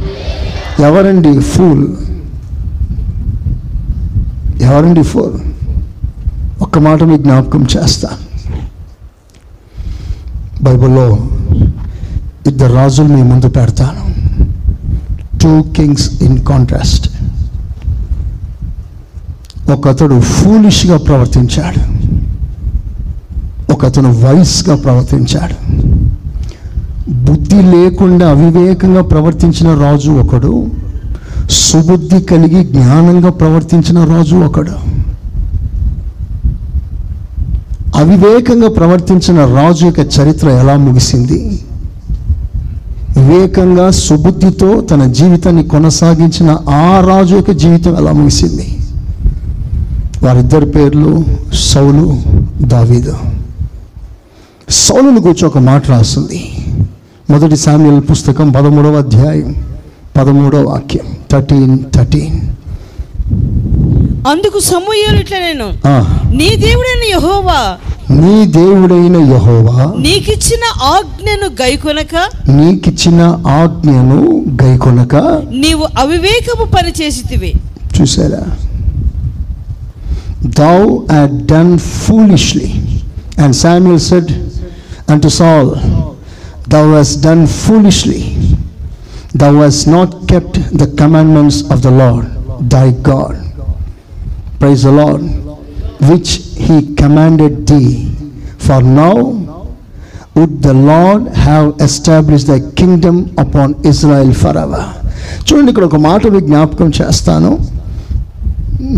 ఎవరండి 0.85 1.41
ఫూల్ 1.41 1.97
ఎవరండి 4.61 5.03
ఫూల్ 5.03 5.33
ఒక్క 6.63 6.79
మాట 6.79 7.03
మీ 7.03 7.19
జ్ఞాపకం 7.19 7.67
చేస్తా. 7.77 8.09
బైబిల్లో 10.63 11.19
ఇద్దరు 12.47 12.75
రాజులు 12.75 13.09
మీ 13.09 13.23
ముందు 13.23 13.49
పెడతాను. 13.49 14.15
టూ 15.39 15.63
కింగ్స్ 15.63 16.23
ఇన్ 16.23 16.45
కాంట్రాస్ట్ 16.45 17.11
ఒకతడు 19.71 20.21
ఫూలిష్గా 20.21 20.97
ప్రవర్తించాడు. 20.99 21.96
ఒకతను 23.71 24.13
వయస్గా 24.13 24.77
ప్రవర్తించాడు. 24.77 25.57
బుద్ధి 27.11 27.63
లేకుండా 27.63 28.31
అవివేకంగా 28.31 29.03
ప్రవర్తించిన 29.03 29.75
రాజు 29.75 30.11
ఒకడు 30.11 30.67
సుబుద్ధి 31.51 32.23
కలిగి 32.23 32.65
జ్ఞానంగా 32.65 33.31
ప్రవర్తించిన 33.31 34.05
రాజు 34.05 34.37
ఒకడు. 34.37 34.97
అవివేకంగా 37.97 38.69
ప్రవర్తించిన 38.69 39.45
రాజు 39.45 39.87
యొక్క 39.87 40.01
చరిత్ర 40.01 40.49
ఎలా 40.49 40.77
ముగిసింది? 40.77 41.65
వివేకంగా 43.17 43.91
సుబుద్ధితో 43.91 44.81
తన 44.81 45.05
జీవితాన్ని 45.05 45.63
కొనసాగించిన 45.63 46.57
ఆ 46.69 47.05
రాజు 47.07 47.37
యొక్క 47.37 47.51
జీవితం 47.51 47.97
ఎలా 47.97 48.13
ముగిసింది? 48.13 48.79
వారిద్దరి 50.23 50.67
పేర్లు 50.67 51.25
సౌలు 51.55 52.17
దావీదు. 52.63 53.17
సౌలుని 54.71 55.21
గురించి 55.21 55.47
ఒక 55.47 55.59
మాట 55.59 55.91
రాస్తుంది. 55.91 56.53
మొదటి 57.31 57.57
సామ్యుల 57.57 57.99
పుస్తకం 57.99 58.51
పదమూడవ 58.51 58.97
అధ్యాయం 58.97 59.65
పదమూడవ 60.17 60.63
వాక్యం 60.69 61.07
థర్టీన్ 61.33 61.79
థర్టీన్. 61.95 62.41
అందుకు 64.31 64.59
సమూహలు 64.59 65.19
ఇట్లా 65.21 65.39
నేను 65.39 65.67
నీ 66.37 66.57
దేవుడైన 66.57 67.05
యహోవా 67.11 67.79
నీ 68.11 68.47
దేవుడైన 68.47 69.17
యహోవా 69.17 69.95
నీకిచ్చిన 69.99 70.65
ఆజ్ఞను 70.83 71.49
గైకొనక 71.63 72.15
నీకిచ్చిన 72.49 73.21
ఆజ్ఞను 73.47 74.45
గైకొనక 74.63 75.15
నీవు 75.51 75.87
అవివేకము 75.99 76.65
పని 76.65 76.93
చేసితివి 77.03 77.53
చూసారా? 77.97 78.43
Thou 80.59 81.07
had 81.09 81.47
done 81.47 81.79
foolishly. 81.79 82.71
And 83.39 83.55
samuel 83.55 83.99
said 83.99 84.46
unto 85.08 85.30
saul 85.32 85.68
thou 86.68 86.86
hast 86.94 87.16
done 87.22 87.44
foolishly 87.60 88.24
thou 89.36 89.54
hast 89.58 89.88
not 89.88 90.10
kept 90.28 90.56
the 90.74 90.88
commandments 90.96 91.60
of 91.70 91.80
the 91.82 91.94
lord 92.04 92.26
thy 92.70 92.88
god 93.04 93.36
praise 94.62 94.84
lord 94.98 95.22
which 96.10 96.34
he 96.66 96.76
commanded 97.00 97.56
the 97.70 97.86
for 98.66 98.84
now 98.98 99.14
would 100.36 100.58
the 100.66 100.74
lord 100.90 101.26
have 101.46 101.68
establish 101.86 102.46
the 102.52 102.56
kingdom 102.80 103.22
upon 103.44 103.74
Israel 103.92 104.34
forever 104.66 104.86
చూడండి 105.48 105.70
ఇక్కడ 105.74 105.86
ఒక 105.90 106.00
మాట 106.08 106.22
మీకు 106.34 106.48
జ్ఞాపకం 106.52 106.92
చేస్తాను 107.00 107.52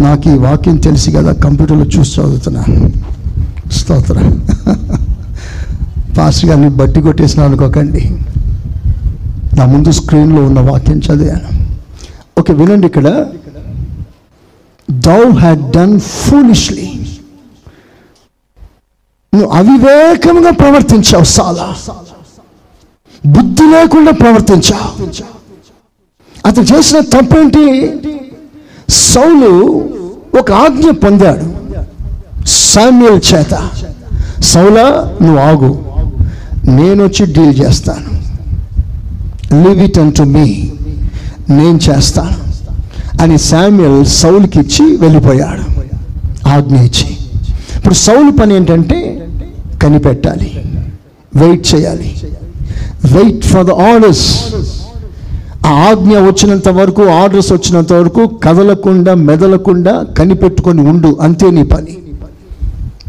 నాకు 0.03 0.27
ఈ 0.33 0.37
వాక్యం 0.47 0.77
తెలిసి 0.87 1.09
కదా 1.17 1.31
కంప్యూటర్లో 1.45 1.87
చూసి 1.95 2.11
చదువుతున్నాను 2.17 2.77
స్తోత్రం 3.79 4.27
పాస్టర్ 6.16 6.50
గారిని 6.50 6.68
బట్టి 6.68 7.00
కొట్టేసిన 7.00 7.42
అనుకోకండి 7.42 8.10
నా 9.56 9.64
ముందు 9.64 9.90
స్క్రీన్లో 9.90 10.44
ఉన్న 10.44 10.60
వాక్యం 10.60 10.98
చదివాను. 10.98 11.48
ఓకే 12.40 12.52
వినండి 12.52 12.86
ఇక్కడ. 12.86 13.26
దౌ 14.90 15.30
హ్యాడ్ 15.30 15.70
డన్ 15.70 16.00
ఫూలిష్లీ 16.00 16.92
నువ్వు 19.34 19.48
అవివేకంగా 19.48 20.50
ప్రవర్తించావు 20.50 21.40
చాలా 21.40 21.76
బుద్ధి 23.26 23.62
లేకుండా 23.62 24.10
ప్రవర్తించావు. 24.10 25.06
అతను 26.46 26.64
చేసిన 26.64 27.00
తప్పేంటి? 27.00 27.92
సౌలు 28.88 29.52
ఒక 30.38 30.52
ఆజ్ఞ 30.52 30.90
పొందాడు. 30.90 31.58
సామ్యుల్ 32.46 33.20
చేత. 33.34 33.70
సౌలా 34.40 35.16
నువ్వు 35.22 35.38
ఆగు. 35.38 35.87
నేను 36.68 37.04
వచ్చి 37.04 37.26
డీల్ 37.26 37.66
చేస్తాను. 37.66 38.18
Leave 39.62 39.82
it 39.82 39.98
and 39.98 40.14
to 40.14 40.22
me 40.22 40.72
నేను 41.50 41.80
చేస్తాను. 41.90 42.48
అని 43.22 43.38
శామ్యుల్ 43.38 44.06
సౌలుకి 44.06 44.60
ఇచ్చి 44.60 44.96
వెళ్ళిపోయాడు. 44.96 45.88
ఆజ్ఞ 46.48 46.76
ఇచ్చి. 46.76 47.16
ఇప్పుడు 47.76 47.94
సౌలు 47.94 48.30
పని 48.30 48.56
ఏంటంటే 48.56 49.28
కనిపెట్టాలి. 49.82 50.62
వెయిట్ 51.34 51.74
చేయాలి. 51.74 52.20
వెయిట్ 53.04 53.44
ఫర్ 53.44 53.66
ద 53.66 53.70
ఆర్డర్స్ 53.70 54.54
ఆ 55.66 55.68
ఆజ్ఞ 55.68 56.18
వచ్చినంత 56.18 56.68
వరకు 56.68 57.08
ఆర్డర్స్ 57.08 57.52
వచ్చినంత 57.52 57.92
వరకు 57.92 58.26
కదలకుండా 58.26 59.14
మెదలకుండా 59.14 60.02
కనిపెట్టుకొని 60.18 60.80
ఉండు. 60.80 61.18
అంతే 61.20 61.50
నీ 61.50 61.62
పని. 61.62 61.98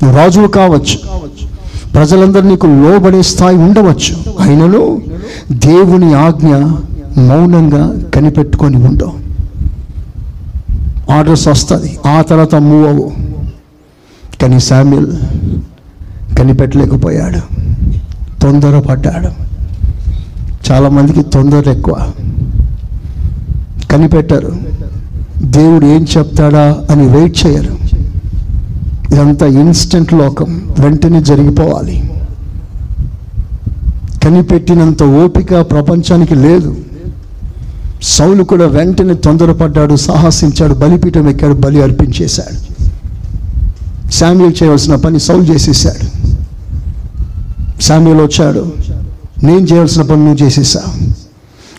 నువ్వు 0.03 0.17
రాజువు 0.17 0.47
కావచ్చు. 0.47 1.28
ప్రజలందరూ 1.99 2.41
నీకు 2.41 2.65
లోబడే 2.65 3.21
స్థాయి 3.21 3.57
ఉండవచ్చు. 3.57 4.33
అయినను 4.39 5.01
దేవుని 5.51 6.13
ఆజ్ఞ 6.13 6.55
మౌనంగా 7.21 7.95
కనిపెట్టుకొని 8.15 8.77
ఉండవు 8.77 9.11
ఆర్డర్స్ 11.11 11.47
వస్తుంది 11.47 11.97
ఆ 12.07 12.21
తర్వాత 12.21 12.55
మూవ్ 12.55 12.87
అవ్వు. 12.87 13.11
కానీ 14.41 14.59
శామ్యుల్ 14.59 15.07
కనిపెట్టలేకపోయాడు. 16.37 17.39
తొందరపడ్డాడు. 18.41 19.29
చాలామందికి 20.71 21.23
తొందర 21.23 21.69
ఎక్కువ. 21.69 22.11
కనిపెట్టారు. 23.91 24.51
దేవుడు 25.41 25.85
ఏం 25.85 26.07
చెప్తాడా 26.17 26.77
అని 26.91 27.07
వెయిట్ 27.07 27.47
చేయరు. 27.47 27.88
ఇదంతా 29.13 29.45
ఇన్స్టెంట్ 29.45 30.13
లోకం. 30.13 30.61
వెంటనే 30.79 31.23
జరిగిపోవాలి. 31.23 32.09
కనిపెట్టినంత 34.23 35.03
ఓపిక 35.03 35.49
ప్రపంచానికి 35.49 36.35
లేదు. 36.35 36.77
సౌలు 38.03 38.43
కూడా 38.43 38.67
వెంటనే 38.67 39.13
తొందరపడ్డాడు 39.13 39.95
సాహసించాడు 39.95 40.73
బలిపీఠం 40.73 41.29
ఎక్కాడు 41.29 41.53
బలి 41.53 41.81
అర్పించేశాడు. 41.81 42.69
శామ్యుల్ 44.11 44.63
చేయవలసిన 44.63 44.95
పని 44.95 45.19
సౌలు 45.19 45.43
చేసేసాడు 45.43 46.29
శామ్యుల్ 47.81 48.21
వచ్చాడు. 48.21 48.73
నేను 49.43 49.59
చేయవలసిన 49.59 50.01
పని 50.01 50.25
నువ్వు 50.25 50.45
చేసేసా. 50.45 50.81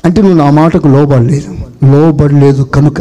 అంటే 0.04 0.22
నువ్వు 0.22 0.38
నా 0.38 0.50
మాటకు 0.50 0.88
లోబడలేదు. 0.88 1.54
లోబడలేదు 1.86 2.62
కనుక 2.62 3.00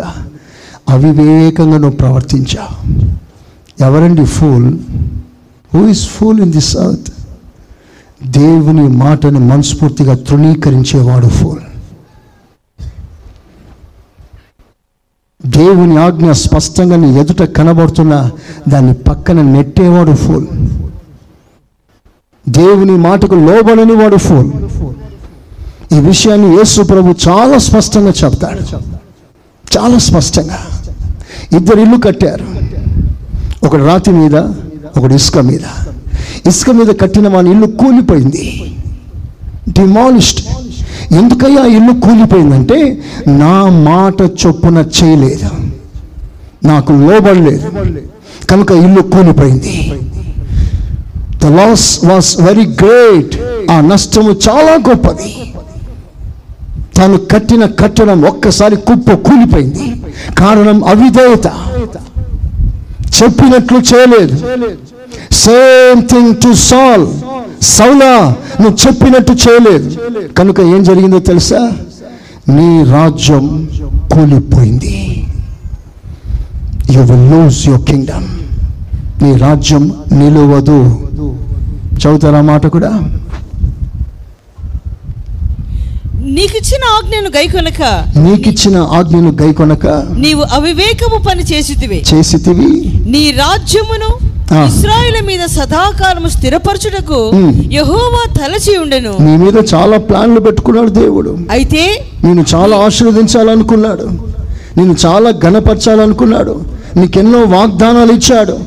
అవివేకంగా 0.89 1.77
నువ్వు 1.77 1.97
ప్రవర్తించావు 1.97 3.09
ఎవరండి 3.81 4.26
fool 4.26 4.80
who 5.73 5.88
is 5.88 6.10
fool 6.10 6.39
in 6.39 6.51
this 6.51 6.77
earth 6.77 7.14
దేవుని 8.23 8.88
మాటని 8.88 9.39
మనస్ఫూర్తిగా 9.39 10.15
తృణీకరించేవాడు 10.15 11.27
ఫూల్ 11.27 11.60
దేవుని 15.45 15.97
ఆజ్ఞ 15.97 16.31
స్పష్టంగా 16.31 16.95
నీ 16.95 17.19
ఎదుట 17.19 17.41
కనబడుతున్న 17.41 18.31
దాన్ని 18.69 18.93
పక్కన 18.93 19.41
నెట్టేవాడు 19.41 20.15
ఫూల్ 20.15 20.47
దేవుని 22.49 22.91
మాటకు 22.91 23.35
లోబడని 23.35 23.93
వాడు 23.93 24.18
ఫూల్ 24.18 24.51
ఈ 25.93 25.99
విషయాన్ని 25.99 26.57
యేసు 26.57 26.81
ప్రభు 26.81 27.15
చాలా 27.30 27.57
స్పష్టంగా 27.57 28.14
చెప్తాడు. 28.23 28.77
చాలా 29.77 29.97
స్పష్టంగా. 29.97 30.60
ఇద్దరు 31.57 31.80
ఇల్లు 31.80 31.97
కట్టారు. 31.97 32.45
ఒకడు 33.64 33.86
రాతి 33.86 34.11
మీద 34.11 34.36
ఒకడు 34.98 35.14
ఇసుక 35.14 35.38
మీద. 35.38 35.65
ఇసుక 36.48 36.69
మీద 36.69 36.88
కట్టిన 37.02 37.27
మన 37.27 37.48
ఇల్లు 37.48 37.68
కూలిపోయింది. 37.68 38.76
డిమాలిష్డ్ 39.69 40.41
ఎందుకయ్యా 41.14 41.65
ఇల్లు 41.65 41.94
కూలిపోయిందంటే 42.02 42.98
నా 43.27 43.65
మాట 43.65 44.22
చొప్పున 44.22 44.86
చేయలేదు. 45.03 45.49
నాకు 46.68 46.94
లోబడలేదు. 46.94 47.72
కనుక 48.49 48.72
ఇల్లు 48.72 49.02
కూలిపోయింది. 49.02 49.94
The 51.44 51.45
loss 51.45 52.06
was 52.06 52.41
very 52.41 52.65
great 52.65 53.36
ఆ 53.72 53.81
నష్టము 53.81 54.31
చాలా 54.49 54.73
గొప్పది. 54.90 55.53
తాను 56.98 57.18
కట్టిన 57.18 57.65
కట్టడం 57.65 58.22
ఒక్కసారి 58.22 58.76
కుప్ప 58.76 59.11
కూలిపోయింది. 59.11 60.02
కారణం 60.38 60.84
అవిధేయత. 60.84 61.48
చెప్పినట్లు 63.18 63.80
చేయలేదు. 63.91 64.36
సేమ్ 65.45 66.02
థింగ్ 66.11 66.36
టు 66.44 66.52
సాల్వ్ 66.69 67.10
సౌలా 67.76 68.14
నువ్వు 68.61 68.77
చెప్పినట్టు 68.88 69.34
చేయలేదు. 69.44 69.88
కనుక 70.38 70.60
ఏం 70.73 70.84
జరిగిందో 70.90 71.19
తెలుసా? 71.19 71.61
నీ 72.49 72.69
రాజ్యం 72.91 73.45
కూలిపోయింది. 74.14 74.95
You 76.95 77.02
will 77.10 77.27
lose 77.31 77.68
your 77.68 77.84
kingdom 77.90 78.27
నీ 79.23 79.31
రాజ్యం 79.45 79.84
నిలువదు. 80.19 80.80
చదువుతారా 82.02 82.41
మాట 82.41 82.68
కూడా? 82.68 82.91
నీకిచ్చిన 86.22 86.82
ఆజ్ఞను 86.98 87.30
గైకొనక 87.38 87.82
నీకిచ్చిన 88.18 88.78
ఆజ్ఞను 88.78 89.38
గైకొనక 89.41 89.88
నీవు 90.18 90.44
అవివేకము 90.54 91.24
పని 91.24 91.44
చేసితివి. 91.44 92.04
చేసితివి. 92.14 92.91
నీ 93.10 93.32
రాజ్యమును. 93.32 94.30
ఇస్రాయేల్ 94.66 95.26
మీద 95.26 95.46
సదాకాలము 95.46 96.30
స్థిరపరచుటకు. 96.30 97.32
యెహోవా 97.72 98.34
తలచి 98.34 98.78
ఉండెను. 98.78 99.18
నీ 99.22 99.38
మీద 99.38 99.54
చాలా 99.74 99.98
ప్లాన్లు 99.98 100.40
పెట్టుకున్నాడు 100.40 100.90
దేవుడు. 100.90 101.38
అయితే 101.52 102.06
నేను 102.24 102.46
చాలా 102.56 102.78
ఆశీర్వదించాలనుకున్నాడు. 102.78 104.10
నేను 104.78 104.96
చాలా 105.06 105.32
ఘనపరచాలనుకున్నాడు. 105.32 106.62
నీకెన్నో 106.96 107.40
వాగ్దానాలు 107.40 108.12
ఇచ్చాడు. 108.12 108.60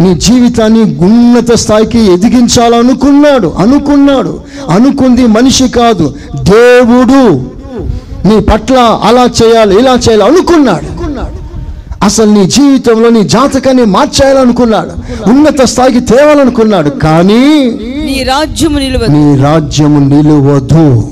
నీ 0.00 0.14
జీవితాన్ని 0.14 0.80
ఉన్నత 0.80 1.54
స్థాయికి 1.54 2.12
ఎదిగించాలనుకున్నాడు 2.12 3.54
అనుకున్నాడు. 3.58 4.40
అనుకుంది 4.70 5.26
మనిషి 5.26 5.68
కాదు 5.68 6.14
దేవుడు. 6.42 7.40
నీ 8.28 8.40
పట్ల 8.40 9.00
అలా 9.02 9.28
చేయాలి 9.42 9.78
ఇలా 9.78 9.92
చేయాలి 9.92 10.22
అనుకున్నాడు. 10.22 11.08
అసలు 12.04 12.30
నీ 12.30 12.44
జీవితంలో 12.44 13.08
నీ 13.08 13.22
జాతకాన్ని 13.22 13.84
మార్చేయాలనుకున్నాడు 13.84 14.90
ఉన్నత 15.30 15.62
స్థాయికి 15.62 16.00
తేవాలనుకున్నాడు 16.00 16.90
కానీ 16.90 17.72
నీ 18.04 18.24
రాజ్యము 18.24 18.78
నిలువదు. 18.78 19.10
నీ 19.10 19.36
రాజ్యము 19.36 20.08
నిలువదు. 20.08 21.08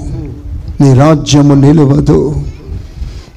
నీ 0.80 0.94
రాజ్యము 0.94 1.54
నిలువదు. 1.54 2.34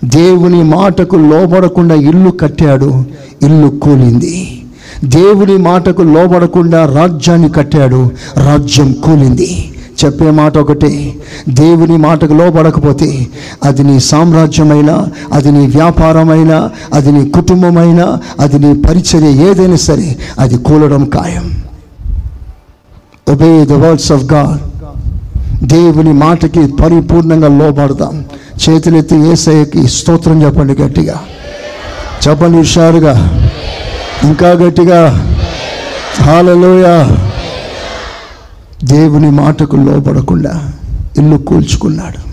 దేవుని 0.03 0.63
మాటకు 0.63 1.15
లోబడకుండా 1.15 1.95
ఇల్లు 1.95 2.29
కట్టాడు 2.29 3.03
ఇల్లు 3.43 3.67
కూలింది. 3.67 4.58
దేవుని 5.03 5.57
మాటకు 5.57 6.01
లోబడకుండా 6.01 6.85
రాజ్యాన్ని 6.85 7.49
కట్టాడు. 7.49 8.11
రాజ్యం 8.37 8.91
కూలింది. 8.91 9.73
చెప్పే 10.05 10.31
మాట 10.31 10.57
ఒకటే. 10.57 11.13
దేవుని 11.49 11.97
మాటకు 11.97 12.33
లోబడకపోతే 12.33 13.27
అది 13.63 13.83
నీ 13.83 13.99
సామ్రాజ్యమైనా 13.99 15.07
అది 15.33 15.51
నీ 15.51 15.67
వ్యాపారమైనా 15.67 16.69
అది 16.93 17.11
నీ 17.11 17.29
కుటుంబమైనా 17.29 18.17
అది 18.39 18.59
నీ 18.59 18.81
పరిచర్య 18.81 19.49
ఏదైనా 19.49 19.75
సరే 19.75 20.15
అది 20.39 20.57
కూలడం 20.57 21.09
ఖాయం. 21.13 21.63
Obey 23.29 23.65
the 23.65 23.71
words 23.71 24.11
of 24.11 24.23
God 24.23 24.69
దేవుని 25.65 26.13
మాటకి 26.13 26.67
పరిపూర్ణంగా 26.67 27.47
లోబడదాం. 27.47 28.25
చేతులెత్తి 28.69 29.15
ఏసయ్యకి 29.15 29.87
స్తోత్రం 29.87 30.43
చెప్పండి 30.43 30.73
గట్టిగా. 30.73 31.19
చెప్పండి 32.29 32.57
హుషారుగా 32.57 33.48
ఇంకా 34.23 34.51
గట్టిగా 34.51 35.09
హాలలోయ. 36.21 37.07
దేవుని 38.83 39.31
మాటకు 39.31 39.75
లోపడకుండా 39.75 40.73
ఇల్లు 41.17 41.37
కూల్చుకున్నాడు. 41.37 42.29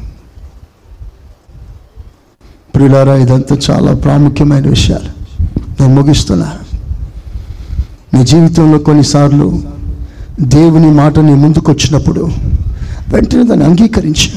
ప్రిలారా 2.75 3.15
ఇదంతా 3.15 3.59
చాలా 3.71 3.95
ప్రాముఖ్యమైన 3.95 4.69
విషయాలు. 4.69 5.43
నేను 5.81 5.95
ముగిస్తున్నా. 5.95 6.59
నీ 8.15 8.25
జీవితంలో 8.25 8.79
కొన్నిసార్లు 8.79 9.63
దేవుని 10.41 10.91
మాట 10.91 11.19
నీ 11.19 11.35
ముందుకు 11.35 11.73
వచ్చినప్పుడు 11.73 12.31
వెంటనే 13.09 13.43
దాన్ని 13.43 13.67
అంగీకరించి. 13.67 14.33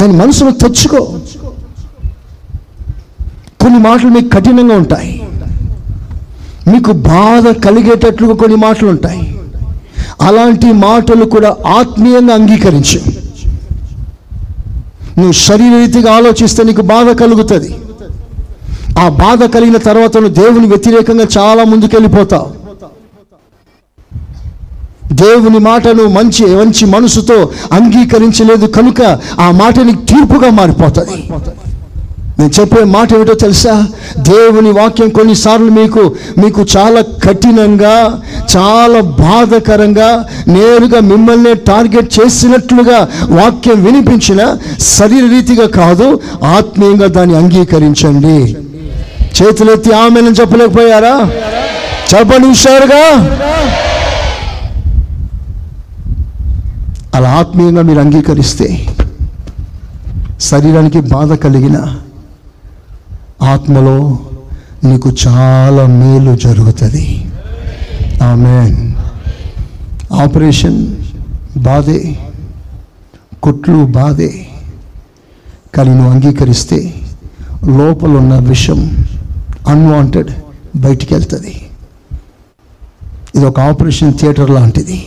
దాని 0.00 0.12
మనసులో 0.12 0.50
తెచ్చుకో. 0.50 1.18
కొన్ని 3.66 3.80
మాటలు 3.88 4.10
మీకు 4.10 4.28
కఠినంగా 4.28 4.76
ఉంటాయి. 4.76 5.12
మీకు 6.72 6.92
బాధ 6.92 7.48
కలిగేటట్లుగా 7.64 8.34
కొన్ని 8.34 8.56
మాటలు 8.56 8.88
ఉంటాయి. 8.88 9.22
అలాంటి 10.22 10.72
మాటలు 10.72 11.24
కూడా 11.24 11.56
ఆత్మీయంగా 11.66 12.34
అంగీకరించు. 12.34 13.00
నువ్వు 15.18 15.32
శరీరరీతిగా 15.32 16.12
ఆలోచిస్తే 16.12 16.62
నీకు 16.64 16.82
బాధ 16.82 17.08
కలుగుతుంది. 17.20 17.70
ఆ 18.98 19.08
బాధ 19.08 19.44
కలిగిన 19.44 19.76
తర్వాత 19.76 20.16
నువ్వు 20.16 20.34
దేవుని 20.34 20.66
వ్యతిరేకంగా 20.66 21.26
చాలా 21.38 21.64
ముందుకెళ్ళిపోతావు. 21.64 22.48
దేవుని 25.12 25.58
మాటను 25.58 26.04
మంచి 26.08 26.46
మంచి 26.56 26.86
మనసుతో 26.86 27.38
అంగీకరించలేదు 27.72 28.66
కనుక 28.66 29.02
ఆ 29.40 29.50
మాట 29.50 29.80
నీకు 29.80 30.02
తీర్పుగా 30.02 30.50
మారిపోతుంది. 30.50 31.18
నేను 32.38 32.50
చెప్పే 32.60 32.84
మాట 32.84 33.14
ఏమిటో 33.14 33.34
తెలుసా? 33.34 33.86
దేవుని 34.18 34.70
వాక్యం 34.70 35.08
కొన్నిసార్లు 35.08 35.70
మీకు 35.70 36.02
మీకు 36.38 36.66
చాలా 36.76 37.00
కఠినంగా 37.24 37.94
చాలా 38.56 39.00
బాధకరంగా 39.00 40.24
నేరుగా 40.48 41.00
మిమ్మల్ని 41.00 41.54
టార్గెట్ 41.54 42.20
చేసినట్లుగా 42.20 43.08
వాక్యం 43.30 43.84
వినిపించిన 43.84 44.56
శరీర 44.80 45.30
రీతిగా 45.30 45.66
కాదు 45.66 46.20
ఆత్మీయంగా 46.44 47.06
దాన్ని 47.06 47.36
అంగీకరించండి. 47.36 48.56
చేతులెత్తి 49.36 49.92
ఆమెను 49.92 50.30
చెప్పలేకపోయారా? 50.30 51.14
చెప్పండి 52.14 52.48
హుషారుగా. 52.48 53.02
అలా 57.14 57.28
ఆత్మీయంగా 57.30 57.82
మీరు 57.82 57.98
అంగీకరిస్తే 57.98 58.86
శరీరానికి 60.40 61.00
బాధ 61.00 61.32
కలిగిన 61.34 61.76
ఆత్మలో 63.42 64.18
నీకు 64.84 65.08
చాలా 65.26 65.86
మేలు 65.86 66.36
జరుగుతుంది. 66.36 67.26
ఆమె 68.22 68.56
ఆపరేషన్ 70.22 70.96
బాధే 71.58 72.16
కుట్లు 73.42 73.84
బాధే 73.84 74.46
కానీ 75.74 75.90
నువ్వు 75.90 76.10
అంగీకరిస్తే 76.10 76.94
లోపల 77.78 78.08
ఉన్న 78.08 78.38
విషం 78.38 79.06
అన్వాంటెడ్ 79.68 80.30
బయటికి 80.76 81.14
వెళ్తుంది 81.14 81.54
ఇది 83.36 83.44
ఒక 83.44 83.60
ఆపరేషన్ 83.60 84.18
థియేటర్ 84.18 84.50
లాంటిది. 84.50 84.98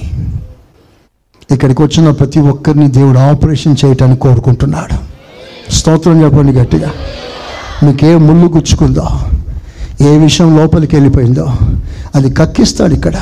ఇక్కడికి 1.51 1.81
వచ్చిన 1.81 2.11
ప్రతి 2.11 2.39
ఒక్కరిని 2.39 2.87
దేవుడు 2.91 3.19
ఆపరేషన్ 3.19 3.75
చేయటానికి 3.85 4.21
కోరుకుంటున్నాడు. 4.21 4.97
స్తోత్రం 5.71 6.23
చెప్పండి 6.23 6.51
గట్టిగా. 6.51 6.91
మీకే 7.83 8.17
ముళ్ళు 8.17 8.45
గుచ్చుకుందో? 8.45 9.07
ఏ 10.01 10.17
విషయం 10.17 10.57
లోపలికి 10.57 10.95
వెళ్ళిపోయిందో? 10.95 11.47
అది 12.15 12.33
కక్కిస్తాడు 12.33 12.93
ఇక్కడ. 12.93 13.15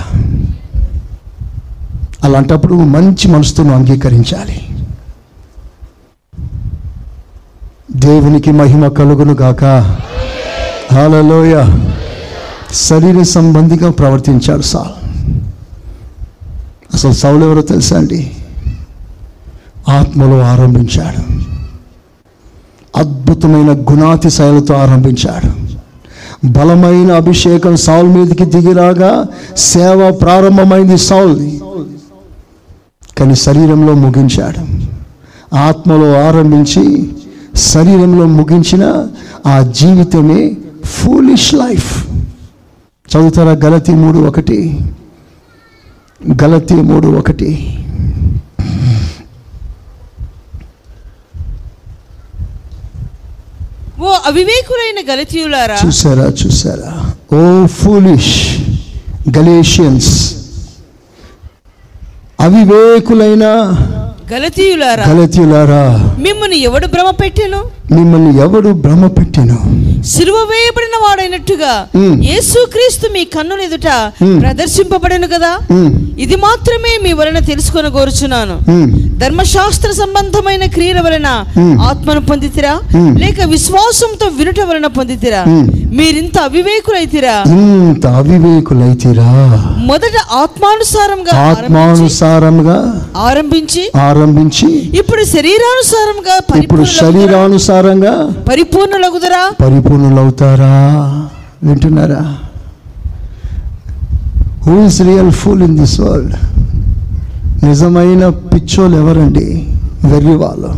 అలాంటప్పుడు 2.24 2.74
మంచి 2.74 3.28
మనసుతో 3.28 3.64
అంగీకరించాలి. 3.64 4.86
దేవునికి 7.96 8.52
మహిమ 8.52 8.88
కలుగును 8.88 9.34
గాక. 9.34 9.64
హాలలోయ 10.94 11.66
శరీర 12.74 13.22
సంబంధిగా 13.22 13.92
ప్రవర్తించాడు 13.92 14.62
సాల్. 14.62 15.08
అసలు 16.94 17.12
సౌలు 17.12 17.46
ఎవరో 17.46 17.62
తెలుసా 17.62 17.98
అండి? 17.98 18.32
ఆత్మలో 19.90 20.42
ఆరంభించాడు. 20.42 21.48
అద్భుతమైన 22.98 23.72
గుణాతిశయాలతో 23.92 24.74
ఆరంభించాడు 24.74 25.68
బలమైన 26.48 27.12
అభిషేకం 27.12 27.76
సౌల్ 27.76 28.08
మీదకి 28.08 28.46
దిగిరాగా 28.46 29.26
సేవ 29.58 30.18
ప్రారంభమైంది 30.22 30.98
సౌల్. 30.98 31.52
కానీ 33.18 33.36
శరీరంలో 33.36 33.94
ముగించాడు. 33.94 34.88
ఆత్మలో 35.56 36.28
ఆరంభించి 36.28 37.12
శరీరంలో 37.56 38.26
ముగించిన 38.26 39.08
ఆ 39.48 39.62
జీవితమే 39.62 40.58
ఫూలిష్ 40.86 41.54
లైఫ్ 41.54 42.08
చదువుతారా? 43.12 43.52
గలతి 43.52 43.92
మూడు 43.92 44.18
ఒకటి. 44.18 44.80
గలతి 46.44 46.74
మూడు 46.74 47.08
ఒకటి. 47.08 47.80
ఓ 53.98 54.10
అవివేకులైన 54.30 55.00
గలతీయులారా 55.10 55.78
చూసారా 55.84 56.26
చూసారా 56.42 56.92
ఓ 57.34 57.42
ఫూలిష్ 57.78 58.34
గలేషియన్స్ 59.38 60.12
అవివేకులైన 62.40 63.46
గలతీయులారా 64.32 65.04
గలతీయులారా. 65.10 65.84
మిమ్మల్ని 66.20 66.58
ఎవడు 66.68 66.88
భ్రమ 66.88 67.10
పెట్టెను 67.22 67.60
మిమ్మల్ని 67.92 68.38
ఎవడు 68.40 68.70
భ్రమ 68.70 69.08
పెట్టెను 69.08 69.58
సిలువ 70.04 70.36
వేయబడిన 70.36 70.96
వాడైనట్టుగా. 71.08 71.88
యేసుక్రీస్తు 72.24 73.14
మీ 73.14 73.24
కన్నుల 73.24 73.60
ఎదుట. 73.60 74.12
ప్రదర్శింపబడెను 74.42 75.28
కదా 75.28 75.58
ఇది 76.20 76.36
మాత్రమే 76.36 77.00
మీ 77.04 77.14
వలన 77.14 77.40
తెలుసుకొని 77.40 77.92
కోరుచున్నాను. 77.92 78.60
ధర్మశాస్త్ర 79.18 79.92
సంబంధమైన 79.92 80.66
క్రియల 80.66 81.00
వలన. 81.02 81.46
ఆత్మను 81.82 82.22
పొందితిరా. 82.22 82.80
లేక 83.18 83.42
విశ్వాసంతో 83.42 84.28
వినుట 84.28 84.60
వలన 84.60 84.88
పొందితిరా. 84.88 85.44
మీరింత 85.94 86.38
అవివేకులైతిరా 86.40 87.44
ఇంత 87.48 88.08
అవివేకులైతిరా 88.08 89.30
మొదట 89.78 90.18
ఆత్మానుసారంగా 90.32 91.40
ఆరంభించి- 91.40 91.78
ఆత్మానుసారంగా 91.78 93.08
ఆరంభించి 93.18 93.92
ఆరంభించి 93.96 94.98
ఇప్పుడు 94.98 95.24
శరీరానుసారంగా 95.24 96.36
ఇప్పుడు 96.38 96.82
పరిపూర్ణులగుదురా? 96.82 97.40
శరీరానుసారంగా 97.78 98.44
పరిపూర్ణులగుదరా? 98.50 99.54
పరిపూర్ణులవుతారా? 99.66 100.72
వింటున్నారా? 101.64 102.38
Who 104.66 104.86
is 104.86 105.02
real 105.02 105.32
fool 105.32 105.64
in 105.64 105.78
this 105.78 106.00
world 106.00 106.36
నిజమైన 107.66 108.30
పిచ్చోలు 108.30 108.96
ఎవరండి 108.96 109.68
వెర్రి 110.06 110.36
వాళ్ళు. 110.36 110.70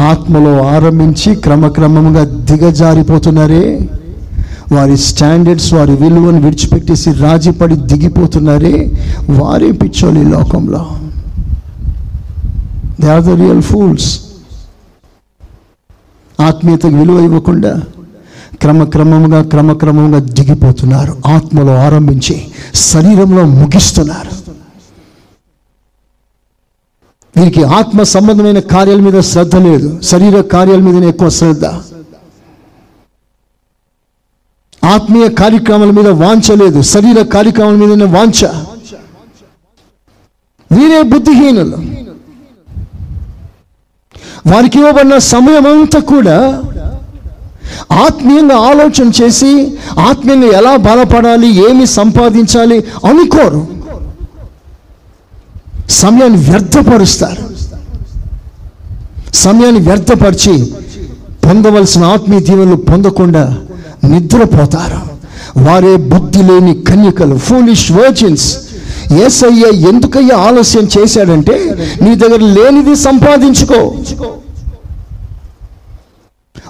ఆత్మలో 0.00 0.68
ఆరంభించి 0.68 1.34
క్రమక్రమంగా 1.34 2.24
దిగజారిపోతున్నారే. 2.24 3.88
వారి 4.72 4.96
స్టాండర్డ్స్ 4.96 5.74
వారి 5.74 5.92
విలువను 5.92 6.40
విడిచిపెట్టేసి 6.40 7.12
రాజీపడి 7.12 7.76
దిగిపోతున్నారే. 7.76 8.92
వారే 9.30 9.72
పిచ్చోలు 9.72 10.20
ఈ 10.20 10.24
లోకంలో. 10.24 10.86
They 13.00 13.08
are 13.10 13.22
the 13.22 13.28
real 13.28 13.62
fools 13.62 14.20
ఆత్మీయతకు 16.40 16.88
విలువ 16.88 17.20
ఇవ్వకుండా 17.20 17.82
క్రమక్రమంగా 18.60 19.42
క్రమక్రమంగా 19.42 20.18
దిగిపోతున్నారు. 20.18 21.22
ఆత్మలో 21.26 21.76
ఆరంభించి 21.76 22.46
శరీరంలో 22.74 23.44
ముగిస్తున్నారు. 23.44 24.52
వీరికి 27.36 27.62
ఆత్మ 27.62 28.02
సంబంధమైన 28.02 28.58
కార్యాల 28.58 29.00
మీద 29.00 29.20
శ్రద్ధ 29.20 29.56
లేదు. 29.56 30.00
శరీర 30.00 30.40
కార్యాల 30.40 30.78
మీదనే 30.78 31.08
ఎక్కువ 31.08 31.28
శ్రద్ధ. 31.28 31.64
ఆత్మీయ 34.86 35.28
కార్యక్రమాల 35.28 35.90
మీద 35.90 36.08
వాంఛ 36.08 36.54
లేదు. 36.54 36.82
శరీర 36.82 37.22
కార్యక్రమాల 37.22 37.74
మీదనే 37.74 38.04
వాంఛ. 38.04 38.46
వీరే 40.78 41.02
బుద్ధిహీనులు. 41.02 41.93
వారికి 44.46 44.78
ఇవ్వబడిన 44.78 45.18
సమయం 45.18 45.66
అంతా 45.66 46.00
కూడా 46.00 46.62
ఆత్మీయంగా 47.92 48.56
ఆలోచన 48.56 49.10
చేసి 49.22 49.78
ఆత్మీయంగా 49.98 50.46
ఎలా 50.58 50.76
బలపడాలి 50.76 51.70
ఏమి 51.70 51.86
సంపాదించాలి 51.86 52.78
అనుకోరు. 52.80 53.66
సమయాన్ని 55.90 56.38
వ్యర్థపరుస్తారు. 56.50 57.44
సమయాన్ని 59.34 59.80
వ్యర్థపరిచి 59.80 60.74
పొందవలసిన 61.46 62.04
ఆత్మీయ 62.04 62.40
దీవెనలు 62.40 62.76
పొందకుండా 62.76 63.58
నిద్రపోతారు. 64.04 65.00
వారే 65.64 65.96
బుద్ధి 65.96 66.42
లేని 66.42 66.74
కన్యకలు 66.82 67.36
ఫూలిష్ 67.38 67.92
వర్జిన్స్ 67.92 68.48
ఏసయ్య 69.18 69.88
ఎందుకయ్యా 69.88 70.36
ఆలస్యం 70.38 70.88
చేశాడంటే 70.98 71.76
నీ 72.02 72.14
దగ్గర 72.14 72.40
లేనిది 72.40 72.96
సంపాదించుకో. 72.96 73.94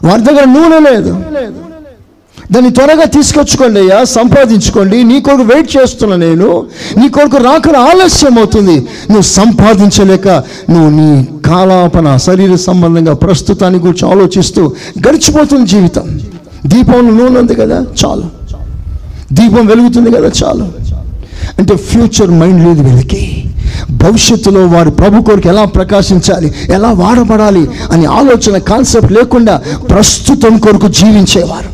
వారి 0.05 0.23
దగ్గర 0.23 0.45
నూనె 0.45 0.91
లేదు. 0.91 1.17
దాన్ని 2.53 2.73
త్వరగా 2.73 3.05
తీసుకొచ్చుకోండి 3.05 3.81
అయ్యా 3.81 4.05
సంపాదించుకోండి. 4.05 5.05
నీ 5.05 5.21
కొరకు 5.21 5.43
వెయిట్ 5.43 5.77
చేస్తున్నా 5.77 6.17
నేను. 6.17 6.67
నీ 6.97 7.09
కొరకు 7.09 7.37
రాకడ 7.37 7.77
ఆలస్యం 7.77 8.39
అవుతుంది. 8.39 8.75
నువ్వు 8.81 9.23
సంపాదించలేక 9.23 10.29
నువ్వు 10.71 10.91
నీ 10.91 11.29
కాలాపన 11.47 12.17
శరీర 12.17 12.55
సంబంధంగా 12.55 13.15
ప్రస్తుతాన్ని 13.15 13.81
గురించి 13.81 14.13
ఆలోచిస్తూ 14.13 14.73
గడిచిపోతుంది 15.09 15.67
జీవితం. 15.67 16.21
దీపంలో 16.67 17.25
నూనె 17.25 17.41
ఉంది 17.41 17.55
కదా? 17.55 17.87
చాలు. 18.05 18.25
దీపం 19.33 19.67
వెలుగుతుంది 19.67 20.11
కదా? 20.11 20.31
చాలు. 20.45 20.84
అంటే 21.59 21.77
ఫ్యూచర్ 21.77 22.31
మైండ్ 22.31 22.65
లేదు 22.67 22.83
వీళ్ళకి. 22.83 23.45
భవిష్యత్తులో 23.91 24.67
వారు 24.67 24.91
ప్రభు 24.91 25.23
కొరకు 25.23 25.49
ఎలా 25.49 25.65
ప్రకాశించాలి 25.65 26.55
ఎలా 26.71 26.93
వాడబడాలి 26.93 27.69
అని 27.93 28.07
ఆలోచన 28.07 28.59
కాన్సెప్ట్ 28.59 29.13
లేకుండా 29.13 29.63
ప్రస్తుతం 29.91 30.59
కొరకు 30.59 30.89
జీవించేవారు. 30.89 31.74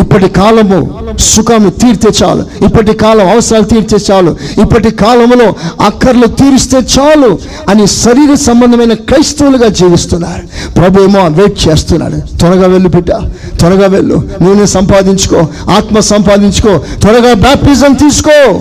ఇప్పటి 0.00 0.28
కాలము 0.28 1.16
సుఖము 1.18 1.70
తీర్తే 1.70 2.24
చాలు. 2.24 2.64
ఇప్పటి 2.64 2.92
కాలం 2.92 3.30
అవసరాలు 3.30 3.64
తీర్తే 3.64 4.12
చాలు. 4.12 4.36
ఇప్పటి 4.60 4.90
కాలంలో 4.90 5.54
అక్కర్లు 5.84 6.26
తీరిస్తే 6.26 6.76
చాలు 6.76 7.38
అని 7.68 7.86
శరీర 7.86 8.34
సంబంధమైన 8.34 8.92
క్రైస్తవులుగా 8.92 9.68
జీవిస్తున్నారు. 9.68 10.72
ప్రభు 10.72 11.02
ఏమో 11.02 11.20
వెయిట్ 11.20 11.68
చేస్తున్నాడు. 11.68 12.38
త్వరగా 12.38 12.66
వెళ్ళు 12.66 12.88
బిడ్డ. 12.88 13.12
త్వరగా 13.58 13.86
వెళ్ళు. 13.86 14.28
నూనె 14.42 14.66
సంపాదించుకో. 14.66 15.48
ఆత్మ 15.70 15.98
సంపాదించుకో. 15.98 16.78
త్వరగా 17.00 17.34
బ్యాప్టిజం 17.34 17.92
తీసుకో. 17.92 18.60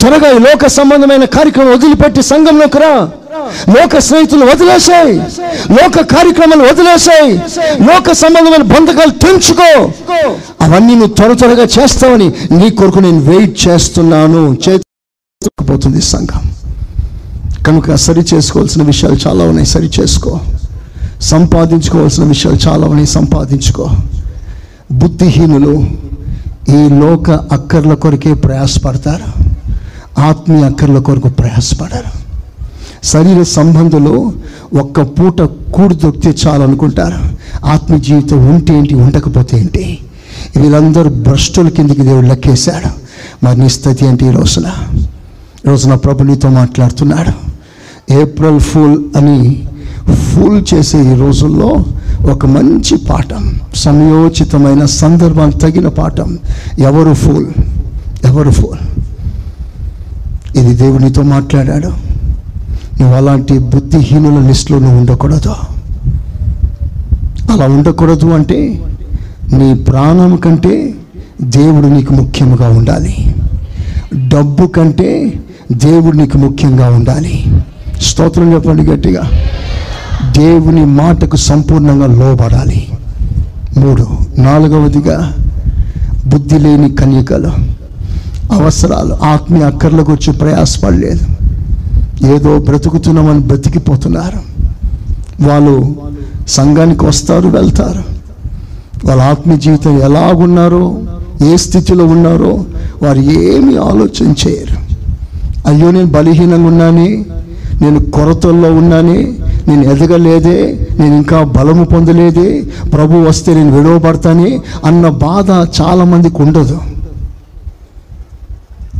త్వరగా 0.00 0.30
ఈ 0.30 0.38
లోక 0.38 0.66
సంబంధమైన 0.66 1.24
కార్యక్రమం 1.24 1.72
వదిలిపెట్టి 1.72 2.22
సంఘంలోకి 2.22 2.78
రా. 2.78 3.10
లోక 3.68 3.98
స్నేహితులు 3.98 4.44
వదిలేసాయి. 4.44 5.12
లోక 5.72 6.00
కార్యక్రమాలు 6.00 6.62
వదిలేసాయి. 6.62 7.32
లోక 7.82 8.12
సంబంధమైన 8.12 8.62
బంధకాలు 8.62 9.10
తెంచుకో. 9.10 9.90
అవన్నీ 10.60 10.94
నువ్వు 10.94 11.14
త్వర 11.14 11.32
త్వరగా 11.32 11.62
చేస్తావని 11.62 12.28
నీ 12.28 12.70
కొరకు 12.70 12.98
నేను 12.98 13.18
వెయిట్ 13.18 13.68
చేస్తున్నాను. 13.68 14.56
చేతుకుపోతుంది 14.68 16.02
సంఘం. 16.02 16.52
కనుక 17.66 17.94
సరి 17.94 18.24
చేసుకోవాల్సిన 18.34 18.82
విషయాలు 18.82 19.16
చాలా 19.26 19.44
ఉన్నాయి. 19.44 19.66
సరి 19.66 19.90
చేసుకో. 20.00 20.40
సంపాదించుకోవాల్సిన 21.20 22.24
విషయాలు 22.24 22.68
చాలా 22.68 22.86
ఉన్నాయి. 22.86 23.06
సంపాదించుకో. 23.06 23.90
బుద్ధిహీనులు 24.92 25.86
ఈ 26.68 26.88
లోక 26.88 27.30
అక్కర్ల 27.30 27.94
కొరకే 27.94 28.34
ప్రయాసపడతారు. 28.34 29.47
ఆత్మీయ 30.18 30.64
అక్కర్ల 30.64 30.98
కొరకు 30.98 31.28
ప్రయాసపడరు. 31.28 32.28
శరీర 33.06 33.42
సంబంధులు 33.42 34.32
ఒక్క 34.78 35.02
పూట 35.02 35.40
కూడు 35.42 35.94
దొరికితే 35.94 36.34
చాలనుకుంటారు. 36.46 37.38
ఆత్మీయ 37.66 38.00
జీవితం 38.00 38.54
ఉంటే 38.54 38.78
ఏంటి 38.78 38.94
ఉండకపోతే 38.94 39.58
ఏంటి? 39.58 39.98
వీళ్ళందరూ 40.56 41.10
భ్రష్టుల 41.10 41.68
కిందికి 41.68 42.02
దేవుడు 42.02 42.26
లెక్కేశాడు. 42.26 42.90
మరి 43.44 43.60
నీ 43.60 43.68
స్థితి 43.68 44.06
ఏంటి 44.06 44.26
ఈ 44.26 44.30
రోజున? 44.30 44.72
రోజున 45.66 45.94
ప్రభు 45.94 46.22
నీతో 46.22 46.48
మాట్లాడుతున్నాడు. 46.48 47.48
ఏప్రిల్ 48.12 48.60
ఫూల్ 48.60 49.04
అని 49.16 49.66
ఫూల్ 50.14 50.64
చేసే 50.74 51.02
ఈ 51.02 51.14
రోజుల్లో 51.14 51.84
ఒక 52.32 52.46
మంచి 52.46 52.96
పాఠం 52.96 53.60
సమయోచితమైన 53.74 54.84
సందర్భానికి 54.84 55.58
తగిన 55.58 55.88
పాఠం. 55.88 56.38
ఎవరు 56.78 57.14
ఫూల్? 57.14 57.46
ఎవరు 58.24 58.50
ఫూల్? 58.50 59.07
ఇది 60.56 60.74
దేవునితో 60.74 61.22
మాట్లాడాడు. 61.22 61.88
నువ్వు 63.00 63.16
అలాంటి 63.16 63.58
బుద్ధిహీనుల 63.58 64.46
లిస్టులో 64.46 64.78
నువ్వు 64.78 64.98
ఉండకూడదు. 64.98 65.54
అలా 67.52 67.64
ఉండకూడదు 67.64 68.26
అంటే 68.26 68.80
నీ 69.52 69.74
ప్రాణం 69.74 70.36
కంటే 70.36 70.94
దేవుడు 71.42 71.86
నీకు 71.86 72.12
ముఖ్యంగా 72.12 72.68
ఉండాలి. 72.68 73.34
డబ్బు 74.28 74.66
కంటే 74.66 75.32
దేవుడు 75.72 76.16
నీకు 76.16 76.38
ముఖ్యంగా 76.38 76.88
ఉండాలి. 76.88 77.44
స్తోత్రం 78.02 78.54
చెప్పండి 78.54 78.82
గట్టిగా. 78.82 79.30
దేవుని 80.38 80.84
మాటకు 80.84 81.36
సంపూర్ణంగా 81.36 82.06
లోబడాలి. 82.06 82.88
మూడు 83.78 84.06
నాలుగవదిగా 84.38 85.34
బుద్ధి 86.26 86.58
లేని 86.58 86.90
కన్యకలు. 86.94 87.77
అవసరాలు 88.56 89.14
ఆత్మీయ 89.32 89.64
అక్కర్లకు 89.70 90.10
వచ్చి 90.12 90.32
ప్రయాసపడలేదు. 90.32 91.24
ఏదో 92.34 92.58
బ్రతుకుతున్నామని 92.58 93.42
బ్రతికిపోతున్నారు 93.50 94.40
వాళ్ళు 95.48 95.74
సంఘానికి 96.48 97.04
వస్తారు 97.04 97.48
వెళ్తారు. 97.48 98.02
వాళ్ళ 99.06 99.20
ఆత్మీయ 99.22 99.58
జీవితం 99.64 99.98
ఎలాగున్నారో 100.08 100.84
ఏ 101.48 101.56
స్థితిలో 101.56 102.04
ఉన్నారో 102.04 102.52
వారు 103.02 103.18
ఏమి 103.18 103.76
ఆలోచన 103.90 104.30
చేయరు. 104.42 104.78
అయ్యో 105.68 105.90
నేను 105.90 106.10
బలహీనంగా 106.16 106.68
ఉన్నాని 106.72 107.10
నేను 107.82 107.98
కొరతల్లో 108.16 108.70
ఉన్నాని 108.74 109.18
నేను 109.68 109.82
ఎదగలేదే 109.92 110.58
నేను 111.00 111.14
ఇంకా 111.16 111.38
బలము 111.56 111.84
పొందలేదే 111.84 112.48
ప్రభు 112.94 113.24
వస్తే 113.28 113.54
నేను 113.54 113.72
విడవబడతాని 113.76 114.50
అన్న 114.84 115.08
బాధ 115.08 115.50
చాలామందికి 115.80 116.42
ఉండదు. 116.42 116.78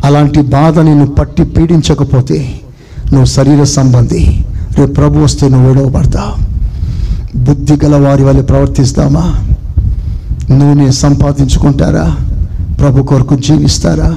అలాంటి 0.05 0.41
బాధ 0.41 0.79
నిన్ను 0.79 1.07
పట్టి 1.07 1.45
పీడించకపోతే 1.45 2.61
నువ్వు 3.07 3.25
శరీర 3.25 3.63
సంబంధి. 3.65 4.45
రేపు 4.79 4.93
ప్రభు 4.93 5.19
వస్తే 5.19 5.49
నువ్వు 5.49 5.69
విడవబడతావు 5.69 6.49
బుద్ధి 7.39 7.87
గల 7.87 8.09
వారి 8.09 8.25
వల్ల 8.25 8.41
ప్రవర్తిస్తామా? 8.41 9.35
నూనె 10.51 10.91
సంపాదించుకుంటారా? 10.91 12.17
ప్రభు 12.81 13.03
కొరకు 13.03 13.35
జీవిస్తారా? 13.35 14.17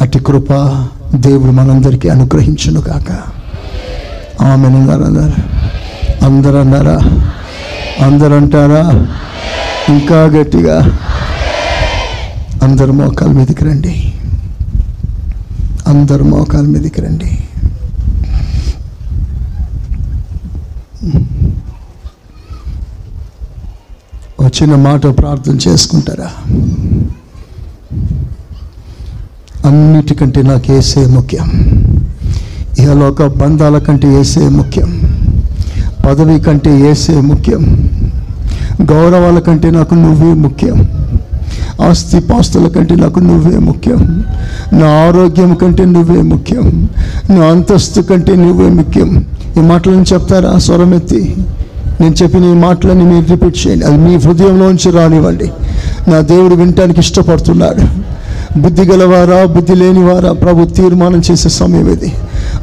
అట్టి 0.00 0.18
కృప 0.18 0.84
దేవుడు 1.14 1.52
మనందరికీ 1.52 2.08
అనుగ్రహించును 2.08 2.80
కాక 2.80 3.12
ఆమె 4.42 4.66
అన్నారు 4.66 5.02
అన్నారు 5.02 5.32
అందరు 6.24 6.56
అన్నారా 6.56 6.98
అందరు 8.04 8.34
అంటారా 8.34 9.06
ఇంకా 9.88 10.16
గట్టిగా. 10.16 10.98
అందరు 12.62 12.92
మోకాల 12.92 13.28
మీదకి 13.28 13.64
రండి. 13.64 14.13
అందరు 15.86 16.24
మోకాల 16.24 16.66
మీదకి 16.66 17.00
రండి. 17.00 17.38
వచ్చిన 24.44 24.74
మాట 24.74 25.06
ప్రార్థన 25.06 25.58
చేసుకుంటారా? 25.68 26.30
అన్నిటికంటే 29.64 30.42
నాకు 30.42 30.72
ఏసే 30.72 31.06
ముఖ్యం. 31.06 31.50
ఇహలోక 32.78 33.26
బంధాల 33.26 33.78
కంటే 33.78 34.20
ఏసే 34.20 34.48
ముఖ్యం. 34.48 35.20
పదవి 36.06 36.40
కంటే 36.40 36.90
ఏసే 36.90 37.20
ముఖ్యం. 37.20 37.90
గౌరవాల 38.82 39.38
కంటే 39.38 39.70
నాకు 39.70 39.94
నువ్వే 39.94 40.34
ముఖ్యం. 40.34 40.93
ఆస్తి 41.82 42.20
పాస్తుల 42.20 42.68
కంటే 42.68 42.94
నాకు 42.94 43.18
నువ్వే 43.18 43.58
ముఖ్యం. 43.58 44.24
నా 44.72 44.86
ఆరోగ్యం 44.86 45.54
కంటే 45.54 45.84
నువ్వే 45.84 46.22
ముఖ్యం. 46.22 46.88
నా 47.30 47.44
అంతస్తు 47.44 48.00
కంటే 48.00 48.36
నువ్వే 48.36 48.68
ముఖ్యం. 48.68 49.24
ఈ 49.56 49.60
మాటలను 49.60 50.04
చెప్తారా 50.12 50.58
స్వరమెత్తి? 50.58 51.36
నేను 52.00 52.14
చెప్పిన 52.22 52.44
ఈ 52.44 52.52
మాటలని 52.52 53.04
మీరు 53.04 53.26
రిపీట్ 53.26 53.66
చేయండి. 53.66 53.84
అది 53.84 53.96
మీ 53.96 54.16
హృదయంలోంచి 54.16 54.90
రానివ్వండి. 54.90 55.50
నా 56.10 56.20
దేవుడు 56.20 56.54
వినటానికి 56.54 57.00
ఇష్టపడుతున్నాడు. 57.00 58.04
బుద్ధి 58.60 58.82
గలవారా 58.82 59.44
బుద్ధి 59.44 59.74
లేనివారా? 59.74 60.32
ప్రభు 60.32 60.64
తీర్మానం 60.64 61.22
చేసే 61.30 61.48
సమయం 61.48 61.90
ఇది. 61.90 62.12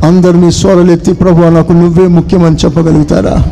అందరు 0.04 0.32
మీ 0.32 0.52
స్వరలు 0.52 0.92
ఎత్తి 0.92 1.14
ప్రభు 1.14 1.42
నాకు 1.42 1.74
నువ్వే 1.74 2.08
ముఖ్యమని 2.08 2.56
చెప్పగలుగుతారా? 2.56 3.46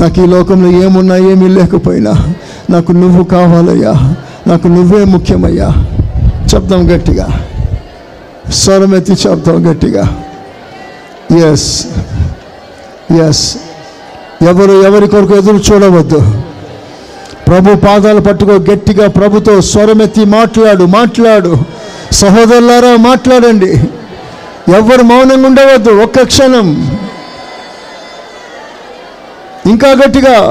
నాకు 0.00 0.22
ఈ 0.22 0.26
లోకంలో 0.26 0.84
ఏమున్నా 0.84 1.16
ఏమీ 1.16 1.48
లేకపోయినా 1.48 2.34
నాకు 2.70 2.92
నువ్వు 2.92 3.24
కావాలయ్యా. 3.24 4.14
నాకు 4.46 4.68
నువ్వే 4.68 5.04
ముఖ్యమయ్యా. 5.04 5.72
చెప్దాం 6.54 6.96
గట్టిగా. 6.96 7.46
స్వరం 8.50 8.96
ఎత్తి 8.96 9.12
చెప్తాం 9.12 9.72
గట్టిగా. 9.72 10.24
ఎస్ 11.52 11.86
ఎస్ 13.28 13.56
ఎవరు 14.42 14.82
ఎవరి 14.82 15.08
కొరకు 15.08 15.36
ఎదురు 15.36 15.56
చూడవద్దు. 15.56 16.42
ప్రభు 17.48 17.76
పాదాలు 17.76 18.20
పట్టుకో 18.20 18.52
గట్టిగా 18.52 19.08
ప్రభుతో 19.08 19.60
స్వరమెత్తి 19.60 20.24
మాట్లాడు 20.24 20.84
మాట్లాడు. 20.84 21.56
సహోదరులారా 22.12 22.96
మాట్లాడండి. 22.96 23.76
ఎవరు 24.76 25.02
మౌనంగా 25.02 25.46
ఉండవద్దు 25.46 25.90
ఒక్క 25.90 26.22
క్షణం. 26.22 26.98
ఇంకా 29.66 29.88
గట్టిగా. 29.88 30.50